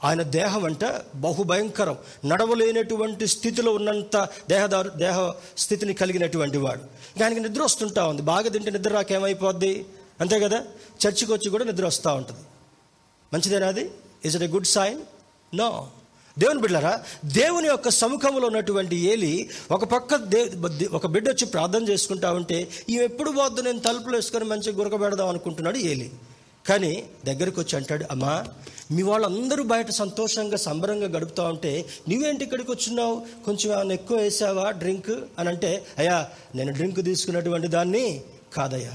ఆయన 0.05 0.23
దేహం 0.23 0.65
అంట 0.65 0.85
బహుభయంకరం. 1.15 1.99
నడవలేనటువంటి 2.25 3.27
స్థితిలో 3.27 3.73
ఉన్నంత 3.73 4.29
దేహదారు 4.49 4.89
దేహ 4.89 5.35
స్థితిని 5.59 5.95
కలిగినటువంటి 5.95 6.59
వాడు. 6.59 6.83
దానికి 7.19 7.41
నిద్ర 7.41 7.63
వస్తుంటా 7.63 8.07
ఉంది. 8.07 8.23
బాగా 8.23 8.49
తింటే 8.49 8.71
నిద్ర 8.71 8.91
రాకేమైపోద్ది 8.91 9.85
అంతే 10.21 10.41
కదా? 10.41 10.65
చర్చికి 11.07 11.33
వచ్చి 11.33 11.51
కూడా 11.51 11.65
నిద్ర 11.65 11.87
వస్తూ 11.87 12.15
ఉంటుంది. 12.15 12.41
మంచిదేనా 13.35 13.67
అది? 13.67 13.91
Is 14.25 14.37
it 14.37 14.45
a 14.45 14.49
good 14.49 14.67
sign 14.67 15.01
no 15.57 15.89
దేవుని 16.39 16.61
బిడ్డరా 16.61 17.01
దేవుని 17.25 17.69
యొక్క 17.69 17.89
సముఖంలో 17.89 18.47
ఉన్నటువంటి 18.47 18.97
ఏలి 18.97 19.51
ఒక 19.71 19.85
పక్క 19.85 20.17
దే 20.17 20.51
ఒక 20.93 21.07
బిడ్డ 21.07 21.29
వచ్చి 21.29 21.47
ప్రార్థన 21.47 21.89
చేసుకుంటా 21.89 22.33
ఉంటే 22.33 22.69
ఈమె 22.89 23.05
ఎప్పుడు 23.05 23.31
పోద్దు 23.31 23.63
నేను 23.63 23.79
తలుపులు 23.79 24.17
వేసుకొని 24.17 24.45
మంచిగా 24.45 24.77
గురకబెడదాం 24.77 25.29
అనుకుంటున్నాడు 25.29 25.79
ఏలి. 25.79 26.11
కానీ 26.69 27.05
దగ్గరికి 27.25 27.61
వచ్చి 27.61 27.77
అంటాడు 27.77 28.05
అమ్మా 28.11 28.47
మీ 28.91 29.03
వాళ్ళందరూ 29.03 29.63
బయట 29.63 29.91
సంతోషంగా 29.91 30.57
సంబరంగా 30.57 31.07
గడుపుతా 31.07 31.49
ఉంటే 31.49 31.85
నువ్వేంటి 32.09 32.45
ఇక్కడికి 32.45 32.71
వచ్చినావు? 32.71 33.17
కొంచెం 33.45 33.73
ఏమైనా 33.73 33.95
ఎక్కువ 33.95 34.19
వేసావా 34.19 34.71
డ్రింక్? 34.71 35.11
అని 35.39 35.49
అంటే 35.49 35.85
అయ్యా 35.99 36.29
నేను 36.55 36.73
డ్రింక్ 36.73 37.05
తీసుకున్నటువంటి 37.05 37.69
దాన్ని 37.69 38.21
కాదయ్యా. 38.53 38.95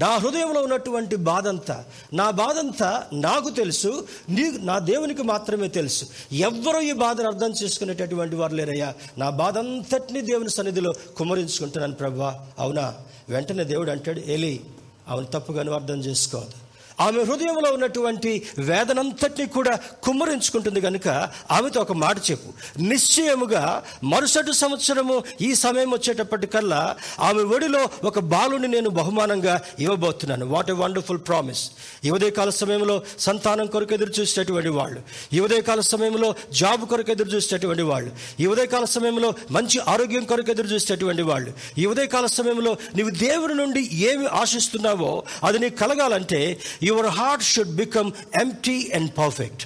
నా 0.00 0.16
హృదయంలో 0.16 0.62
ఉన్నటువంటి 0.62 1.16
బాధంతా 1.16 1.84
నా 2.12 2.30
బాధంతా 2.30 3.06
నాకు 3.12 3.50
తెలుసు 3.50 4.06
నీ 4.28 4.50
నా 4.60 4.78
దేవునికి 4.78 5.22
మాత్రమే 5.22 5.68
తెలుసు. 5.68 6.04
ఎవ్వరూ 6.32 6.80
ఈ 6.80 6.92
బాధను 6.92 7.26
అర్థం 7.26 7.52
చేసుకునేటటువంటి 7.62 8.36
వారు 8.36 8.54
లేరయ్యా. 8.54 8.94
నా 9.18 9.30
బాధ 9.30 9.58
అంతటినీ 9.58 10.20
దేవుని 10.20 10.50
సన్నిధిలో 10.50 10.92
కుమరించుకుంటున్నాను 11.16 11.94
ప్రభా. 11.94 12.46
అవునా? 12.58 12.94
వెంటనే 13.28 13.64
దేవుడు 13.64 13.90
అంటాడు 13.90 14.20
ఏలి 14.26 14.60
అవును 15.08 15.26
తప్పుగా 15.26 15.62
నువ్వు 15.62 15.80
అర్థం 15.80 15.98
చేసుకోదు 15.98 16.69
ఆమె 17.00 17.22
హృదయంలో 17.22 17.72
ఉన్నటువంటి 17.72 18.42
వేదనంతటినీ 18.58 19.46
కూడా 19.46 19.78
కుమ్మరించుకుంటుంది 20.02 20.80
కనుక 20.80 21.08
ఆమెతో 21.50 21.80
ఒక 21.80 21.92
మాట 21.92 22.16
చెప్పు. 22.30 22.80
నిశ్చయముగా 22.82 23.82
మరుసటి 24.04 24.52
సంవత్సరము 24.52 25.22
ఈ 25.40 25.54
సమయం 25.54 25.90
వచ్చేటప్పటికల్లా 25.90 26.96
ఆమె 27.20 27.42
ఒడిలో 27.42 27.88
ఒక 28.04 28.18
బాలుని 28.18 28.68
నేను 28.68 28.90
బహుమానంగా 28.90 29.60
ఇవ్వబోతున్నాను. 29.78 30.46
వాట్ 30.46 30.70
ఎ 30.70 30.72
వండర్ఫుల్ 30.72 31.18
ప్రామిస్ 31.18 31.70
ఈ 32.04 32.30
కాల 32.30 32.50
సమయంలో 32.50 33.02
సంతానం 33.18 33.66
కొరకు 33.66 33.94
ఎదురు 33.94 34.12
చూసేటటువంటి 34.20 34.68
వాళ్ళు. 34.68 35.00
ఈ 35.32 35.60
కాల 35.60 35.80
సమయంలో 35.80 36.34
జాబ్ 36.52 36.84
కొరకు 36.84 37.10
ఎదురు 37.10 37.28
చూసేటటువంటి 37.28 37.82
వాళ్ళు. 37.82 38.10
ఈ 38.40 38.66
కాల 38.66 38.84
సమయంలో 38.84 39.34
మంచి 39.50 39.78
ఆరోగ్యం 39.78 40.24
కొరకు 40.24 40.50
ఎదురు 40.50 40.66
చూసేటటువంటి 40.66 41.22
వాళ్ళు. 41.22 41.52
ఈ 41.78 42.06
కాల 42.06 42.26
సమయంలో 42.26 42.76
నీవు 42.94 43.10
దేవుని 43.10 43.54
నుండి 43.54 43.82
ఏమి 43.92 44.26
ఆశిస్తున్నావో 44.26 45.22
అది 45.44 45.58
నీకు 45.58 45.76
కలగాలంటే 45.76 46.60
your 46.90 47.10
heart 47.18 47.50
should 47.52 47.76
become 47.82 48.10
empty 48.40 48.78
and 48.94 49.12
perfect. 49.18 49.64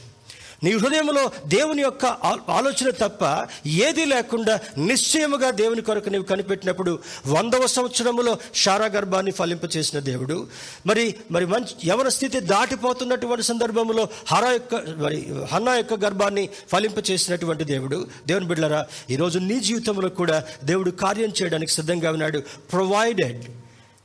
నీ 0.64 0.70
హృదయంలో 0.72 1.22
దేవుని 1.52 1.82
యొక్క 1.82 2.04
ఆలోచన 2.58 2.90
తప్ప 3.00 3.22
ఏది 3.86 4.04
లేకుండా 4.12 4.54
నిశ్చయముగా 4.88 5.48
దేవుని 5.60 5.82
కొరకు 5.88 6.08
నీవు 6.14 6.26
కనిపెట్టినప్పుడు 6.30 6.92
వందవ 7.26 7.64
సంవత్సరములో 7.74 8.32
శారా 8.62 8.86
గర్భాన్ని 8.94 9.32
ఫలింపచేసిన 9.38 9.98
దేవుడు. 10.08 10.36
మరి 10.86 11.04
మరి 11.30 11.46
మంచి 11.54 11.74
యవన 11.90 12.08
స్థితి 12.16 12.40
దాటిపోతున్నటువంటి 12.52 13.44
సందర్భంలో 13.50 14.04
హర 14.32 14.44
యొక్క 14.52 14.74
మరి 15.04 15.18
హన్నా 15.52 15.74
యొక్క 15.80 15.98
గర్భాన్ని 16.04 16.44
ఫలింపచేసినటువంటి 16.72 17.66
దేవుడు. 17.74 17.98
దేవుని 18.26 18.48
బిడ్డలరా 18.52 18.80
ఈరోజు 19.16 19.38
నీ 19.50 19.58
జీవితంలో 19.68 20.10
కూడా 20.20 20.38
దేవుడు 20.72 20.92
కార్యం 21.04 21.32
చేయడానికి 21.42 21.72
సిద్ధంగా 21.78 22.12
ఉన్నాడు. 22.16 22.40
ప్రొవైడెడ్ 22.72 23.44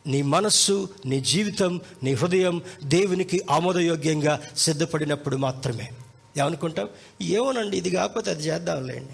నీ 0.10 0.22
మనస్సు 0.22 0.90
నీ 1.06 1.20
జీవితం 1.20 1.82
నీ 2.04 2.14
హృదయం 2.14 2.62
దేవునికి 2.84 3.42
ఆమోదయోగ్యంగా 3.52 4.42
సిద్ధపడినప్పుడు 4.58 5.36
మాత్రమే. 5.38 5.90
ఏమనుకుంటాం? 6.38 6.88
ఏమోనండి 7.22 7.78
ఇది 7.78 7.90
కాకపోతే 7.90 8.32
అది 8.32 8.44
చేద్దాంలేండి. 8.44 9.14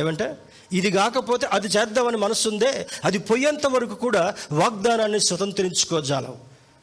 ఏమంట 0.00 0.36
ఇది 0.72 0.90
కాకపోతే 0.90 1.46
అది 1.46 1.66
చేద్దామని 1.66 2.16
మనసుందే 2.16 2.86
అది 3.04 3.18
పోయేంత 3.18 3.66
వరకు 3.66 3.94
కూడా 3.94 4.34
వాగ్దానాన్ని 4.52 5.20
స్వతంత్రించుకోజాలం. 5.20 6.34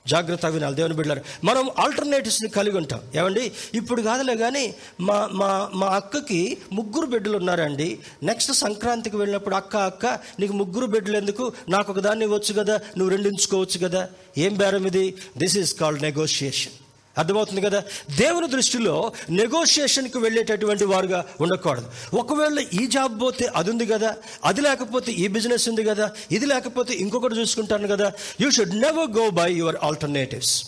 జాగ్రత్త 0.08 0.46
వినాలి. 0.46 0.76
దేవుని 0.76 0.94
బిడ్డారు 0.94 1.22
మనం 1.44 1.70
ఆల్టర్నేటివ్స్ని 1.80 2.50
కలిగి 2.50 2.78
ఉంటాం. 2.78 3.02
ఏమండి? 3.16 3.52
ఇప్పుడు 3.74 4.02
కాదులే 4.02 4.36
కానీ 4.36 4.76
మా 5.02 5.30
మా 5.32 5.70
మా 5.74 5.88
అక్కకి 5.88 6.58
ముగ్గురు 6.72 7.06
బిడ్డలు 7.06 7.38
ఉన్నారండి. 7.38 8.00
నెక్స్ట్ 8.24 8.54
సంక్రాంతికి 8.54 9.18
వెళ్ళినప్పుడు 9.18 9.56
అక్క 9.56 9.76
అక్క 9.76 10.06
నీకు 10.40 10.54
ముగ్గురు 10.54 10.86
బిడ్డలు 10.86 11.18
ఎందుకు? 11.18 11.54
నాకు 11.70 11.92
ఒక 11.92 12.00
దాన్ని 12.00 12.26
ఇవ్వచ్చు 12.26 12.54
కదా 12.54 12.76
నువ్వు 12.98 13.10
రెండించుకోవచ్చు 13.10 13.88
కదా. 13.88 14.10
ఏం 14.38 14.56
బేరం 14.58 14.86
ఇది? 14.86 15.16
దిస్ 15.38 15.58
ఈజ్ 15.58 15.74
కాల్డ్ 15.76 16.02
నెగోషియేషన్ 16.02 16.74
అర్థమవుతుంది 17.18 17.62
కదా? 17.62 17.84
దేవుని 18.18 18.48
దృష్టిలో 18.48 19.12
నెగోషియేషన్కి 19.30 20.18
వెళ్ళేటటువంటి 20.18 20.86
వారుగా 20.86 21.26
ఉండకూడదు. 21.42 21.88
ఒకవేళ 22.14 22.66
ఈ 22.74 22.88
జాబ్ 22.88 23.22
పోతే 23.22 23.46
అది 23.56 23.70
ఉంది 23.70 23.86
కదా 23.86 24.16
అది 24.46 24.62
లేకపోతే 24.62 25.12
ఈ 25.12 25.28
బిజినెస్ 25.28 25.70
ఉంది 25.70 25.84
కదా 25.84 26.12
ఇది 26.32 26.46
లేకపోతే 26.46 26.94
ఇంకొకటి 26.94 27.36
చూసుకుంటాను 27.40 27.88
కదా 27.88 28.12
you 28.42 28.52
should 28.52 28.76
never 28.76 29.12
go 29.12 29.30
by 29.30 29.54
your 29.54 29.76
alternatives 29.84 30.66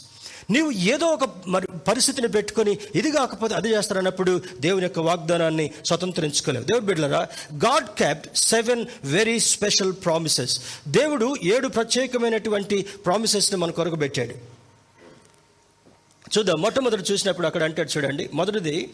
నీవు 0.49 0.71
ఏదో 0.71 1.05
ఒక 1.05 1.29
మరి 1.47 1.67
పరిస్థితిని 1.67 2.27
పెట్టుకొని 2.27 2.77
ఇది 2.95 3.11
కాకపోతే 3.11 3.55
అది 3.55 3.69
చేస్తారన్నప్పుడు 3.69 4.41
దేవుని 4.59 4.83
యొక్క 4.83 4.99
వాగ్దానాన్ని 4.99 5.71
స్వతంత్రించుకోలేవు. 5.85 6.63
దేవుడు 6.63 6.85
బిడ్డలరా 6.85 7.27
God 7.53 7.85
kept 7.85 8.37
seven 8.37 8.85
very 9.03 9.39
special 9.39 9.93
promises 9.93 10.59
దేవుడు 10.87 11.35
ఏడు 11.43 11.67
ప్రత్యేకమైనటువంటి 11.67 12.85
ప్రామిసెస్ని 13.05 13.59
మన 13.59 13.71
కొరకు 13.71 13.95
పెట్టాడు. 13.95 14.56
చూద్దాం. 16.37 16.61
మొట్టమొదటి 16.61 17.03
చూసినప్పుడు 17.11 17.47
అక్కడ 17.47 17.63
అంటాడు 17.63 17.97
చూడండి. 17.97 18.29
మొదటిది 18.33 18.93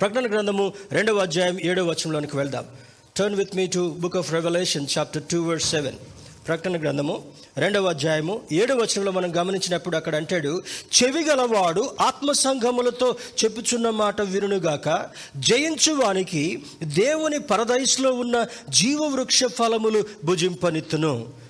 ప్రకటన 0.00 0.32
గ్రంథము 0.32 0.72
రెండవ 0.92 1.18
అధ్యాయం 1.18 1.60
ఏడవ 1.60 1.84
వచనంలోనికి 1.84 2.36
వెళ్దాం. 2.36 2.64
Turn 3.16 3.36
with 3.36 3.56
me 3.56 3.66
to 3.66 3.96
book 3.98 4.16
of 4.16 4.32
Revelation 4.32 4.86
chapter 4.98 5.22
two 5.30 5.42
verse 5.42 5.70
seven 5.70 5.94
ప్రకటన 6.48 6.80
గ్రంథము 6.80 7.22
రెండవ 7.56 7.86
అధ్యాయము 7.86 8.40
ఏడవ 8.52 8.76
వచనంలో 8.76 9.12
మనం 9.12 9.36
గమనించినప్పుడు 9.36 9.96
అక్కడ 9.96 10.16
అంటాడు 10.16 10.62
చెవి 10.96 11.24
గలవాడు 11.24 11.96
ఆత్మసంఘములతో 12.00 13.16
చెప్పుచున్న 13.44 13.90
మాట 13.90 14.20
వినుగాక 14.20 15.06
జయించువానికి 15.36 16.62
దేవుని 16.82 17.38
పరదైస్లో 17.38 18.12
ఉన్న 18.12 18.46
జీవవృక్ష 18.68 19.44
ఫలములు 19.44 20.04
భుజింపనిత్తును. 20.24 21.41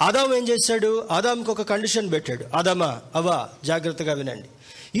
ఆదాం 0.00 0.34
ఏం 0.34 0.48
చేశాడు? 0.48 1.08
ఆదాంకి 1.10 1.50
ఒక 1.50 1.62
కండిషన్ 1.62 2.12
పెట్టాడు. 2.12 2.44
ఆదామా 2.56 3.00
అవా 3.14 3.48
జాగ్రత్తగా 3.64 4.12
వినండి. 4.12 4.48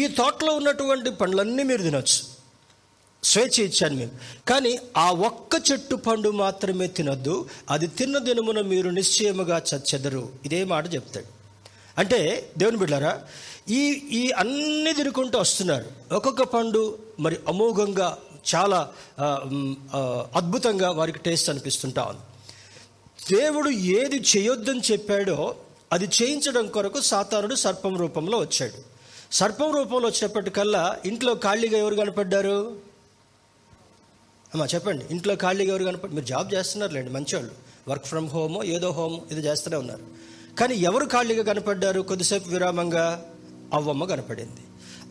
ఈ 0.02 0.06
తోటలో 0.06 0.52
ఉన్నటువంటి 0.52 1.10
పండ్లన్నీ 1.10 1.62
మీరు 1.62 1.82
తినొచ్చు. 1.82 2.38
స్వేచ్ఛ 3.24 3.64
ఇచ్చాను 3.64 3.96
మేము. 3.96 4.10
కానీ 4.48 4.78
ఆ 4.96 5.10
ఒక్క 5.12 5.70
చెట్టు 5.70 5.96
పండు 5.96 6.30
మాత్రమే 6.30 6.86
తినొద్దు. 6.86 7.48
అది 7.70 7.86
తిన్న 7.86 8.18
దినమున 8.18 8.60
మీరు 8.60 8.90
నిశ్చయముగా 8.90 9.62
చచ్చెదరు 9.74 10.28
ఇదే 10.44 10.64
మాట 10.64 10.94
చెప్తాడు. 10.94 11.26
అంటే 11.98 12.50
దేవుని 12.58 12.76
బిడ్డారా 12.76 13.20
ఈ 13.68 13.80
ఈ 14.12 14.30
అన్ని 14.30 14.92
తినుకుంటూ 14.92 15.38
వస్తున్నారు. 15.38 16.14
ఒక్కొక్క 16.14 16.42
పండు 16.42 16.98
మరి 17.20 17.36
అమోఘంగా 17.48 18.18
చాలా 18.54 18.88
అద్భుతంగా 20.36 20.90
వారికి 20.90 21.18
టేస్ట్ 21.18 21.50
అనిపిస్తుంటా 21.50 22.02
ఉంది. 22.02 22.20
దేవుడు 23.32 23.70
ఏది 23.70 24.24
చేయొద్దని 24.36 24.80
చెప్పాడో 24.92 25.54
అది 25.92 26.04
చేయించడం 26.04 26.68
కొరకు 26.68 27.00
సాతానుడు 27.00 27.54
సర్పం 27.54 27.96
రూపంలో 27.96 28.38
వచ్చాడు. 28.38 28.98
సర్పం 29.34 29.74
రూపంలో 29.74 30.08
వచ్చినప్పటికల్లా 30.08 30.98
ఇంట్లో 31.04 31.34
ఖాళీగా 31.34 31.78
ఎవరు 31.78 31.94
కనపడ్డారు? 31.94 32.68
అమ్మా 34.54 34.66
చెప్పండి. 34.74 35.04
ఇంట్లో 35.10 35.36
ఖాళీగా 35.36 35.70
ఎవరు 35.70 35.84
కనపడి 35.84 36.14
మీరు 36.14 36.24
జాబ్ 36.24 36.54
చేస్తున్నారులేండి 36.54 37.12
మంచివాళ్ళు 37.12 37.50
వర్క్ 37.88 38.06
ఫ్రమ్ 38.06 38.28
హోమో 38.28 38.64
ఏదో 38.64 38.90
హోమ్ 38.90 39.20
ఇది 39.30 39.40
చేస్తూనే 39.40 39.76
ఉన్నారు. 39.76 40.02
కానీ 40.56 40.74
ఎవరు 40.74 41.06
ఖాళీగా 41.06 41.42
కనపడ్డారు 41.42 42.00
కొద్దిసేపు 42.00 42.48
విరామంగా? 42.48 43.30
అవ్వమ్మ 43.74 44.04
కనపడింది. 44.04 44.60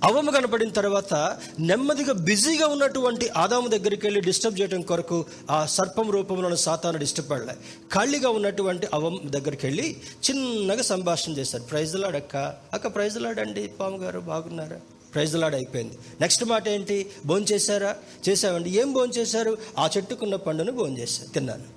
అవ్వమ్మ 0.04 0.30
కనపడిన 0.30 0.70
తర్వాత 0.70 1.38
నెమ్మదిగా 1.60 2.14
బిజీగా 2.14 2.68
ఉన్నటువంటి 2.68 3.30
ఆదాము 3.30 3.68
దగ్గరికి 3.68 4.06
వెళ్ళి 4.06 4.22
డిస్టర్బ్ 4.22 4.60
చేయడం 4.60 4.82
కొరకు 4.82 5.26
ఆ 5.52 5.66
సర్పం 5.66 6.12
రూపంలో 6.12 6.56
సాతాను 6.56 6.98
డిస్టర్బ్ 6.98 7.32
అడలే 7.32 7.54
ఖాళీగా 7.94 8.30
ఉన్నటువంటి 8.30 8.88
అవ్వమ్మ 8.94 9.30
దగ్గరికి 9.30 9.68
వెళ్ళి 9.68 9.98
చిన్నగా 10.30 10.82
సంభాషణ 10.82 11.32
చేశారు. 11.32 11.64
ప్రైజ్లాడక్క 11.64 12.36
అక్క. 12.36 12.58
అక్క 12.74 12.88
ప్రైజ్లాడండి 12.88 13.68
పాము 13.68 13.98
గారు 13.98 14.20
బాగున్నారా? 14.20 14.80
ప్రైజ్లాడ్ 15.14 15.56
అయిపోయింది. 15.56 15.98
నెక్స్ట్ 16.22 16.46
మాట 16.46 16.68
ఏంటి? 16.68 17.08
భోంచేశారా? 17.26 17.96
చేశామండి. 18.30 18.70
ఏం 18.70 18.94
భోంచేశారు? 18.94 19.58
ఆ 19.78 19.90
చెట్టుకున్న 19.98 20.36
పండును 20.36 20.72
భోంచేశారు 20.72 21.30
తిన్నాను. 21.30 21.77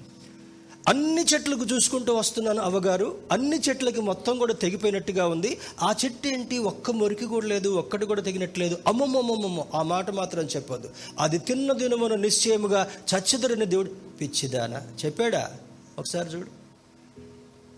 అన్ని 0.89 1.25
చెట్లకు 1.35 1.65
చూసుకుంటూ 1.65 2.15
వస్తున్నాను 2.15 2.63
అవ్వగారు 2.63 3.19
అన్ని 3.33 3.61
చెట్లకి 3.69 4.01
మొత్తం 4.01 4.39
కూడా 4.39 4.55
తెగిపోయినట్టుగా 4.55 5.27
ఉంది. 5.27 5.59
ఆ 5.83 5.95
చెట్టు 6.05 6.29
ఏంటి? 6.29 6.59
ఒక్క 6.59 6.91
మురికి 6.91 7.25
కూడా 7.25 7.47
లేదు 7.47 7.69
ఒక్కటి 7.69 8.07
కూడా 8.07 8.23
తెగినట్లేదు. 8.23 8.79
అమ్మమ్మమ్మమ్మో 8.87 9.67
ఆ 9.75 9.83
మాట 9.83 10.11
మాత్రం 10.11 10.45
చెప్పొద్దు. 10.45 10.91
అది 11.21 11.39
తిన్న 11.39 11.73
దినమున 11.73 12.15
నిశ్చయముగా 12.15 12.89
చచ్చిదరిని 13.15 13.67
దేవుడు 13.67 13.91
పిచ్చిదానా? 14.21 14.83
చెప్పాడా? 15.05 15.51
ఒకసారి 15.99 16.29
చూడు. 16.29 16.61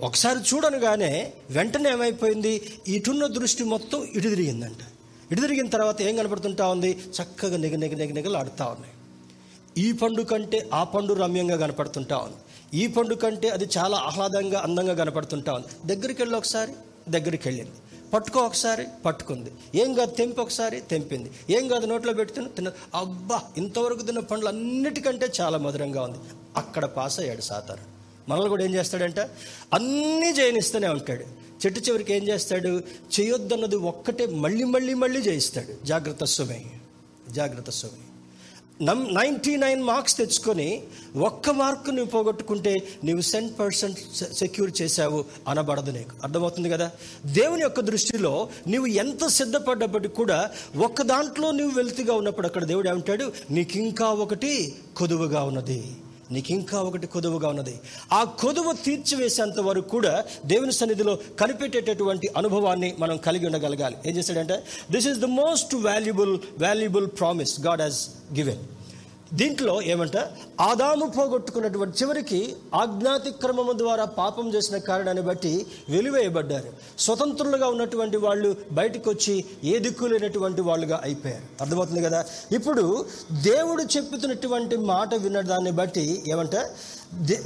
ఒకసారి 0.01 0.39
చూడనుగానే 0.39 1.33
వెంటనే 1.51 1.91
ఏమైపోయింది? 1.91 2.79
ఇటున్న 2.89 3.27
దృష్టి 3.27 3.65
మొత్తం 3.65 4.05
ఇటు 4.15 4.29
తిరిగిందంట. 4.29 4.79
ఇటు 5.33 5.41
తిరిగిన 5.41 5.69
తర్వాత 5.69 6.03
ఏం 6.03 6.17
కనపడుతుంటా 6.17 6.69
ఉంది? 6.69 7.03
చక్కగా 7.23 7.57
నిగ 7.57 7.77
నిగ 7.77 7.95
నిగ 7.95 8.13
నిగలు 8.13 8.37
ఆడుతూ 8.37 8.65
ఉన్నాయి. 8.65 8.93
ఈ 9.79 9.93
పండు 9.93 10.23
కంటే 10.23 10.71
ఆ 10.75 10.85
పండు 10.85 11.15
రమ్యంగా 11.15 11.57
కనపడుతుంటా 11.57 12.17
ఉంది. 12.17 12.37
ఈ 12.75 12.87
పండు 12.87 13.15
కంటే 13.15 13.49
అది 13.49 13.69
చాలా 13.79 13.97
ఆహ్లాదంగా 13.97 14.61
అందంగా 14.61 14.95
కనపడుతుంటా 14.95 15.53
ఉంది. 15.53 15.95
దగ్గరికి 15.95 16.23
వెళ్ళి 16.23 16.37
ఒకసారి 16.37 16.73
దగ్గరికి 17.09 17.49
వెళ్ళింది 17.49 17.71
పట్టుకో 18.15 18.41
ఒకసారి 18.41 18.87
పట్టుకుంది. 19.05 19.51
ఏం 19.75 19.95
కాదు 19.95 20.11
తెంపి 20.11 20.41
ఒకసారి 20.41 20.81
తెంపింది. 20.81 21.31
ఏం 21.51 21.69
కాదు 21.69 21.87
నోట్లో 21.87 22.13
పెట్టుకుని 22.13 22.49
తిన్న 22.49 22.73
అబ్బా 22.95 23.43
ఇంతవరకు 23.57 24.03
తిన్న 24.03 24.21
పండ్లు 24.21 24.49
అన్నిటికంటే 24.49 25.29
చాలా 25.41 25.59
మధురంగా 25.59 26.03
ఉంది. 26.03 26.19
అక్కడ 26.57 26.85
పాస్ 26.85 27.21
అయ్యాడు 27.21 27.41
సాతారు 27.41 27.85
మనల్ని 28.29 28.49
కూడా 28.49 28.65
ఏం 28.65 28.75
చేస్తాడంట? 28.75 29.21
అన్నీ 29.73 30.33
జయనిస్తూనే 30.33 30.89
ఉంటాడు. 30.89 31.25
చెట్టు 31.63 31.81
చివరికి 31.81 32.15
ఏం 32.15 32.29
చేస్తాడు? 32.29 32.83
చేయొద్దన్నది 33.21 33.77
ఒక్కటే 33.77 34.27
మళ్ళీ 34.27 34.65
మళ్ళీ 34.65 34.95
మళ్ళీ 34.95 35.23
జయిస్తాడు. 35.23 35.87
జాగ్రత్త 35.87 36.25
సుమే 36.25 36.65
జాగ్రత్త 37.31 37.71
సుమే 37.71 38.12
నైంటీ 38.91 39.57
నైన్ 39.57 39.83
మార్క్స్ 39.83 40.17
తెచ్చుకొని 40.17 40.83
ఒక్క 41.17 41.51
మార్కు 41.51 41.91
నువ్వు 41.91 42.11
పోగొట్టుకుంటే 42.11 42.83
నీవు 43.05 43.21
సెంట్ 43.21 43.59
పర్సెంట్ 43.59 43.99
సెక్యూర్ 44.35 44.73
చేశావు 44.83 45.25
అనబడదు 45.49 45.91
నీకు. 45.91 46.11
అర్థమవుతుంది 46.25 46.71
కదా? 46.71 46.91
దేవుని 47.27 47.63
యొక్క 47.63 47.81
దృష్టిలో 47.81 48.49
నీవు 48.67 48.87
ఎంత 48.87 49.27
సిద్ధపడ్డప్పటికి 49.27 50.15
కూడా 50.15 50.51
ఒక్క 50.77 51.03
దాంట్లో 51.03 51.51
నువ్వు 51.51 51.77
వెళ్తుగా 51.77 52.15
ఉన్నప్పుడు 52.15 52.47
అక్కడ 52.47 52.65
దేవుడు 52.65 52.89
ఏమంటాడు? 52.89 53.33
నీకు 53.51 53.79
ఇంకా 53.79 54.07
ఒకటి 54.07 54.75
కొదువుగా 54.97 55.43
ఉన్నది. 55.43 55.85
నీకు 56.35 56.51
ఇంకా 56.59 56.79
ఒకటి 56.89 57.07
కొదువుగా 57.15 57.49
ఉన్నది. 57.55 57.75
ఆ 58.13 58.21
కొదువు 58.43 58.73
తీర్చివేసేంత 58.85 59.61
వరకు 59.69 59.89
కూడా 59.97 60.15
దేవుని 60.53 60.73
సన్నిధిలో 60.81 61.15
కనిపెట్టేటటువంటి 61.41 62.29
అనుభవాన్ని 62.37 62.91
మనం 62.99 63.17
కలిగి 63.27 63.47
ఉండగలగాలి. 63.51 63.97
ఏం 64.07 64.15
చేశాడంటే 64.19 64.57
this 64.91 65.09
is 65.13 65.19
the 65.19 65.31
most 65.43 65.75
valuable 65.89 66.35
valuable 66.63 67.09
promise 67.21 67.55
God 67.67 67.83
has 67.83 68.01
given 68.39 68.63
దీంట్లో 69.33 69.83
ఏమంట 69.83 70.17
ఆదాము 70.61 71.07
పోగొట్టుకున్నటువంటి 71.07 71.99
చివరికి 72.03 72.57
ఆజ్ఞాతిక్రమము 72.75 73.73
ద్వారా 73.73 74.05
పాపం 74.05 74.55
చేసిన 74.55 74.77
కారణాన్ని 74.77 75.23
బట్టి 75.23 75.67
వెలివేయబడ్డారు. 75.89 76.73
స్వతంత్రులుగా 76.99 77.69
ఉన్నటువంటి 77.69 78.17
వాళ్ళు 78.17 78.57
బయటకు 78.73 79.11
వచ్చి 79.11 79.45
ఏ 79.65 79.79
దిక్కు 79.79 80.05
లేనటువంటి 80.05 80.61
వాళ్ళుగా 80.61 81.01
అయిపోయారు. 81.05 81.43
అర్థమవుతుంది 81.61 82.03
కదా? 82.03 82.25
ఇప్పుడు 82.53 83.07
దేవుడు 83.43 83.83
చెప్పుతున్నటువంటి 83.83 84.77
మాట 84.77 85.15
విన్న 85.15 85.41
దాన్ని 85.41 85.71
బట్టి 85.71 86.23
ఏమంట 86.29 86.57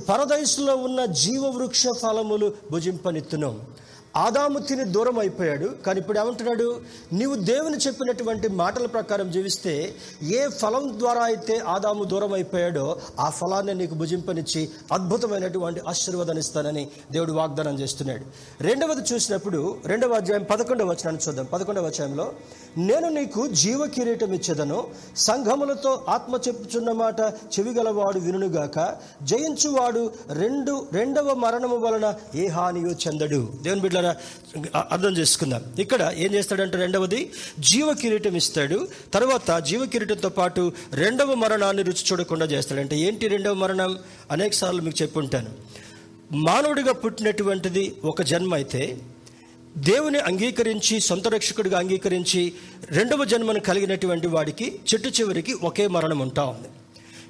పరదయసులో 0.08 0.76
ఉన్న 0.76 1.04
జీవవృక్ష 1.04 1.86
ఫలములు 2.02 2.52
భుజింపనిత్తును. 2.70 3.85
ఆదాము 4.16 4.58
తిని 4.58 4.84
దూరం 4.84 5.18
అయిపోయాడు 5.18 5.66
కానీ 5.86 5.98
ఇప్పుడు 6.00 6.18
ఏమంటున్నాడు? 6.18 6.80
నీవు 7.12 7.34
దేవుని 7.34 7.76
చెప్పినటువంటి 7.76 8.48
మాటల 8.48 8.86
ప్రకారం 8.86 9.30
జీవిస్తే 9.30 9.94
ఏ 10.22 10.48
ఫలం 10.48 10.98
ద్వారా 10.98 11.22
అయితే 11.22 11.58
ఆదాము 11.58 12.04
దూరం 12.04 12.32
అయిపోయాడో 12.32 13.00
ఆ 13.20 13.30
ఫలాన్ని 13.30 13.74
నీకు 13.74 13.94
భుజింపనిచ్చి 13.94 14.68
అద్భుతమైనటువంటి 14.92 15.80
ఆశీర్వాదాన్ని 15.88 16.40
ఇస్తానని 16.40 16.88
దేవుడు 17.12 17.32
వాగ్దానం 17.32 17.78
చేస్తున్నాడు. 17.78 18.24
రెండవది 18.60 19.14
చూసినప్పుడు 19.14 19.76
రెండవ 19.86 20.14
అధ్యాయం 20.14 20.42
పదకొండవ 20.42 20.86
వచనాన్ని 20.86 21.22
చూద్దాం. 21.28 21.48
పదకొండవ 21.52 21.86
అధ్యాయంలో 21.86 22.32
నేను 22.78 23.08
నీకు 23.08 23.46
జీవ 23.46 23.86
కిరీటం 23.86 24.32
ఇచ్చేదను 24.32 24.86
సంఘములతో 25.16 26.04
ఆత్మ 26.08 26.34
చెప్పుచున్న 26.48 26.92
మాట 26.92 27.20
చెవిగలవాడు 27.54 28.18
వినుగాక 28.18 28.78
జయించువాడు 29.22 30.12
రెండు 30.30 30.86
రెండవ 30.92 31.34
మరణము 31.34 31.76
వలన 31.76 32.14
ఏ 32.34 32.46
హానియో 32.46 32.90
చెందడు. 33.06 33.48
దేవుని 33.62 33.80
బిడ్డ 33.80 34.05
అర్థం 34.92 35.12
చేసుకుందాం. 35.16 35.62
ఇక్కడ 35.78 36.12
ఏం 36.16 36.30
చేస్తాడంటే 36.34 36.78
రెండవది 36.78 37.20
జీవ 37.60 37.92
కిరీటం 37.92 38.36
ఇస్తాడు. 38.36 38.88
తర్వాత 39.14 39.58
జీవ 39.58 39.86
కిరీటంతో 39.86 40.28
పాటు 40.28 40.72
రెండవ 40.92 41.34
మరణాన్ని 41.34 41.82
రుచి 41.82 42.04
చూడకుండా 42.12 42.46
చేస్తాడు 42.46 42.80
అంటే 42.80 42.98
ఏంటి 42.98 43.28
రెండవ 43.28 43.54
మరణం? 43.54 43.98
అనేక 44.30 44.52
సార్లు 44.52 44.82
మీకు 44.82 45.02
చెప్పుంటాను. 45.02 45.52
మానవుడిగా 46.32 46.92
పుట్టినటువంటిది 46.92 47.84
ఒక 48.04 48.22
జన్మ 48.22 48.54
అయితే 48.54 48.96
దేవుని 49.90 50.18
అంగీకరించి 50.18 50.94
సొంత 51.00 51.28
రక్షకుడిగా 51.28 51.78
అంగీకరించి 51.78 52.42
రెండవ 52.90 53.24
జన్మను 53.24 53.60
కలిగినటువంటి 53.60 54.26
వాడికి 54.26 54.66
చెట్టు 54.88 55.08
చివరికి 55.08 55.52
ఒకే 55.68 55.86
మరణం 55.86 56.18
ఉంటా 56.18 56.44
ఉంది. 56.44 56.68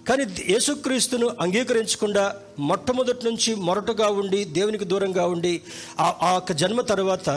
కానీ 0.09 0.25
యేసుక్రీస్తును 0.49 1.29
అంగీకరించకుండా 1.41 2.25
మొట్టమొదటి 2.59 3.23
నుంచి 3.27 3.51
మొరటుగా 3.69 4.09
ఉండి 4.21 4.41
దేవునికి 4.59 4.87
దూరంగా 4.93 5.25
ఉండి 5.27 5.55
ఆ 6.01 6.31
యొక్క 6.35 6.53
జన్మ 6.61 6.81
తర్వాత 6.91 7.31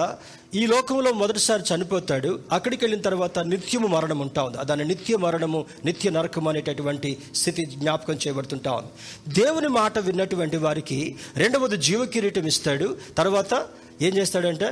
ఈ 0.59 0.61
లోకంలో 0.65 1.09
మొదటిసారి 1.13 1.63
చనిపోతాడు. 1.70 2.30
అక్కడికి 2.51 2.82
వెళ్ళిన 2.86 3.01
తర్వాత 3.07 3.39
నిత్యము 3.51 3.88
మరణం 3.88 4.20
ఉంటా 4.26 4.43
ఉంది. 4.43 4.57
దాని 4.70 4.86
నిత్య 4.91 5.17
మరణము 5.17 5.59
నిత్య 5.86 6.09
నరకం 6.09 6.47
అనేటటువంటి 6.47 7.09
స్థితి 7.36 7.65
జ్ఞాపకం 7.74 8.17
చేయబడుతుంటా 8.24 8.72
ఉంది. 8.80 8.91
దేవుని 9.39 9.70
మాట 9.80 9.99
విన్నటువంటి 10.07 10.57
వారికి 10.57 10.99
రెండవది 11.38 11.78
జీవ 11.88 12.05
కిరీటం 12.05 12.47
ఇస్తాడు. 12.53 12.89
తర్వాత 13.17 13.53
ఏం 14.01 14.13
చేస్తాడంటే 14.17 14.70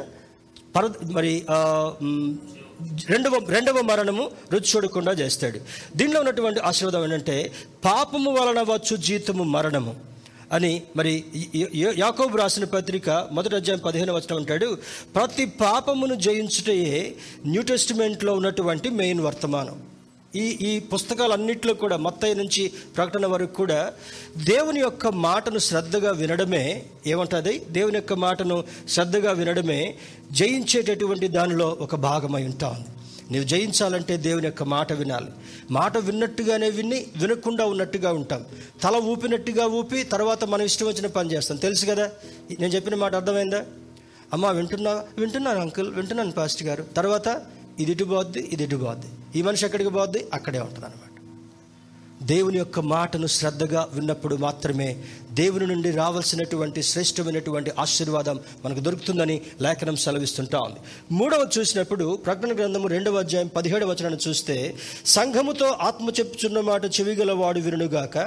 పర 0.75 0.85
మరి 1.17 1.33
రెండవ 3.09 3.41
రెండవ 3.49 3.82
మరణము 3.82 4.32
రుచి 4.53 4.69
చూడకుండా 4.75 5.11
చేస్తాడు. 5.11 5.59
దీనిలో 5.95 6.19
ఉన్నటువంటి 6.19 6.59
ఆశీర్వాదం 6.59 7.03
ఏంటంటే 7.03 7.51
పాపము 7.86 8.32
వలన 8.32 8.61
వచ్చు 8.61 8.95
జీతము 8.95 9.43
మరణము 9.43 9.95
అని 10.51 10.82
మరి 10.95 11.23
యాకోబు 11.75 12.38
రాసిన 12.38 12.63
పత్రిక 12.63 13.09
మొదటి 13.09 13.55
అధ్యాయం 13.55 13.80
పదిహేను 13.86 14.13
వచ్చిన 14.13 14.36
ఉంటాడు. 14.36 14.78
ప్రతి 15.15 15.45
పాపమును 15.45 16.15
జయించుటయే 16.15 17.15
న్యూ 17.45 17.61
టెస్టిమెంట్లో 17.61 18.34
ఉన్నటువంటి 18.34 18.89
మెయిన్ 18.89 19.21
వర్తమానం. 19.21 19.86
ఈ 20.36 20.39
ఈ 20.39 20.80
పుస్తకాలన్నింటిలో 20.80 21.73
కూడా 21.73 21.97
మొత్తం 21.97 22.38
నుంచి 22.38 22.71
ప్రకటన 22.97 23.25
వరకు 23.25 23.53
కూడా 23.53 23.93
దేవుని 24.38 24.80
యొక్క 24.80 25.07
మాటను 25.07 25.59
శ్రద్ధగా 25.59 26.11
వినడమే 26.11 26.84
ఏమంటుంది? 27.07 27.59
దేవుని 27.59 27.95
యొక్క 27.95 28.13
మాటను 28.13 28.63
శ్రద్ధగా 28.89 29.32
వినడమే 29.32 29.95
జయించేటటువంటి 30.32 31.28
దానిలో 31.28 31.78
ఒక 31.82 31.95
భాగమై 31.95 32.43
ఉంటా 32.43 32.69
ఉంది. 32.69 32.88
నువ్వు 33.32 33.43
జయించాలంటే 33.43 34.17
దేవుని 34.17 34.45
యొక్క 34.45 34.63
మాట 34.63 34.93
వినాలి. 34.93 35.28
మాట 35.71 35.97
విన్నట్టుగానే 35.97 36.69
విని 36.69 37.05
వినకుండా 37.17 37.65
ఉన్నట్టుగా 37.65 38.13
ఉంటాం. 38.13 38.45
తల 38.84 38.95
ఊపినట్టుగా 38.95 39.65
ఊపి 39.65 40.03
తర్వాత 40.03 40.43
మనం 40.43 40.63
ఇష్టం 40.63 40.88
వచ్చిన 40.88 41.07
పని 41.07 41.34
చేస్తాం. 41.34 41.57
తెలుసు 41.57 41.86
కదా? 41.86 42.11
నేను 42.59 42.73
చెప్పిన 42.73 42.95
మాట 42.95 43.15
అర్థమైందా? 43.15 43.65
అమ్మ 44.34 44.47
వింటున్నా? 44.47 45.03
వింటున్నాను 45.17 45.61
అంకుల్. 45.61 45.93
వింటున్నాను 45.93 46.32
పాస్ట్ 46.32 46.63
గారు. 46.63 46.84
తర్వాత 46.84 47.41
ఇది 47.80 47.91
ఇటు 47.91 48.03
పోద్ది 48.03 48.49
ఇది 48.53 48.63
ఇటు 48.63 48.75
పోద్ది. 48.75 49.07
ఈ 49.38 49.41
మనిషి 49.41 49.65
ఎక్కడికి 49.65 49.89
పోద్ది? 49.89 50.21
అక్కడే 50.33 50.59
ఉంటుంది 50.59 50.85
అనమాట 50.85 51.03
దేవుని 52.25 52.57
యొక్క 52.57 52.79
మాటను 52.91 53.27
శ్రద్ధగా 53.27 53.81
విన్నప్పుడు 53.93 54.35
మాత్రమే 54.35 54.89
దేవుని 55.38 55.67
నుండి 55.67 55.91
రావాల్సినటువంటి 55.91 56.83
శ్రేష్టమైనటువంటి 56.83 57.71
ఆశీర్వాదం 57.79 58.39
మనకు 58.65 58.79
దొరుకుతుందని 58.79 59.41
లేఖనం 59.61 59.95
సెలవిస్తుంటా 59.95 60.59
ఉంది. 60.59 60.75
మూడవ 61.11 61.47
చూసినప్పుడు 61.59 62.15
ప్రకటన 62.15 62.55
గ్రంథము 62.55 62.88
రెండవ 62.88 63.17
అధ్యాయం 63.17 63.47
పదిహేడవ 63.47 63.89
వచనాన్ని 63.89 64.29
చూస్తే 64.29 64.75
సంఘముతో 65.05 65.65
ఆత్మ 65.65 66.09
చెప్పుచున్న 66.09 66.59
మాట 66.59 66.85
చెవిగలవాడు 66.85 67.59
వినుగాక 67.59 68.17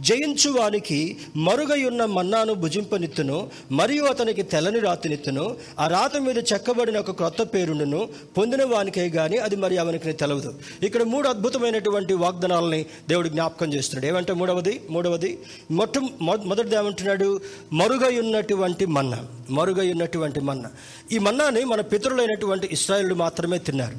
జయించు 0.00 0.50
వానికి 0.50 1.16
మరుగై 1.36 1.84
ఉన్న 1.84 2.04
మన్నాను 2.04 2.54
భుజింపనిత్తును 2.54 3.50
మరియు 3.72 4.04
అతనికి 4.04 4.42
తెల్లని 4.42 4.78
రాతినిత్తును 4.78 5.56
ఆ 5.78 5.86
రాత 5.86 6.16
మీద 6.16 6.38
చెక్కబడిన 6.38 6.98
ఒక 6.98 7.10
క్రొత్త 7.10 7.42
పేరును 7.42 8.08
పొందిన 8.38 8.64
వానికే 8.64 9.10
కానీ 9.10 9.36
అది 9.36 9.56
మరి 9.56 9.78
అవనికి 9.78 10.12
తెలవదు. 10.12 10.54
ఇక్కడ 10.82 11.02
మూడు 11.02 11.28
అద్భుతమైనటువంటి 11.28 12.14
వాగ్దానాలని 12.14 12.86
దేవుడు 13.08 13.28
జ్ఞాపకం 13.28 13.74
చేస్తున్నాడు. 13.74 14.14
ఏమంటే 14.14 14.32
మూడవది? 14.32 14.80
మూడవది? 14.90 15.38
మొట్ట 15.70 15.98
మొ- 16.22 16.48
మొదటిది 16.58 16.76
ఏమంటున్నాడు 16.76 17.40
మరుగై 17.72 18.20
ఉన్నటువంటి 18.20 18.86
మన్న 18.86 19.24
మరుగై 19.50 19.90
ఉన్నటువంటి 19.90 20.40
మన్న. 20.40 20.66
ఈ 21.12 21.18
మన్నాని 21.18 21.64
మన 21.64 21.80
పితరులైనటువంటి 21.80 22.68
ఇస్రాయేళ్ళు 22.72 23.14
మాత్రమే 23.14 23.58
తిన్నారు. 23.58 23.94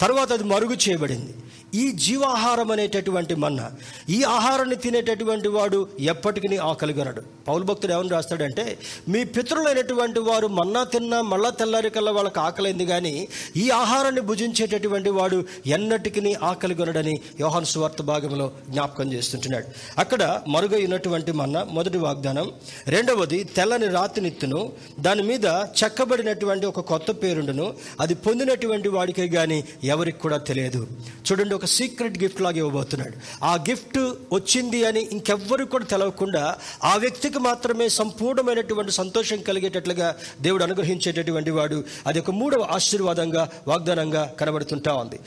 తర్వాత 0.00 0.32
అది 0.32 0.44
మరుగు 0.44 0.72
చేయబడింది. 0.72 1.34
ఈ 1.74 1.92
జీవాహారం 1.92 2.70
అనేటటువంటి 2.70 3.34
మన్న 3.34 3.70
ఈ 4.08 4.22
ఆహారాన్ని 4.22 4.76
తినేటటువంటి 4.76 5.48
వాడు 5.48 5.88
ఎప్పటికీ 6.00 6.56
ఆకలిగొనడు 6.56 7.22
పౌరు 7.48 7.62
భక్తుడు 7.62 7.92
ఏమని 7.92 8.08
రాస్తాడంటే 8.08 8.78
మీ 9.08 9.24
పితరులైనటువంటి 9.24 10.20
వారు 10.20 10.46
మన్నా 10.46 10.84
తిన్నా 10.84 11.20
మళ్ళా 11.22 11.50
తెల్లారి 11.50 11.90
కల్లా 11.90 12.12
వాళ్ళకి 12.12 12.40
ఆకలింది 12.40 12.86
కానీ 12.86 13.28
ఈ 13.56 13.70
ఆహారాన్ని 13.70 14.20
భుజించేటటువంటి 14.20 15.10
వాడు 15.10 15.44
ఎన్నటికీ 15.66 16.34
ఆకలిగొనడని 16.42 17.20
యోహాను 17.40 17.64
సువార్త 17.64 18.02
భాగంలో 18.02 18.52
జ్ఞాపకం 18.68 19.12
చేస్తుంటున్నాడు. 19.12 19.66
అక్కడ 19.98 20.42
మరుగైనటువంటి 20.48 21.32
మన్న 21.32 21.66
మొదటి 21.70 21.98
వాగ్దానం 21.98 22.52
రెండవది 22.88 23.44
తెల్లని 23.44 23.88
రాతినిత్తును 23.88 24.72
దాని 25.00 25.22
మీద 25.22 25.46
చెక్కబడినటువంటి 25.84 26.66
ఒక 26.66 26.80
కొత్త 26.80 27.10
పేరుండును 27.10 27.74
అది 28.00 28.14
పొందినటువంటి 28.14 28.88
వాడికే 28.88 29.28
కానీ 29.28 29.64
ఎవరికి 29.84 30.18
కూడా 30.18 30.36
తెలియదు. 30.36 30.86
చూడండి 31.32 31.54
ఒక 31.60 31.66
సీక్రెట్ 31.66 32.18
గిఫ్ట్ 32.22 32.40
లాగా 32.40 32.56
ఇవ్వబోతున్నాడు. 32.56 33.44
ఆ 33.44 33.54
గిఫ్ట్ 33.54 33.98
వచ్చింది 34.32 34.84
అని 34.84 35.08
ఇంకెవ్వరు 35.12 35.64
కూడా 35.64 35.84
తెలవకుండా 35.84 36.56
ఆ 36.84 36.96
వ్యక్తికి 36.96 37.38
మాత్రమే 37.38 37.88
సంపూర్ణమైనటువంటి 37.88 38.92
సంతోషం 38.92 39.42
కలిగేటట్లుగా 39.42 40.16
దేవుడు 40.40 40.64
అనుగ్రహించేటటువంటి 40.64 41.50
వాడు. 41.50 41.84
అది 42.06 42.18
ఒక 42.18 42.30
మూడవ 42.30 42.62
ఆశీర్వాదంగా 42.70 43.50
వాగ్దానంగా 43.68 44.34
కనబడుతుంటా 44.40 44.94
ఉంది. 44.94 45.18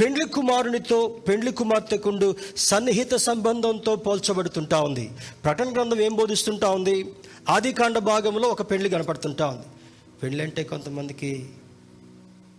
పెండ్లి 0.00 0.24
కుమారునితో 0.28 1.16
పెండ్లి 1.28 1.52
కుమార్తెకుండు 1.52 2.36
సన్నిహిత 2.56 3.14
సంబంధంతో 3.14 3.96
పోల్చబడుతుంటా 3.96 4.80
ఉంది. 4.80 5.10
ప్రకటన 5.44 5.72
గ్రంథం 5.72 6.00
ఏం 6.00 6.14
బోధిస్తుంటా 6.14 6.70
ఉంది? 6.70 7.12
ఆదికాండ 7.48 7.98
భాగంలో 7.98 8.48
ఒక 8.48 8.70
పెళ్ళి 8.70 8.90
కనపడుతుంటా 8.90 9.46
ఉంది. 9.46 9.66
పెళ్ళి 10.22 10.44
అంటే 10.44 10.62
కొంతమందికి 10.62 11.46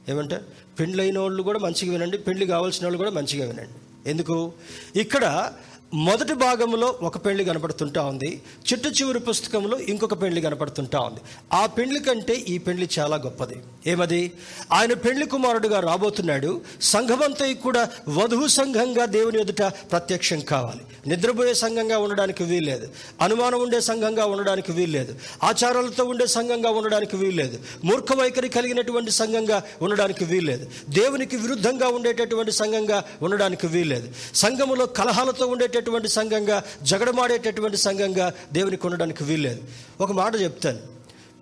ఏమంటే 0.10 0.38
పెళ్ళైన 0.80 1.20
వాళ్ళు 1.20 1.44
కూడా 1.44 1.60
మంచిగా 1.60 1.92
వినండి 1.92 2.18
పెళ్ళి 2.18 2.46
కావాల్సిన 2.46 2.86
వాళ్ళు 2.86 2.98
కూడా 2.98 3.12
మంచిగా 3.12 3.48
వినండి. 3.48 4.10
ఎందుకు? 4.10 4.52
ఇక్కడ 4.96 5.52
మొదటి 5.96 6.34
భాగంలో 6.34 7.00
ఒక 7.02 7.26
పెళ్ళి 7.26 7.46
కనపడుతుంటా 7.46 8.04
ఉంది. 8.04 8.42
చిట్ట 8.74 9.02
చివరి 9.02 9.20
పుస్తకంలో 9.20 9.80
ఇంకొక 9.80 10.22
పెళ్ళి 10.22 10.42
కనపడుతుంటా 10.42 11.00
ఉంది. 11.00 11.20
ఆ 11.54 11.66
పెళ్ళి 11.66 12.00
కంటే 12.00 12.34
ఈ 12.34 12.58
పెళ్ళి 12.58 12.90
చాలా 13.00 13.16
గొప్పది. 13.16 13.56
ఏమది? 13.88 14.32
ఆయన 14.72 14.94
పెళ్ళి 14.94 15.26
కుమారుడుగా 15.26 15.80
రాబోతున్నాడు. 15.80 16.62
సంఘమంతా 16.82 17.54
కూడా 17.54 17.90
వధువు 18.10 18.48
సంఘంగా 18.48 19.06
దేవుని 19.06 19.42
ఎదుట 19.42 19.62
ప్రత్యక్షం 19.62 20.40
కావాలి. 20.40 21.10
నిద్రపోయే 21.10 21.54
సంఘంగా 21.54 21.98
ఉండడానికి 21.98 22.44
వీల్లేదు. 22.44 22.88
అనుమానం 23.22 23.62
ఉండే 23.62 23.80
సంఘంగా 23.80 24.26
ఉండడానికి 24.26 24.72
వీల్లేదు. 24.72 25.16
ఆచారాలతో 25.44 26.04
ఉండే 26.04 26.26
సంఘంగా 26.26 26.70
ఉండడానికి 26.70 27.16
వీల్లేదు. 27.16 27.60
మూర్ఖ 27.84 28.14
వైఖరి 28.14 28.50
కలిగినటువంటి 28.50 29.12
సంఘంగా 29.12 29.64
ఉండడానికి 29.82 30.26
వీల్లేదు. 30.26 30.68
దేవునికి 30.90 31.36
విరుద్ధంగా 31.36 31.88
ఉండేటటువంటి 31.88 32.52
సంఘంగా 32.52 33.04
ఉండడానికి 33.22 33.68
వీల్లేదు. 33.68 34.10
సంఘములో 34.36 34.86
కలహాలతో 34.86 35.48
ఉండేటటువంటి 35.48 35.85
సంఘంగా 36.08 36.64
జగడమాడేటటువంటి 36.84 37.78
సంఘంగా 37.78 38.34
దేవుని 38.54 38.78
కొనడానికి 38.78 39.24
వీల్లేదు. 39.24 39.64
ఒక 40.02 40.12
మాట 40.12 40.36
చెప్తాను. 40.36 40.80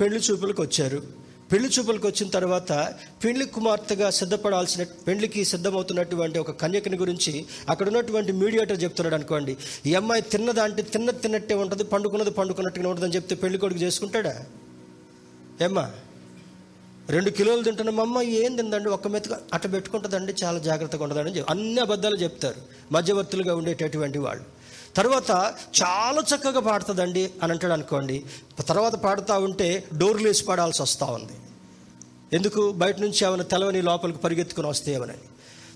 పెళ్ళి 0.02 0.20
చూపులకు 0.20 0.62
వచ్చారు. 0.62 1.24
పెళ్ళి 1.52 1.70
చూపులకు 1.70 2.08
వచ్చిన 2.08 2.30
తర్వాత 2.30 2.94
పెళ్ళి 3.24 3.46
కుమార్తెగా 3.46 4.10
సిద్ధపడాల్సిన 4.10 4.84
పెళ్ళికి 4.84 5.46
సిద్ధమవుతున్నటువంటి 5.46 6.40
ఒక 6.40 6.52
కన్యకని 6.52 6.98
గురించి 6.98 7.46
అక్కడ 7.70 7.88
ఉన్నటువంటి 7.88 8.32
మీడియేటర్ 8.32 8.84
చెప్తున్నాడు 8.84 9.16
అనుకోండి. 9.16 9.58
ఈ 9.86 9.94
అమ్మాయి 9.94 10.22
తిన్నదా 10.22 10.64
అంటే 10.64 10.82
తిన్న 10.82 11.12
తిన్నట్టే 11.12 11.54
ఉంటుంది 11.56 11.84
పండుకున్నది 11.84 12.32
పండుకున్నట్టుగా 12.32 12.90
ఉంటుందని 12.90 13.16
చెప్తే 13.16 13.36
పెళ్ళి 13.36 13.60
కొడుకు 13.60 13.80
చేసుకుంటాడా? 13.80 14.44
ఏమ్మా? 15.62 15.92
రెండు 17.10 17.30
కిలోలు 17.30 17.64
తింటున్న 17.64 18.00
అమ్మ 18.00 18.22
ఏం 18.22 18.56
తిందండి? 18.56 18.90
ఒక్క 18.90 19.08
మెతుక 19.08 19.32
అట్ట 19.54 19.74
పెట్టుకుంటుందండి 19.74 20.36
చాలా 20.44 20.60
జాగ్రత్తగా 20.60 21.04
ఉంటుందని 21.04 21.44
అన్ని 21.50 21.82
అబద్ధాలు 21.82 22.16
చెప్తారు. 22.16 22.56
మధ్యవర్తులుగా 22.92 23.56
ఉండేటటువంటి 23.56 24.20
వాళ్ళు. 24.20 24.44
తర్వాత 24.96 25.32
చాలా 25.84 26.24
చక్కగా 26.36 26.60
పాడుతుందండి 26.60 27.32
అని 27.44 27.52
అంటాడు 27.52 27.74
అనుకోండి. 27.74 28.26
తర్వాత 28.68 28.96
పాడుతూ 28.96 29.40
ఉంటే 29.40 29.84
డోర్లు 29.98 30.28
వేసి 30.28 30.46
పాడాల్సి 30.46 30.82
వస్తూ 30.82 31.06
ఉంది. 31.06 31.34
ఎందుకు? 32.34 32.72
బయట 32.72 33.00
నుంచి 33.00 33.26
ఏమైనా 33.26 33.44
తెలవని 33.44 33.82
లోపలికి 33.82 34.18
పరిగెత్తుకుని 34.18 34.68
వస్తేమని 34.68 35.14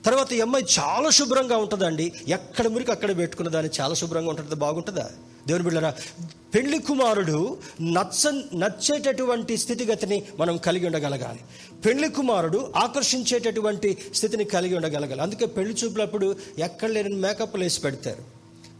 తర్వాత 0.05 0.33
ఈ 0.33 0.41
అమ్మాయి 0.41 0.65
చాలా 0.79 1.09
శుభ్రంగా 1.09 1.57
ఉంటుందండి. 1.57 2.13
ఎక్కడ 2.27 2.67
మురికి 2.67 2.91
అక్కడ 2.91 3.17
పెట్టుకున్న 3.17 3.49
దాన్ని 3.49 3.71
చాలా 3.81 3.93
శుభ్రంగా 3.93 4.29
ఉంటుంది. 4.29 4.55
బాగుంటుందా? 4.55 5.09
దేవుని 5.47 5.63
బిళ్ళరా 5.63 5.93
పెళ్ళి 6.55 6.79
కుమారుడు 6.79 7.57
నచ్చ 7.81 8.41
నచ్చేటటువంటి 8.55 9.57
స్థితిగతిని 9.57 10.23
మనం 10.39 10.57
కలిగి 10.57 10.85
ఉండగలగాలి. 10.85 11.39
పెళ్ళి 11.85 12.09
కుమారుడు 12.09 12.73
ఆకర్షించేటటువంటి 12.75 13.97
స్థితిని 14.15 14.43
కలిగి 14.43 14.75
ఉండగలగాలి. 14.75 15.21
అందుకే 15.21 15.45
పెళ్ళి 15.45 15.73
చూపులప్పుడు 15.73 16.35
ఎక్కడ 16.59 16.89
లేని 16.89 17.15
మేకప్లు 17.15 17.63
వేసి 17.63 17.81
పెడతారు. 17.81 18.23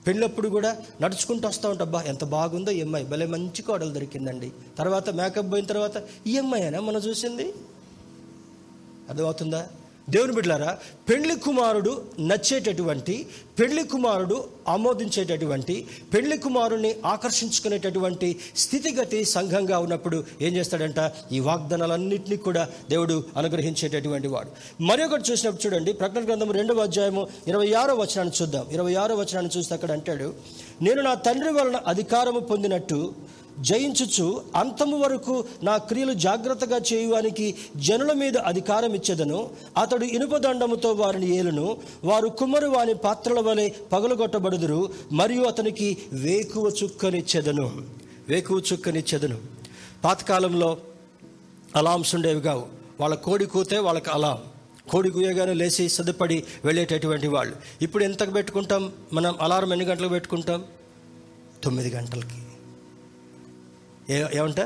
పెళ్ళప్పుడు 0.07 0.49
కూడా 0.49 0.78
నడుచుకుంటూ 1.01 1.47
వస్తూ 1.47 1.70
ఉంటా 1.70 2.03
ఎంత 2.05 2.24
బాగుందో 2.24 2.72
ఈ 2.72 2.82
అమ్మాయి. 2.82 3.05
భలే 3.05 3.26
మంచి 3.26 3.61
కోడలు 3.61 3.93
దొరికిందండి. 3.93 4.51
తర్వాత 4.78 5.09
మేకప్ 5.09 5.51
పోయిన 5.51 5.65
తర్వాత 5.65 6.03
ఈ 6.28 6.38
అమ్మాయినా 6.38 6.80
మనం 6.80 6.99
చూసింది? 6.99 7.53
అర్థమవుతుందా? 9.09 9.68
దేవుని 10.09 10.33
బిడ్డలారా 10.33 10.77
పెళ్ళి 11.09 11.35
కుమారుడు 11.35 12.05
నచ్చేటటువంటి 12.19 13.27
పెళ్ళి 13.59 13.83
కుమారుడు 13.83 14.43
ఆమోదించేటటువంటి 14.67 15.87
పెళ్ళి 16.13 16.37
కుమారుని 16.37 16.95
ఆకర్షించుకునేటటువంటి 17.05 18.39
స్థితిగతి 18.57 19.25
సంఘంగా 19.25 19.79
ఉన్నప్పుడు 19.79 20.23
ఏం 20.41 20.53
చేస్తాడంట? 20.53 21.11
ఈ 21.31 21.39
వాగ్దానాలన్నింటినీ 21.39 22.37
కూడా 22.37 22.69
దేవుడు 22.89 23.23
అనుగ్రహించేటటువంటి 23.37 24.27
వాడు. 24.27 24.83
మరొకటి 24.83 25.31
చూసినప్పుడు 25.31 25.67
చూడండి 25.67 25.93
ప్రకటన 25.93 26.25
గ్రంథం 26.25 26.51
రెండవ 26.51 26.79
అధ్యాయము 26.79 27.27
ఇరవై 27.47 27.73
ఆరో 27.73 27.95
వచనాన్ని 27.95 28.41
చూద్దాం. 28.41 28.65
ఇరవై 28.71 28.93
ఆరో 28.93 29.15
వచనాన్ని 29.15 29.57
చూస్తే 29.57 29.75
అక్కడ 29.75 29.91
అంటాడు 29.91 30.33
నేను 30.82 31.01
నా 31.01 31.13
తండ్రి 31.13 31.51
వలన 31.53 31.75
అధికారము 31.88 32.39
పొందినట్టు 32.39 33.13
జయించుచు 33.59 34.41
అంతము 34.55 34.99
వరకు 34.99 35.45
నా 35.63 35.78
క్రియలు 35.78 36.13
జాగ్రత్తగా 36.13 36.80
చేయువానికి 36.93 37.55
జనుల 37.75 38.13
మీద 38.13 38.38
అధికారం 38.38 38.93
ఇచ్చేదను. 38.93 39.49
అతడు 39.78 40.05
ఇనుపదండముతో 40.05 40.91
వారిని 40.91 41.36
ఏలును. 41.36 41.78
వారు 42.03 42.28
కుమ్మరు 42.28 42.67
వాని 42.67 42.93
పాత్రల 42.93 43.39
వలె 43.39 43.69
పగలగొట్టబడుదురు. 43.91 44.89
మరియు 45.11 45.41
అతనికి 45.41 45.97
వేకువ 46.13 46.71
చుక్కనిచ్చేదను. 46.84 47.71
వేకువ 48.30 48.61
చుక్కనిచ్చేదను. 48.73 49.38
పాతకాలంలో 50.03 50.78
అలామ్స్ 51.75 52.15
ఉండేవి 52.15 52.41
కావు. 52.41 52.65
వాళ్ళ 52.99 53.15
కోడి 53.15 53.45
కూతే 53.45 53.78
వాళ్ళకి 53.78 54.09
అలాం 54.09 54.38
కోడి 54.89 55.09
గుయ్యగానే 55.09 55.53
లేచి 55.53 55.89
సిద్ధపడి 55.89 56.43
వెళ్ళేటటువంటి 56.65 57.27
వాళ్ళు. 57.27 57.55
ఇప్పుడు 57.81 58.03
ఎంతకు 58.03 58.31
పెట్టుకుంటాం? 58.31 58.93
మనం 59.13 59.35
అలారం 59.41 59.71
ఎన్ని 59.71 59.85
గంటలకు 59.85 60.09
పెట్టుకుంటాం? 60.09 60.65
తొమ్మిది 61.63 61.89
గంటలకి. 61.89 62.41
ఏ 64.13 64.25
ఏమంట? 64.33 64.59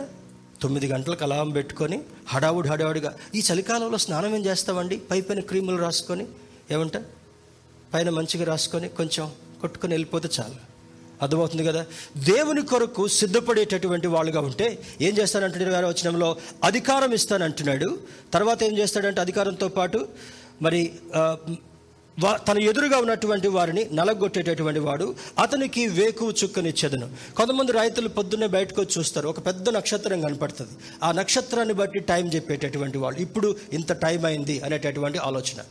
తొమ్మిది 0.61 0.88
గంటలకు 0.88 1.24
అలారం 1.24 1.49
పెట్టుకొని 1.49 2.01
హడావుడి 2.28 2.69
హడావుడిగా 2.69 3.17
ఈ 3.36 3.43
చలికాలంలో 3.53 3.97
స్నానం 3.97 4.36
ఏం 4.36 4.45
చేస్తామండి? 4.45 4.97
పై 4.97 5.22
పైన 5.22 5.39
క్రీములు 5.39 5.78
రాసుకొని 5.78 6.28
ఏమంట? 6.72 6.97
పైన 7.93 8.09
మంచిగా 8.09 8.45
రాసుకొని 8.45 8.89
కొంచెం 8.89 9.32
కొట్టుకొని 9.61 9.93
వెళ్ళిపోతే 9.93 10.30
చాలు. 10.39 10.70
అర్థమవుతుంది 11.22 11.63
కదా? 11.63 11.86
దేవుని 12.17 12.61
కొరకు 12.61 13.07
సిద్ధపడేటటువంటి 13.07 14.07
వాళ్ళుగా 14.07 14.39
ఉంటే 14.39 14.80
ఏం 15.01 15.17
చేస్తానంటున్నాడు 15.17 15.74
గారు 15.74 15.88
వచనంలో? 15.88 16.38
అధికారం 16.63 17.13
ఇస్తానంటున్నాడు. 17.13 17.99
తర్వాత 18.34 18.63
ఏం 18.63 18.78
చేస్తాడంటే 18.78 19.22
అధికారంతో 19.22 19.67
పాటు 19.67 20.07
మరి 20.61 20.93
వా- 22.19 22.36
తన 22.36 22.59
ఎదురుగా 22.59 22.97
ఉన్నటువంటి 22.97 23.47
వారిని 23.47 23.88
నలగొట్టేటటువంటి 23.93 24.80
వాడు 24.80 25.15
అతనికి 25.39 25.88
వేకు 25.88 26.32
చుక్కనిచ్చేదను 26.32 27.09
కొంతమంది 27.38 27.72
రైతులు 27.72 28.07
పొద్దున్నే 28.07 28.47
బయటకు 28.47 28.82
వచ్చి 28.82 28.99
చూస్తారు. 28.99 29.30
ఒక 29.30 29.45
పెద్ద 29.45 29.69
నక్షత్రం 29.69 30.22
కనపడుతుంది. 30.22 30.72
ఆ 31.03 31.11
నక్షత్రాన్ని 31.11 31.74
బట్టి 31.74 31.99
టైం 31.99 32.28
చెప్పేటటువంటి 32.28 32.97
వాళ్ళు. 32.97 33.19
ఇప్పుడు 33.19 33.55
ఇంత 33.74 33.91
టైం 33.91 34.26
అయింది 34.26 34.61
అనేటటువంటి 34.61 35.17
ఆలోచన. 35.17 35.61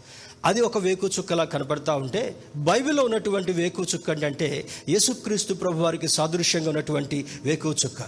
అది 0.44 0.60
ఒక 0.60 0.78
వేకు 0.78 1.06
చుక్కలా 1.06 1.44
కనబడతా 1.44 1.94
ఉంటే 1.94 2.20
బైబిల్లో 2.56 3.02
ఉన్నటువంటి 3.04 3.52
వేకు 3.52 3.82
చుక్క 3.82 4.24
అంటే 4.24 4.48
యేసుక్రీస్తు 4.88 5.54
ప్రభు 5.54 5.82
వారికి 5.82 6.08
సాదృశ్యంగా 6.08 6.68
ఉన్నటువంటి 6.68 7.18
వేకు 7.44 7.70
చుక్క. 7.72 8.00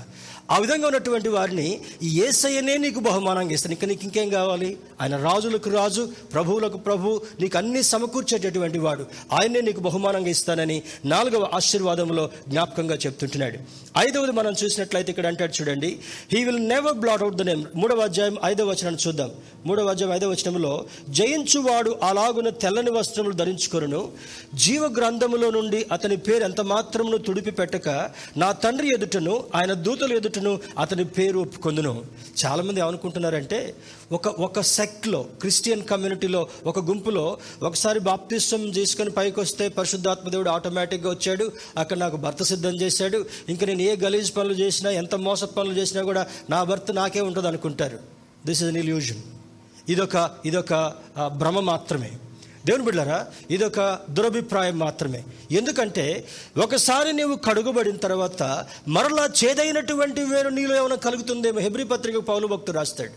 ఆ 0.51 0.59
విధంగా 0.59 0.87
ఉన్నటువంటి 0.87 1.29
వారిని 1.29 1.81
ఏసయ్యనే 2.03 2.77
నీకు 2.77 3.01
బహుమానంగా 3.01 3.53
ఇస్తాను. 3.53 3.73
ఇంకా 3.73 3.87
నీకు 3.87 4.05
ఇంకేం 4.05 4.29
కావాలి? 4.29 4.77
ఆయన 5.01 5.17
రాజులకు 5.17 5.71
రాజు 5.71 6.09
ప్రభువులకు 6.33 6.77
ప్రభు 6.77 7.21
నీకు 7.41 7.59
అన్ని 7.59 7.83
సమకూర్చేటటువంటి 7.83 8.79
వాడు. 8.79 9.07
ఆయనే 9.33 9.61
నీకు 9.61 9.81
బహుమానంగా 9.81 10.29
ఇస్తానని 10.29 10.83
నాలుగవ 11.05 11.51
ఆశీర్వాదంలో 11.55 12.31
జ్ఞాపకంగా 12.49 12.95
చెప్తుంటున్నాడు. 12.95 13.59
ఐదవది 13.99 14.33
మనం 14.33 14.55
చూసినట్లయితే 14.65 15.11
ఇక్కడ 15.11 15.27
అంటాడు 15.27 15.53
చూడండి. 15.61 15.99
He 16.33 16.45
will 16.45 16.69
never 16.69 16.95
blot 16.95 17.23
out 17.23 17.37
the 17.37 17.43
name 17.43 17.65
మూడవ 17.77 18.01
అధ్యాయం 18.01 18.37
ఐదవ 18.45 18.71
వచనాన్ని 18.71 19.09
చూద్దాం. 19.09 19.31
మూడవ 19.67 19.89
అధ్యాయం 19.89 20.15
ఐదవ 20.15 20.31
వచనంలో 20.31 20.85
జయించువాడు 21.09 21.99
అలాగున 22.03 22.49
తెల్లని 22.49 22.91
వస్త్రములు 22.91 23.35
ధరించుకొను 23.35 24.13
జీవ 24.55 24.87
గ్రంథములో 24.87 25.51
నుండి 25.51 25.87
అతని 25.93 26.17
పేరు 26.17 26.45
ఎంత 26.45 26.61
మాత్రమును 26.61 27.19
తుడిపి 27.19 27.51
పెట్టక 27.51 27.89
నా 28.37 28.53
తండ్రి 28.53 28.95
ఎదుటను 28.95 29.45
ఆయన 29.55 29.73
దూతలు 29.73 30.15
ఎదుట 30.15 30.32
ఎదుటను 30.33 30.53
అతని 30.83 31.05
పేరు 31.17 31.39
ఒప్పుకొందును. 31.45 31.91
చాలామంది 32.41 32.79
ఏమనుకుంటున్నారంటే 32.83 33.59
ఒక 34.17 34.29
ఒక 34.47 34.61
సెక్ట్లో 34.77 35.21
క్రిస్టియన్ 35.43 35.83
కమ్యూనిటీలో 35.91 36.41
ఒక 36.71 36.79
గుంపులో 36.89 37.25
ఒకసారి 37.69 38.01
బాప్తిష్టం 38.09 38.63
తీసుకొని 38.79 39.11
పైకి 39.19 39.39
వస్తే 39.41 39.65
పరిశుద్ధాత్మ 39.79 40.27
దేవుడు 40.35 40.51
ఆటోమేటిక్గా 40.55 41.11
వచ్చాడు 41.15 41.47
అక్కడ 41.79 41.99
నాకు 42.05 42.19
భర్త 42.25 42.43
సిద్ధం 42.53 42.77
చేశాడు 42.83 43.21
ఇంకా 43.49 43.67
నేను 43.71 43.85
ఏ 43.89 43.93
గలీజ్ 44.05 44.33
పనులు 44.37 44.57
చేసినా 44.63 44.93
ఎంత 45.03 45.15
మోస 45.29 45.45
పనులు 45.59 45.77
చేసినా 45.81 46.03
కూడా 46.11 46.25
నా 46.51 46.61
భర్త 46.73 46.93
నాకే 47.01 47.25
ఉంటుంది 47.29 47.51
అనుకుంటారు 47.53 48.01
దిస్ 48.47 48.63
ఇస్ 48.63 48.71
అన్ 48.73 48.81
ఇల్యూజన్ 48.85 49.23
ఇదొక 49.93 50.17
ఇదొక 50.45 50.75
భ్రమ 51.41 51.61
మాత్రమే. 51.73 52.13
దేవుని 52.67 52.85
బిడ్డారా 52.85 53.27
ఇదొక 53.51 53.99
దురభిప్రాయం 54.11 54.79
మాత్రమే. 54.79 55.25
ఎందుకంటే 55.51 56.25
ఒకసారి 56.59 57.13
నీవు 57.13 57.35
కడుగుబడిన 57.37 57.97
తర్వాత 57.97 58.67
మరలా 58.89 59.29
చేదైనటువంటి 59.45 60.23
వేరు 60.25 60.49
నీలో 60.49 60.77
ఏమైనా 60.77 60.95
కలుగుతుందేమో 60.95 61.61
హెబ్రి 61.61 61.85
పత్రిక 61.85 62.17
పౌలు 62.17 62.47
భక్తుడు 62.47 62.77
రాస్తాడు. 62.77 63.11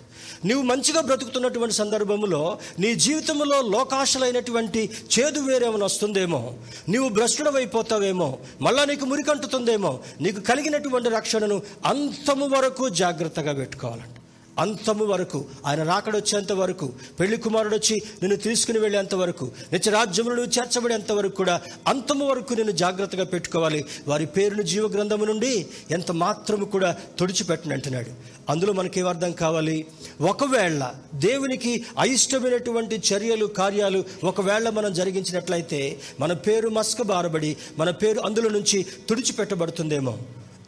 నీవు 0.48 0.62
మంచిగా 0.62 1.02
బ్రతుకుతున్నటువంటి 1.02 1.76
సందర్భంలో 1.76 2.58
నీ 2.80 2.96
జీవితంలో 2.96 3.62
లోకాశలైనటువంటి 3.62 4.90
చేదు 5.20 5.40
వేరేమైనా 5.40 5.86
వస్తుందేమో 5.86 6.54
నీవు 6.90 7.10
భ్రష్టుడవైపోతావేమో 7.10 8.38
మళ్ళా 8.62 8.86
నీకు 8.86 9.06
మురికంటుతుందేమో 9.06 10.00
నీకు 10.22 10.40
కలిగినటువంటి 10.40 11.10
రక్షణను 11.10 11.62
అంతము 11.86 12.48
వరకు 12.48 12.90
జాగ్రత్తగా 12.90 13.54
పెట్టుకోవాలంట. 13.54 14.16
అంతము 14.60 15.06
వరకు 15.06 15.46
ఆయన 15.66 15.84
రాకడొచ్చేంత 15.84 16.52
వరకు 16.52 16.94
పెళ్ళి 17.20 17.38
కుమారుడు 17.38 17.76
వచ్చి 17.76 17.96
నిన్ను 17.96 18.36
తీసుకుని 18.36 18.80
వెళ్ళేంత 18.80 19.16
వరకు 19.16 19.52
నిత్య 19.74 19.92
రాజ్యములు 19.92 20.36
నువ్వు 20.36 20.60
చేర్చబడేంత 20.60 21.12
వరకు 21.12 21.36
కూడా 21.36 21.62
అంతము 21.88 22.30
వరకు 22.30 22.54
నేను 22.54 22.72
జాగ్రత్తగా 22.72 23.24
పెట్టుకోవాలి. 23.24 23.86
వారి 24.08 24.26
పేరును 24.26 24.62
జీవ 24.62 24.88
గ్రంథము 24.88 25.26
నుండి 25.26 25.68
ఎంత 25.92 26.12
మాత్రము 26.12 26.66
కూడా 26.66 26.98
తుడిచిపెట్టను 27.20 27.74
అంటున్నాడు. 27.74 28.10
అందులో 28.50 28.74
మనకేం 28.74 29.08
అర్థం 29.08 29.32
కావాలి? 29.32 29.86
ఒకవేళ 30.22 30.92
దేవునికి 31.14 31.86
అయిష్టమైనటువంటి 32.00 33.02
చర్యలు 33.14 33.46
కార్యాలు 33.46 34.04
ఒకవేళ 34.24 34.70
మనం 34.70 34.94
జరిగించినట్లయితే 34.94 36.00
మన 36.20 36.34
పేరు 36.34 36.70
మస్కబారబడి 36.70 37.58
మన 37.78 37.90
పేరు 37.90 38.20
అందులో 38.20 38.50
నుంచి 38.50 38.86
తుడిచిపెట్టబడుతుందేమో? 39.10 40.18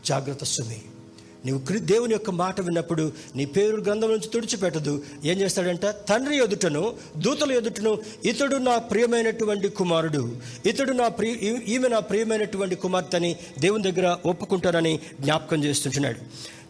జాగ్రత్త 0.05 0.43
సుమి. 0.43 0.81
నీవు 1.47 1.59
క్రి 1.59 1.79
దేవుని 1.91 2.13
యొక్క 2.13 2.29
మాట 2.29 2.61
విన్నప్పుడు 2.61 3.03
నీ 3.35 3.45
పేరు 3.45 3.77
గ్రంథం 3.81 4.09
నుంచి 4.11 4.27
తుడిచిపెట్టదు. 4.33 4.93
ఏం 5.25 5.37
చేస్తాడంట? 5.41 5.85
తండ్రి 5.85 6.37
ఎదుటను 6.43 6.93
దూతల 7.17 7.51
ఎదుటను 7.51 7.97
ఇతడు 8.25 8.55
నా 8.55 8.77
ప్రియమైనటువంటి 8.77 9.69
కుమారుడు. 9.69 10.23
ఇతడు 10.65 10.91
నా 10.91 11.07
ప్రియ 11.07 11.33
ఈమె 11.75 11.87
నా 11.87 11.99
ప్రియమైనటువంటి 11.99 12.75
కుమార్తె 12.75 13.17
అని 13.17 13.31
దేవుని 13.59 13.91
దగ్గర 13.91 14.17
ఒప్పుకుంటారని 14.25 14.99
జ్ఞాపకం 15.21 15.63
చేస్తుంటున్నాడు. 15.63 16.21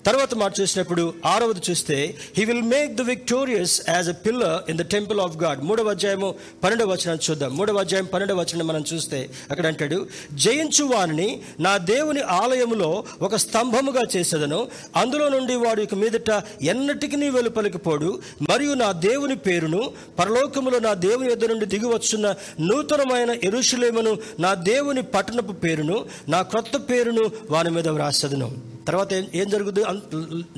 తర్వాత 0.07 0.33
మాట 0.35 0.59
చూసినప్పుడు 0.61 1.13
ఆరవది 1.25 1.61
చూస్తే 1.69 2.15
he 2.37 2.45
will 2.45 2.61
make 2.61 2.95
the 2.95 3.01
victorious 3.01 3.81
as 3.89 4.09
a 4.09 4.11
pillar 4.11 4.69
in 4.69 4.77
the 4.77 4.81
temple 4.81 5.19
of 5.19 5.37
God 5.37 5.63
మూడవ 5.63 5.89
అధ్యాయము 5.89 6.35
పన్నెండవ 6.63 6.91
వచనం 6.91 7.17
చూద్దాం. 7.29 7.57
మూడవ 7.57 7.77
అధ్యాయం 7.77 8.05
పన్నెండవ 8.05 8.39
వచనం 8.39 8.67
మనం 8.67 8.83
చూస్తే 8.93 9.29
అక్కడ 9.51 9.67
అంటాడు 9.67 10.07
జయించు 10.33 10.85
వారిని 10.85 11.39
నా 11.59 11.77
దేవుని 11.77 12.21
ఆలయములో 12.21 13.03
ఒక 13.21 13.35
స్తంభముగా 13.35 14.01
చేసేదను. 14.17 14.67
అందులో 14.95 15.29
నుండి 15.29 15.55
వాడు 15.55 15.81
ఇక 15.81 15.95
మీదట 15.95 16.43
ఎన్నటికి 16.61 17.17
నీ 17.17 17.29
వెలుపలికి 17.29 17.77
పోడు. 17.77 18.19
మరియు 18.49 18.73
నా 18.73 18.91
దేవుని 18.91 19.35
పేరును 19.35 19.91
పరలోకములో 20.19 20.79
నా 20.79 20.93
దేవుని 20.93 21.31
ఎద్దు 21.31 21.45
నుండి 21.45 21.65
దిగివచ్చున్న 21.65 22.35
నూతనమైన 22.59 23.31
ఎరుషులేమును 23.43 24.17
నా 24.39 24.53
దేవుని 24.53 25.01
పట్టణపు 25.01 25.51
పేరును 25.51 26.05
నా 26.29 26.41
క్రొత్త 26.41 26.77
పేరును 26.77 27.31
వాని 27.49 27.69
మీద 27.69 27.87
వ్రాసదను. 27.87 28.76
తర్వాత 28.87 29.13
ఏం 29.13 29.49
జరుగుతుంది? 29.49 29.85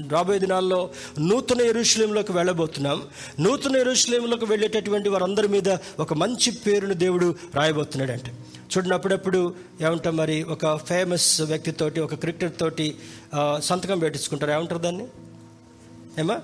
రాబోయే 0.10 0.40
దినాల్లో 0.40 0.90
నూతన 1.20 1.62
ఎరుషులేంలోకి 1.62 2.32
వెళ్ళబోతున్నాం. 2.32 3.04
నూతన 3.40 3.76
ఎరుషులేంలోకి 3.76 4.46
వెళ్ళేటటువంటి 4.46 5.10
వారందరి 5.10 5.48
మీద 5.48 5.70
ఒక 6.00 6.14
మంచి 6.14 6.52
పేరును 6.52 6.94
దేవుడు 6.94 7.36
రాయబోతున్నాడు 7.56 8.12
అంటే 8.12 8.32
చూడండి 8.70 8.94
అప్పుడప్పుడు 8.94 9.54
ఏమంటాం 9.82 10.18
మరి 10.18 10.44
ఒక 10.44 10.76
ఫేమస్ 10.76 11.42
వ్యక్తితోటి 11.42 12.00
ఒక 12.00 12.16
క్రికెటర్ 12.16 12.58
తోటి 12.60 12.96
సంతకం 13.60 14.00
పెట్టించుకుంటారు. 14.00 14.52
ఏమంటారు 14.52 14.80
దాన్ని? 14.80 15.08
ఏమా 16.20 16.40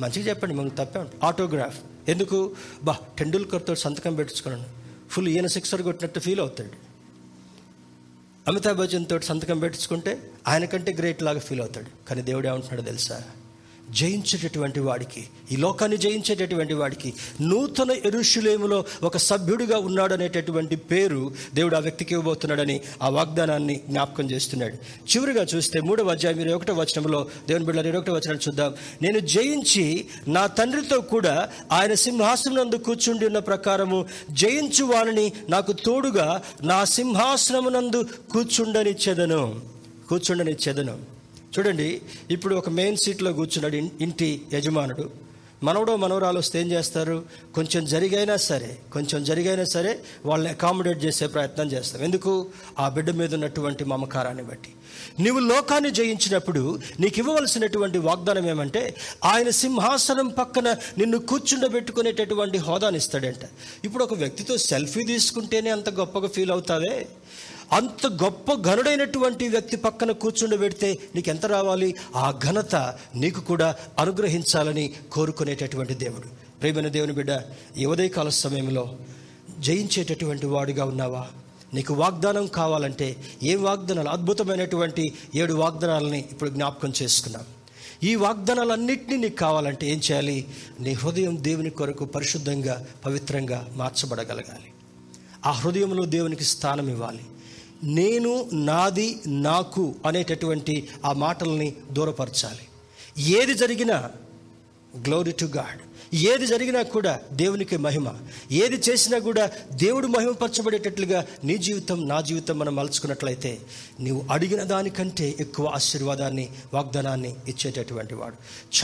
మంచిగా 0.00 0.28
చెప్పండి 0.28 0.54
మనకు 0.54 0.74
తప్పే 0.74 0.98
ఉంటుంది. 0.98 1.26
ఆటోగ్రాఫ్ 1.26 1.80
ఎందుకు? 2.08 2.54
బా 2.84 2.96
టెండూల్కర్ 3.18 3.62
తోటి 3.66 3.80
సంతకం 3.80 4.14
పెట్టించుకున్నాను. 4.14 4.66
ఫుల్ 5.10 5.28
ఈయన 5.28 5.46
సిక్సర్ 5.46 5.82
కొట్టినట్టు 5.82 6.20
ఫీల్ 6.20 6.40
అవుతాడు. 6.40 6.70
అమితాబ్ 8.48 8.78
బచ్చన్ 8.78 9.06
తోటి 9.06 9.26
సంతకం 9.26 9.58
పెట్టించుకుంటే 9.58 10.29
ఆయన 10.48 10.64
కంటే 10.64 10.92
గ్రేట్ 10.92 11.22
లాగా 11.22 11.38
ఫీల్ 11.38 11.60
అవుతాడు. 11.60 12.08
కానీ 12.08 12.22
దేవుడు 12.22 12.48
ఏమంటున్నాడో 12.48 12.82
తెలుసా? 12.82 13.22
జయించేటటువంటి 13.90 14.80
వాడికి 14.80 15.26
ఈ 15.52 15.56
లోకాన్ని 15.56 15.96
జయించేటటువంటి 15.96 16.74
వాడికి 16.74 17.14
నూతన 17.40 17.90
ఎరుషులేములో 17.90 18.84
ఒక 19.02 19.16
సభ్యుడిగా 19.16 19.78
ఉన్నాడు 19.78 20.14
అనేటటువంటి 20.14 20.76
పేరు 20.76 21.32
దేవుడు 21.54 21.76
ఆ 21.76 21.78
వ్యక్తికి 21.78 22.14
ఇవ్వబోతున్నాడని 22.14 22.80
ఆ 23.02 23.08
వాగ్దానాన్ని 23.08 23.80
జ్ఞాపకం 23.88 24.30
చేస్తున్నాడు. 24.30 24.74
చివరిగా 25.16 25.42
చూస్తే 25.42 25.80
మూడవ 25.80 26.08
అధ్యాయం 26.08 26.40
ఇరవై 26.40 26.54
ఒకటో 26.54 26.74
వచనంలో 26.74 27.28
దేవుని 27.48 27.64
బిడ్డ 27.64 27.80
ఇరవై 27.80 27.98
ఒకటో 27.98 28.12
వచనం 28.12 28.36
చూద్దాం. 28.36 28.74
నేను 29.02 29.18
జయించి 29.18 30.06
నా 30.28 30.46
తండ్రితో 30.46 31.00
కూడా 31.00 31.48
ఆయన 31.72 31.94
సింహాసనం 31.94 32.54
నందు 32.54 32.76
కూర్చుండి 32.76 33.26
ఉన్న 33.26 33.38
ప్రకారము 33.38 34.06
జయించు 34.30 34.84
వాణిని 34.84 35.32
నాకు 35.48 35.72
తోడుగా 35.72 36.42
నా 36.62 36.84
సింహాసనమునందు 36.84 38.06
కూర్చుండనిచ్చేదను. 38.32 39.60
కూర్చుండనిచ్చేదను 40.10 40.96
చూడండి 41.54 41.88
ఇప్పుడు 42.30 42.54
ఒక 42.54 42.68
మెయిన్ 42.68 42.96
సీట్లో 43.04 43.32
కూర్చున్నాడు 43.32 43.76
ఇంటి 44.04 44.42
యజమానుడు. 44.52 45.30
మనవడో 45.62 45.96
మనవరాలు 45.96 46.38
వస్తే 46.38 46.60
ఏం 46.60 46.68
చేస్తారు? 46.72 47.16
కొంచెం 47.54 47.84
జరిగైనా 47.84 48.36
సరే 48.36 48.78
కొంచెం 48.92 49.24
జరిగైనా 49.24 49.64
సరే 49.64 49.92
వాళ్ళని 50.26 50.50
అకామిడేట్ 50.50 51.04
చేసే 51.04 51.26
ప్రయత్నం 51.26 51.72
చేస్తాం 51.72 52.02
ఎందుకు? 52.02 52.32
ఆ 52.78 52.88
బిడ్డ 52.88 53.10
మీద 53.10 53.34
ఉన్నటువంటి 53.34 53.84
మమకారాన్ని 53.84 54.42
బట్టి. 54.42 54.70
నీవు 55.22 55.38
లోకాన్ని 55.38 55.90
జయించినప్పుడు 55.90 56.62
నీకు 57.00 57.18
ఇవ్వవలసినటువంటి 57.18 57.98
వాగ్దానం 57.98 58.46
ఏమంటే 58.50 58.82
ఆయన 59.24 59.50
సింహాసనం 59.50 60.28
పక్కన 60.28 60.68
నిన్ను 60.98 61.18
కూర్చుండబెట్టుకునేటటువంటి 61.18 62.58
హోదాని 62.58 62.96
ఇస్తాడంట 62.96 63.44
ఇప్పుడు 63.84 64.04
ఒక 64.04 64.14
వ్యక్తితో 64.14 64.56
సెల్ఫీ 64.56 65.04
తీసుకుంటేనే 65.04 65.70
అంత 65.70 65.90
గొప్పగా 65.90 66.28
ఫీల్ 66.28 66.50
అవుతావే? 66.50 67.06
అంత 67.72 68.06
గొప్ప 68.06 68.54
ఘనుడైనటువంటి 68.54 69.48
వ్యక్తి 69.48 69.76
పక్కన 69.76 70.12
కూర్చుండబెడితే 70.12 70.98
నీకు 71.14 71.30
ఎంత 71.30 71.46
రావాలి? 71.46 71.94
ఆ 72.16 72.38
ఘనత 72.44 72.76
నీకు 73.14 73.40
కూడా 73.40 73.76
అనుగ్రహించాలని 73.98 74.94
కోరుకునేటటువంటి 75.12 75.94
దేవుడు. 75.94 76.28
ప్రేమైన 76.60 76.88
దేవుని 76.88 77.12
బిడ్డ 77.12 77.30
ఈ 77.78 77.84
ఉదయకాల 77.84 78.28
సమయంలో 78.28 78.98
జయించేటటువంటి 79.58 80.46
వాడుగా 80.46 80.84
ఉన్నావా? 80.84 81.26
నీకు 81.74 81.94
వాగ్దానం 81.94 82.46
కావాలంటే 82.46 83.16
ఏ 83.42 83.54
వాగ్దానాలు? 83.54 84.08
అద్భుతమైనటువంటి 84.08 85.12
ఏడు 85.34 85.52
వాగ్దానాలని 85.52 86.24
ఇప్పుడు 86.32 86.50
జ్ఞాపకం 86.50 86.92
చేసుకున్నాం. 87.02 87.42
ఈ 88.02 88.14
వాగ్దానాలన్నింటినీ 88.14 89.16
నీకు 89.16 89.36
కావాలంటే 89.36 89.86
ఏం 89.86 89.98
చేయాలి? 89.98 90.46
నీ 90.80 90.92
హృదయం 90.92 91.36
దేవుని 91.40 91.70
కొరకు 91.70 92.04
పరిశుద్ధంగా 92.04 92.86
పవిత్రంగా 93.06 93.68
మార్చబడగలగాలి. 93.72 94.72
ఆ 95.46 95.50
హృదయంలో 95.50 96.04
దేవునికి 96.04 96.44
స్థానం 96.44 96.88
ఇవ్వాలి. 96.88 97.20
నేను 97.84 98.50
నాది 98.52 99.20
నాకు 99.26 99.94
అనేటటువంటి 100.06 100.88
ఆ 101.04 101.12
మాటల్ని 101.12 101.74
దూరపరచాలి. 101.92 102.66
ఏది 103.22 103.54
జరిగినా 103.54 104.10
గ్లోరీ 105.04 105.32
టు 105.32 105.44
గాడ్ 105.44 105.80
ఏది 106.14 106.46
జరిగినా 106.46 106.82
కూడా 106.82 107.20
దేవునికి 107.32 107.76
మహిమ. 107.76 108.08
ఏది 108.50 108.90
చేసినా 108.90 109.18
కూడా 109.18 109.50
దేవుడు 109.72 110.06
మహిమపరచబడేటట్లుగా 110.06 111.26
నీ 111.44 111.58
జీవితం 111.58 112.08
నా 112.08 112.20
జీవితం 112.20 112.58
మనం 112.58 112.76
మలుచుకున్నట్లయితే 112.76 113.58
నీవు 114.00 114.22
అడిగిన 114.30 114.62
దానికంటే 114.62 115.34
ఎక్కువ 115.40 115.66
ఆశీర్వాదాన్ని 115.66 116.48
వాగ్దానాన్ని 116.74 117.36
ఇచ్చేటటువంటి 117.48 118.14
వాడు. 118.14 118.34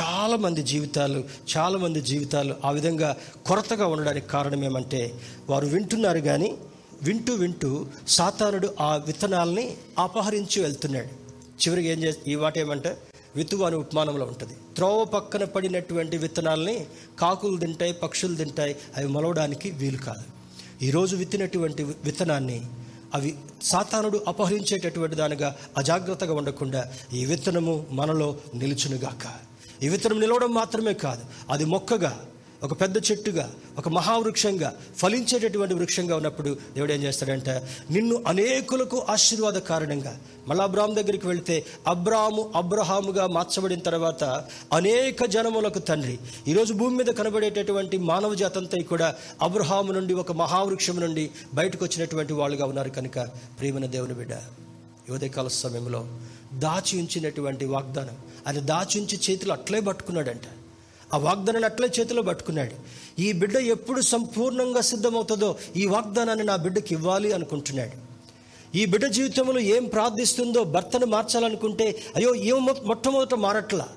చాలామంది 0.00 0.62
జీవితాలు 0.62 1.24
చాలామంది 1.56 2.00
జీవితాలు 2.00 2.54
ఆ 2.64 2.70
విధంగా 2.70 3.16
కొరతగా 3.46 3.86
ఉండడానికి 3.86 4.28
కారణం 4.28 4.64
ఏమంటే 4.64 5.20
వారు 5.50 5.66
వింటున్నారు 5.66 6.18
కానీ 6.18 6.58
వింటూ 7.02 7.34
వింటూ 7.34 7.86
సాతానుడు 8.08 8.74
ఆ 8.80 8.96
విత్తనాల్ని 8.96 9.76
అపహరించి 9.98 10.62
వెళ్తున్నాడు. 10.62 11.26
చివరికి 11.44 11.88
ఏం 11.88 12.04
చేసి 12.04 12.32
ఈ 12.32 12.36
మాట 12.36 12.58
ఏమంటే 12.58 12.96
వితువు 13.36 13.64
అనే 13.64 13.76
ఉపమానంలో 13.76 14.26
ఉంటుంది. 14.26 14.52
త్రోవ 14.76 15.04
పక్కన 15.04 15.44
పడినటువంటి 15.44 16.16
విత్తనాల్ని 16.16 16.86
కాకులు 17.18 17.56
తింటాయి 17.56 17.92
పక్షులు 17.92 18.34
తింటాయి 18.34 18.76
అవి 18.96 19.06
మొలవడానికి 19.06 19.70
వీలు 19.70 19.96
కాదు. 19.96 20.24
ఈరోజు 20.84 21.16
విత్తినటువంటి 21.16 21.82
విత్తనాన్ని 21.82 22.66
అవి 23.14 23.38
సాతానుడు 23.62 24.24
అపహరించేటటువంటి 24.28 25.16
దానిగా 25.16 25.56
అజాగ్రత్తగా 25.76 26.34
ఉండకుండా 26.34 26.92
ఈ 27.12 27.24
విత్తనము 27.24 27.86
మనలో 27.90 28.36
నిలుచునుగాక. 28.54 29.46
ఈ 29.82 29.88
విత్తనం 29.88 30.20
నిలవడం 30.20 30.54
మాత్రమే 30.54 30.92
కాదు 30.92 31.24
అది 31.50 31.64
మొక్కగా 31.64 32.26
ఒక 32.62 32.80
పెద్ద 32.80 32.96
చెట్టుగా 32.96 33.52
ఒక 33.78 33.88
మహావృక్షంగా 33.88 34.74
ఫలించేటటువంటి 34.96 35.74
వృక్షంగా 35.74 36.16
ఉన్నప్పుడు 36.16 36.58
దేవుడు 36.74 36.92
ఏం 36.92 37.02
చేస్తాడంటే? 37.02 37.68
నిన్ను 37.90 38.24
అనేకులకు 38.26 39.06
ఆశీర్వాద 39.08 39.52
కారణంగా 39.52 40.20
మళ్ళీ 40.48 40.64
అబ్రాహం 40.64 40.94
దగ్గరికి 40.94 41.26
వెళితే 41.26 41.66
అబ్రాము 41.86 42.52
అబ్రహాముగా 42.56 43.26
మార్చబడిన 43.26 43.78
తర్వాత 43.78 44.24
అనేక 44.72 45.24
జనములకు 45.24 45.78
తండ్రి. 45.78 46.18
ఈరోజు 46.48 46.72
భూమి 46.72 46.96
మీద 46.96 47.06
కనబడేటటువంటి 47.06 47.98
మానవ 47.98 48.34
జాతంతా 48.34 48.78
కూడా 48.82 49.14
అబ్రహాము 49.42 49.92
నుండి 49.92 50.14
ఒక 50.14 50.32
మహావృక్షం 50.32 51.00
నుండి 51.00 51.30
బయటకు 51.54 51.84
వచ్చినటువంటి 51.84 52.32
వాళ్ళుగా 52.32 52.64
ఉన్నారు 52.64 52.90
కనుక. 52.90 53.20
ప్రేమన 53.60 53.86
దేవుని 53.86 54.14
బిడ్డ 54.14 54.32
యువదయకాల 55.08 55.48
సమయంలో 55.48 56.06
దాచి 56.52 56.98
ఉంచినటువంటి 56.98 57.64
వాగ్దానం 57.64 58.16
ఆయన 58.46 58.58
దాచి 58.58 59.00
ఉంచి 59.00 59.20
చేతులు 59.30 59.52
అట్లే 59.52 59.80
పట్టుకున్నాడంట. 59.80 60.40
ఆ 61.14 61.18
వాగ్దానాన్ని 61.18 61.64
అట్లే 61.64 61.88
చేతిలో 62.00 62.22
పట్టుకున్నాడు. 62.22 62.74
ఈ 63.20 63.32
బిడ్డ 63.32 63.56
ఎప్పుడు 63.56 64.00
సంపూర్ణంగా 64.00 64.80
సిద్ధమవుతుందో 64.80 65.58
ఈ 65.76 65.86
వాగ్దానాన్ని 65.86 66.44
నా 66.44 66.56
బిడ్డకి 66.56 66.94
ఇవ్వాలి 66.94 67.32
అనుకుంటున్నాడు. 67.32 68.06
ఈ 68.76 68.86
బిడ్డ 68.86 69.06
జీవితంలో 69.06 69.60
ఏం 69.60 69.84
ప్రార్థిస్తుందో 69.84 70.64
భర్తను 70.64 71.06
మార్చాలనుకుంటే 71.06 72.02
అయ్యో 72.16 72.34
ఏం 72.34 72.66
మొట్టమొదట 72.84 73.34
మారట్లా? 73.34 73.88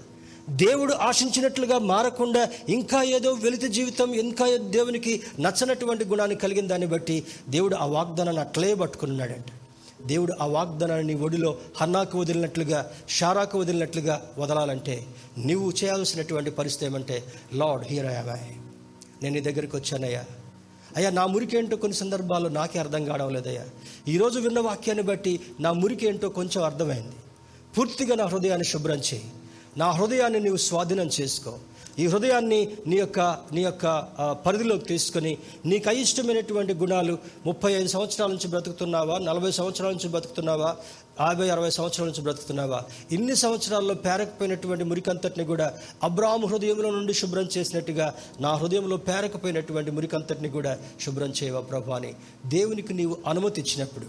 దేవుడు 0.50 0.94
ఆశించినట్లుగా 0.94 1.78
మారకుండా 1.78 2.50
ఇంకా 2.70 3.04
ఏదో 3.04 3.32
వెలితి 3.32 3.68
జీవితం 3.68 4.14
ఇంకా 4.14 4.58
దేవునికి 4.58 5.22
నచ్చనటువంటి 5.40 6.06
గుణాన్ని 6.06 6.36
కలిగిన 6.36 6.68
దాన్ని 6.68 6.88
బట్టి 6.88 7.24
దేవుడు 7.50 7.76
ఆ 7.76 7.86
వాగ్దానాన్ని 7.86 8.42
అట్లే 8.42 8.74
పట్టుకున్నాడంట. 8.74 9.59
దేవుడు 10.02 10.34
ఆ 10.42 10.46
వాగ్దానాన్ని 10.46 11.14
ఒడిలో 11.14 11.58
హన్నాకు 11.82 12.18
వదిలినట్లుగా 12.20 12.92
షారాకు 13.10 13.60
వదిలినట్లుగా 13.60 14.32
వదలాలంటే 14.38 15.06
నువ్వు 15.46 15.74
చేయాల్సినటువంటి 15.84 16.52
పరిస్థితి 16.52 16.86
ఏమంటే 16.86 17.24
లార్డ్ 17.54 17.88
హియర్ 17.88 18.06
ఐ 18.06 18.10
నేను 19.24 19.36
నీ 19.36 19.42
దగ్గరికి 19.42 19.76
వచ్చానయ్యా. 19.76 20.26
అయ్యా 20.96 21.10
నా 21.10 21.26
మురికి 21.26 21.58
ఏంటో 21.58 21.76
కొన్ని 21.76 21.98
సందర్భాల్లో 21.98 22.50
నాకే 22.50 22.80
అర్థం 22.80 23.06
కావడం 23.06 23.34
లేదయ్యా. 23.34 23.66
ఈరోజు 24.08 24.40
విన్న 24.40 24.60
వాక్యాన్ని 24.60 25.04
బట్టి 25.04 25.40
నా 25.60 25.72
మురికి 25.72 26.08
ఏంటో 26.08 26.30
కొంచెం 26.30 26.64
అర్థమైంది. 26.64 27.16
పూర్తిగా 27.78 28.16
నా 28.16 28.26
హృదయాన్ని 28.26 28.68
శుభ్రం 28.68 28.98
చేయి. 28.98 29.24
నా 29.78 29.92
హృదయాన్ని 29.92 30.40
నీవు 30.40 30.58
స్వాధీనం 30.58 31.10
చేసుకో. 31.22 31.58
ఈ 32.00 32.06
హృదయాన్ని 32.08 32.60
నీ 32.88 32.96
యొక్క 32.96 33.20
నీ 33.54 33.62
యొక్క 33.64 33.86
పరిధిలోకి 34.46 34.86
తీసుకొని 34.86 35.38
నీకు 35.66 35.90
అయిష్టమైనటువంటి 35.90 36.74
గుణాలు 36.74 37.18
ముప్పై 37.46 37.72
ఐదు 37.80 37.88
సంవత్సరాల 37.88 38.30
నుంచి 38.30 38.48
బ్రతుకుతున్నావా? 38.48 39.18
నలభై 39.18 39.52
సంవత్సరాల 39.52 39.92
నుంచి 39.92 40.10
బ్రతుకుతున్నావా? 40.10 40.70
యాభై 41.22 41.50
అరవై 41.50 41.70
సంవత్సరాల 41.70 42.08
నుంచి 42.10 42.22
బ్రతుకుతున్నావా? 42.22 42.80
ఇన్ని 43.12 43.36
సంవత్సరాల్లో 43.36 43.94
పేరకపోయినటువంటి 43.94 44.84
మురికంతటిని 44.84 45.46
కూడా 45.46 45.68
అబ్రాహ్మ 46.04 46.46
హృదయంలో 46.46 46.92
నుండి 46.92 47.14
శుభ్రం 47.14 47.50
చేసినట్టుగా 47.58 48.14
నా 48.42 48.54
హృదయంలో 48.56 48.98
పేరకపోయినటువంటి 48.98 49.92
మురికంతటిని 49.92 50.50
కూడా 50.50 50.78
శుభ్రం 51.02 51.34
చేయవా 51.44 51.60
ప్రభు 51.60 51.92
అని 51.92 52.14
దేవునికి 52.46 52.94
నీవు 52.94 53.18
అనుమతి 53.28 53.62
ఇచ్చినప్పుడు. 53.62 54.06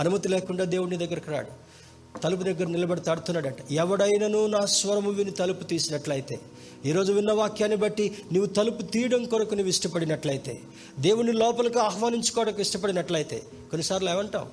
అనుమతి 0.00 0.28
లేకుండా 0.28 0.64
దేవుడి 0.64 0.96
దగ్గరికి 0.96 1.30
రాడు. 1.30 1.69
తలుపు 2.14 2.42
దగ్గర 2.42 2.66
నిలబడి 2.66 3.00
తాడుతున్నాడంట 3.00 3.72
ఎవడైనను 3.72 4.46
నా 4.46 4.66
స్వరము 4.66 5.10
విని 5.10 5.30
తలుపు 5.30 5.64
తీసినట్లయితే 5.64 6.40
ఈరోజు 6.86 7.12
విన్న 7.12 7.32
వాక్యాన్ని 7.32 7.76
బట్టి 7.76 8.16
నీవు 8.32 8.46
తలుపు 8.46 8.82
తీయడం 8.82 9.24
కొరకు 9.24 9.54
నువ్వు 9.54 9.68
ఇష్టపడినట్లయితే 9.68 10.60
దేవుని 10.98 11.32
లోపలికి 11.32 11.78
ఆహ్వానించుకోవడానికి 11.78 12.62
ఇష్టపడినట్లయితే 12.62 13.38
కొన్నిసార్లు 13.70 14.10
ఏమంటాం? 14.10 14.46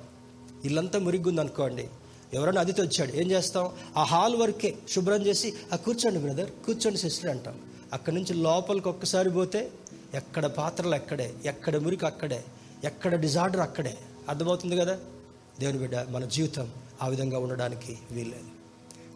ఇల్లంతా 0.64 0.98
మురిగ్గుంది 0.98 1.40
అనుకోండి 1.40 1.88
ఎవరైనా 2.34 2.60
అదితో 2.60 2.82
వచ్చాడు 2.82 3.12
ఏం 3.16 3.30
చేస్తాం? 3.30 3.70
ఆ 3.96 4.02
హాల్ 4.02 4.36
వరకే 4.36 4.74
శుభ్రం 4.88 5.26
చేసి 5.26 5.54
ఆ 5.72 5.76
కూర్చోండి 5.76 6.18
బ్రదర్ 6.18 6.50
కూర్చోండి 6.66 6.98
సిస్టర్ 6.98 7.30
అంటాం. 7.30 7.60
అక్కడి 7.92 8.16
నుంచి 8.16 8.34
లోపలికి 8.34 8.88
ఒక్కసారి 8.88 9.30
పోతే 9.30 9.70
ఎక్కడ 10.14 10.46
పాత్రలు 10.46 10.94
ఎక్కడే 10.94 11.34
ఎక్కడ 11.44 11.76
మురికి 11.76 12.06
అక్కడే 12.06 12.44
ఎక్కడ 12.84 13.14
డిజార్డర్ 13.14 13.60
అక్కడే. 13.60 13.96
అర్థమవుతుంది 14.28 14.76
కదా? 14.76 14.98
దేవుని 15.60 15.78
బిడ్డ 15.78 16.06
మన 16.10 16.24
జీవితం 16.24 16.68
ఆ 17.02 17.08
విధంగా 17.08 17.38
ఉండడానికి 17.38 17.98
వీల్లేదు. 18.10 18.58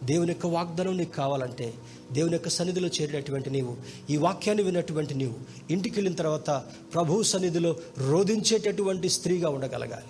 దేవుని 0.07 0.29
యొక్క 0.29 0.47
వాగ్దానం 0.47 0.97
నీకు 0.97 1.13
కావాలంటే 1.13 1.75
దేవుని 2.13 2.33
యొక్క 2.33 2.49
సన్నిధిలో 2.49 2.89
చేరినటువంటి 2.89 3.51
నీవు 3.51 3.77
ఈ 4.11 4.17
వాక్యాన్ని 4.17 4.65
విన్నటువంటి 4.65 5.15
నీవు 5.15 5.35
ఇంటికి 5.71 5.95
వెళ్ళిన 5.95 6.15
తర్వాత 6.15 6.51
ప్రభు 6.95 7.23
సన్నిధిలో 7.23 7.77
రోధించేటటువంటి 7.99 9.09
స్త్రీగా 9.09 9.49
ఉండగలగాలి. 9.49 10.05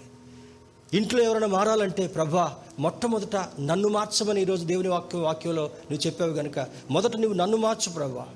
ఇంట్లో 0.96 1.22
ఎవరైనా 1.22 1.46
మారాలంటే 1.46 2.06
ప్రభా 2.06 2.56
మొట్టమొదట 2.78 3.36
నన్ను 3.60 3.88
మార్చమని 3.88 4.42
ఈరోజు 4.42 4.64
దేవుని 4.64 4.88
వాక్య 4.88 5.18
వాక్యంలో 5.18 5.62
నువ్వు 5.62 6.06
చెప్పావు 6.06 6.32
కనుక 6.32 6.66
మొదట 6.90 7.16
నువ్వు 7.16 7.36
నన్ను 7.36 7.56
మార్చు 7.56 7.92
ప్రభా. 7.92 8.26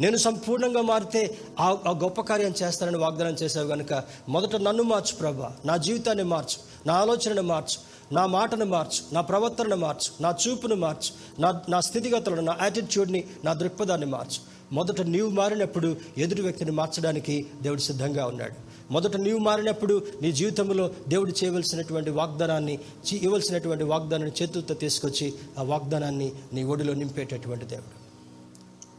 నేను 0.00 0.16
సంపూర్ణంగా 0.16 0.82
మారితే 0.82 1.38
ఆ 1.60 1.78
ఆ 1.86 1.90
గొప్ప 1.90 2.20
కార్యం 2.20 2.54
చేస్తానని 2.62 2.98
వాగ్దానం 2.98 3.34
చేసావు 3.34 3.68
కనుక 3.68 4.04
మొదట 4.28 4.56
నన్ను 4.56 4.82
మార్చు 4.82 5.16
ప్రభా. 5.16 5.52
నా 5.64 5.76
జీవితాన్ని 5.76 6.24
మార్చు 6.24 6.88
నా 6.88 6.94
ఆలోచనను 6.94 7.42
మార్చు. 7.42 7.92
నా 8.12 8.26
మాటను 8.26 8.64
మార్చు 8.64 9.14
నా 9.14 9.20
ప్రవర్తనను 9.20 9.76
మార్చు 9.76 10.22
నా 10.22 10.34
చూపును 10.48 10.74
మార్చు 10.74 11.40
నా 11.40 11.62
నా 11.68 11.80
స్థితిగతులను 11.80 12.42
నా 12.42 12.56
యాటిట్యూడ్ని 12.62 13.24
నా 13.44 13.52
దృక్పథాన్ని 13.52 14.06
మార్చు. 14.06 14.52
మొదట 14.74 15.00
నీవు 15.00 15.30
మారినప్పుడు 15.30 15.96
ఎదుటి 16.18 16.42
వ్యక్తిని 16.42 16.70
మార్చడానికి 16.70 17.46
దేవుడు 17.62 17.80
సిద్ధంగా 17.80 18.26
ఉన్నాడు. 18.26 18.54
మొదట 18.92 19.16
నీవు 19.16 19.38
మారినప్పుడు 19.38 20.06
నీ 20.22 20.32
జీవితంలో 20.32 20.90
దేవుడు 21.08 21.32
చేయవలసినటువంటి 21.44 22.10
వాగ్దానాన్ని 22.10 22.74
చీ- 22.74 23.22
ఇవ్వాల్సినటువంటి 23.22 23.84
వాగ్దానాన్ని 23.84 24.42
చేతులతో 24.42 24.74
తీసుకొచ్చి 24.74 25.34
ఆ 25.58 25.62
వాగ్దానాన్ని 25.62 26.32
నీ 26.52 26.62
ఒడిలో 26.62 26.94
నింపేటటువంటి 26.94 27.64
దేవుడు. 27.64 28.02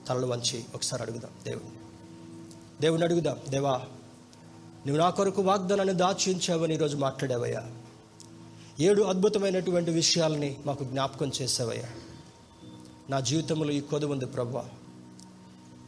తలలు 0.08 0.28
వంచి 0.28 0.64
ఒకసారి 0.76 1.04
అడుగుదాం 1.04 1.32
దేవుడిని 1.46 1.72
దేవుని 2.82 3.04
అడుగుదాం 3.04 3.38
దేవా 3.50 3.82
నువ్వు 4.88 4.98
నా 4.98 5.10
కొరకు 5.10 5.42
వాగ్దానాన్ని 5.42 5.94
దాచి 5.94 6.34
ఉంచావని 6.34 6.74
ఈరోజు 6.74 6.98
మాట్లాడావయ్యా. 6.98 7.64
ఏడు 8.80 9.02
అద్భుతమైనటువంటి 9.02 9.92
విషయాలని 9.92 10.58
మాకు 10.66 10.84
జ్ఞాపకం 10.84 11.32
చేసావయ్యా. 11.42 11.86
నా 13.10 13.20
జీవితంలో 13.20 13.72
ఈ 13.72 13.82
కొదవ 13.82 14.12
ఉంది 14.12 14.26
ప్రభా. 14.26 14.70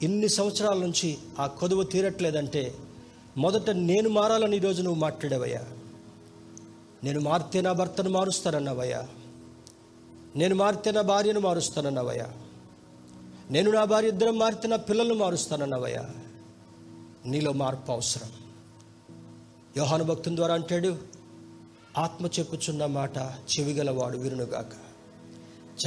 ఇన్ని 0.02 0.30
సంవత్సరాల 0.30 0.78
నుంచి 0.78 1.18
ఆ 1.40 1.48
కొదువు 1.48 1.84
తీరట్లేదంటే 1.84 2.76
మొదట 3.38 3.70
నేను 3.70 4.10
మారాలని 4.10 4.58
ఈరోజు 4.58 4.82
నువ్వు 4.82 5.00
మాట్లాడావయ్యా. 5.02 5.64
నేను 7.04 7.20
మారితే 7.20 7.62
నా 7.62 7.72
భర్తను 7.72 8.10
మారుస్తానన్నావయ్యా. 8.10 9.08
నేను 10.36 10.56
మారితే 10.56 10.92
నా 10.92 11.02
భార్యను 11.02 11.40
మారుస్తానన్నావయ్యా. 11.40 12.28
నేను 13.52 13.72
నా 13.72 13.84
భార్య 13.84 14.08
ఇద్దరం 14.08 14.38
మారితే 14.38 14.68
నా 14.68 14.76
పిల్లలను 14.76 15.16
మారుస్తానన్నావయ్యా. 15.16 16.10
నీలో 17.26 17.54
మార్పు 17.54 17.92
అవసరం. 17.92 18.30
యోహాను 19.78 20.04
భక్తుని 20.04 20.36
ద్వారా 20.36 20.54
అంటాడు 20.54 21.15
ఆత్మ 21.98 22.26
చెప్పుచున్న 22.26 22.86
మాట 22.86 23.18
చెవిగలవాడు 23.18 24.18
వినుగాక 24.18 24.72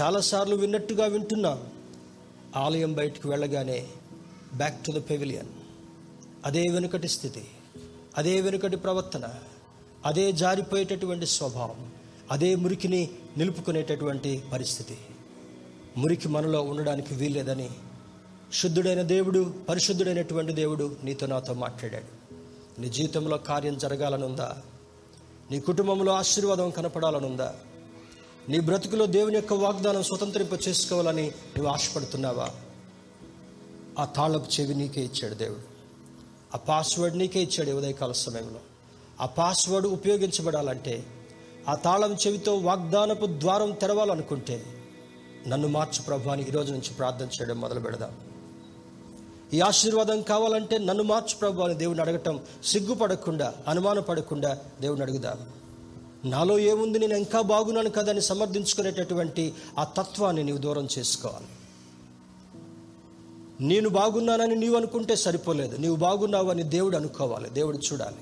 చాలాసార్లు 0.01 0.57
విన్నట్టుగా 0.57 1.07
వింటున్నాం. 1.07 1.63
ఆలయం 2.57 2.93
బయటకు 2.93 3.29
వెళ్ళగానే 3.29 3.87
బ్యాక్ 4.55 4.85
టు 4.85 4.93
ద 4.93 5.11
పెవిలియన్ 5.11 5.47
అదే 6.45 6.63
వెనుకటి 6.69 7.09
స్థితి 7.09 7.45
అదే 8.17 8.41
వెనుకటి 8.41 8.77
ప్రవర్తన 8.77 9.29
అదే 10.05 10.33
జారిపోయేటటువంటి 10.33 11.27
స్వభావం 11.27 11.93
అదే 12.31 12.55
మురికిని 12.55 13.11
నిలుపుకునేటటువంటి 13.37 14.43
పరిస్థితి. 14.53 14.99
మురికి 15.97 16.29
మనలో 16.29 16.63
ఉండడానికి 16.63 17.15
వీల్లేదని 17.15 17.71
శుద్ధుడైన 18.53 19.03
దేవుడు 19.03 19.55
పరిశుద్ధుడైనటువంటి 19.69 20.53
దేవుడు 20.53 20.97
నీతో 21.05 21.27
నాతో 21.27 21.55
మాట్లాడాడు. 21.55 22.29
నీ 22.81 22.89
జీవితంలో 22.89 23.39
కార్యం 23.39 23.79
జరగాలనుందా? 23.79 24.63
నీ 25.51 25.61
కుటుంబంలో 25.61 26.13
ఆశీర్వాదం 26.13 26.71
కనపడాలనుందా? 26.71 27.55
నీ 28.49 28.61
బ్రతుకులో 28.61 29.07
దేవుని 29.07 29.35
యొక్క 29.35 29.53
వాగ్దానం 29.53 30.03
స్వతంత్రింప 30.03 30.69
చేసుకోవాలని 30.69 31.27
నువ్వు 31.27 31.67
ఆశపడుతున్నావా? 31.67 32.51
ఆ 33.99 34.05
తాళపు 34.05 34.61
చెవి 34.61 34.75
నీకే 34.75 35.01
ఇచ్చాడు 35.01 35.35
దేవుడు. 35.35 35.61
ఆ 36.55 36.59
పాస్వర్డ్ 36.59 37.19
నీకే 37.19 37.43
ఇచ్చాడు 37.43 37.71
ఉదయకాల 37.71 38.13
సమయంలో. 38.13 38.61
ఆ 39.21 39.27
పాస్వర్డ్ 39.27 39.87
ఉపయోగించబడాలంటే 39.87 41.07
ఆ 41.69 41.75
తాళం 41.75 42.15
చెవితో 42.15 42.57
వాగ్దానపు 42.57 43.27
ద్వారం 43.27 43.71
తెరవాలనుకుంటే 43.71 44.65
నన్ను 45.47 45.69
మార్చు 45.69 46.03
ప్రభాని 46.03 46.43
ఈరోజు 46.43 46.73
నుంచి 46.73 46.95
ప్రార్థన 46.95 47.27
చేయడం 47.27 47.61
మొదలు 47.61 47.81
పెడదాం 47.81 48.17
ఈ 49.55 49.61
ఆశీర్వాదం 49.61 50.23
కావాలంటే 50.23 50.79
నన్ను 50.79 51.05
మార్చు 51.05 51.37
ప్రభు 51.37 51.61
అని 51.61 51.75
దేవుని 51.75 52.01
అడగటం 52.01 52.41
సిగ్గుపడకుండా 52.65 53.55
అనుమానపడకుండా 53.69 54.59
దేవుని 54.81 55.03
అడుగుదాం. 55.03 55.39
నాలో 56.31 56.59
ఏముంది 56.59 56.99
నేను 56.99 57.17
ఇంకా 57.17 57.41
బాగున్నాను 57.41 57.91
కదా 57.91 58.11
అని 58.11 58.21
సమర్థించుకునేటటువంటి 58.21 59.55
ఆ 59.79 59.85
తత్వాన్ని 59.85 60.45
నీవు 60.45 60.59
దూరం 60.59 60.89
చేసుకోవాలి. 60.99 61.47
నేను 63.61 63.89
బాగున్నానని 63.89 64.57
నీవు 64.57 64.77
అనుకుంటే 64.77 65.17
సరిపోలేదు. 65.17 65.77
నీవు 65.77 65.97
బాగున్నావు 65.97 66.51
అని 66.51 66.63
దేవుడు 66.63 66.97
అనుకోవాలి. 66.97 67.51
దేవుడు 67.51 67.79
చూడాలి. 67.79 68.17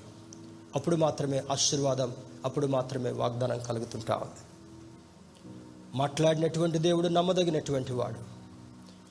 అప్పుడు 0.76 0.96
మాత్రమే 0.96 1.42
ఆశీర్వాదం 1.50 2.12
అప్పుడు 2.44 2.66
మాత్రమే 2.66 3.10
వాగ్దానం 3.10 3.58
కలుగుతుంటా 3.58 4.14
ఉంది 4.14 4.40
మాట్లాడినటువంటి 5.94 6.78
దేవుడు 6.78 7.08
నమ్మదగినటువంటి 7.08 7.92
వాడు. 7.92 8.36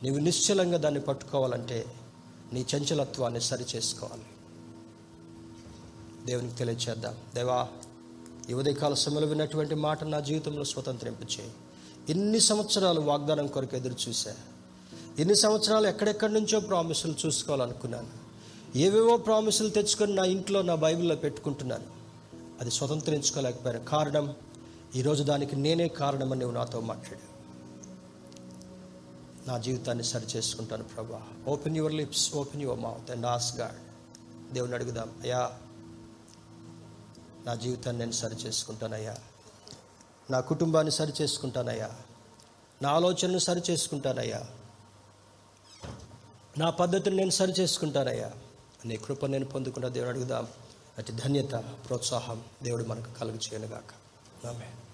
నీవు 0.03 0.17
నిశ్చలంగా 0.17 0.77
దాన్ని 0.77 0.99
పట్టుకోవాలంటే 0.99 1.85
నీ 2.53 2.65
చంచలత్వాన్ని 2.75 3.41
సరి 3.41 3.65
చేసుకోవాలి 3.75 4.23
దేవునికి 6.25 6.55
తెలియచేద్దాం. 6.55 7.15
దేవా 7.35 7.67
ఈ 8.49 8.53
ఉదయకాల 8.53 8.93
సమయంలో 8.93 9.27
విన్నటువంటి 9.27 9.75
మాట 9.75 10.03
నా 10.03 10.19
జీవితంలో 10.19 10.63
స్వతంత్రింపచేయి 10.63 11.51
ఎన్ని 12.09 12.39
సంవత్సరాలు 12.39 13.01
వాగ్దానం 13.01 13.47
కొరకు 13.47 13.75
ఎదురు 13.75 13.95
చూశా? 14.09 14.35
ఎన్ని 15.19 15.35
సంవత్సరాలు 15.35 15.87
ఎక్కడెక్కడి 15.87 16.33
నుంచో 16.33 16.59
ప్రామిసులు 16.59 17.15
చూసుకోవాలనుకున్నాను. 17.25 18.07
ఏవేవో 18.77 19.17
ప్రామిసులు 19.17 19.69
తెచ్చుకొని 19.69 20.15
నా 20.15 20.23
ఇంట్లో 20.23 20.61
నా 20.61 20.75
బైబిల్లో 20.75 21.15
పెట్టుకుంటున్నాను. 21.15 21.83
అది 22.61 22.71
స్వతంత్రించుకోలేకపోయాను. 22.71 23.85
కారణం 23.85 24.35
ఈరోజు 24.95 25.23
దానికి 25.23 25.55
నేనే 25.55 25.87
కారణమని 25.87 26.39
నువ్వు 26.39 26.57
నాతో 26.57 26.79
మాట్లాడు 26.79 27.34
నా 29.47 29.57
జీవితాన్ని 29.57 30.03
సరి 30.03 30.25
చేసుకుంటాను 30.25 30.83
ప్రభా. 30.83 31.27
Open 31.47 31.77
your 31.77 31.93
lips 31.93 32.35
open 32.35 32.61
your 32.61 32.79
mouth 32.79 33.11
and 33.11 33.25
ask 33.25 33.55
God 33.55 33.73
దేవుని 34.53 34.73
అడుగుదాం. 34.73 35.19
అయ్యా 35.21 35.51
నా 37.45 37.55
జీవితాన్ని 37.55 37.99
నేను 37.99 38.11
సరి 38.11 38.35
చేసుకుంటానయ్యా. 38.35 39.17
నా 40.31 40.39
కుటుంబాన్ని 40.39 40.91
సరి 40.91 41.13
చేసుకుంటానయ్యా. 41.21 41.91
నా 42.81 42.89
ఆలోచనను 42.89 43.37
సరి 43.37 43.61
చేసుకుంటానయ్యా. 43.69 44.45
నా 46.57 46.69
పద్ధతిని 46.69 47.15
నేను 47.15 47.29
సరి 47.29 47.51
చేసుకుంటానయ్యా. 47.51 48.31
నీ 48.85 48.97
కృప 48.97 49.25
నేను 49.25 49.45
పొందుకున్న 49.45 49.87
దేవుడు 49.87 50.09
అడుగుదాం. 50.09 50.47
అతి 50.97 51.13
ధన్యత 51.13 51.51
ప్రోత్సాహం 51.55 52.43
దేవుడు 52.63 52.83
మనకు 52.83 53.13
కలుగు 53.13 53.35
చేయనుగాక. 53.35 53.91
ఆమె 54.47 54.84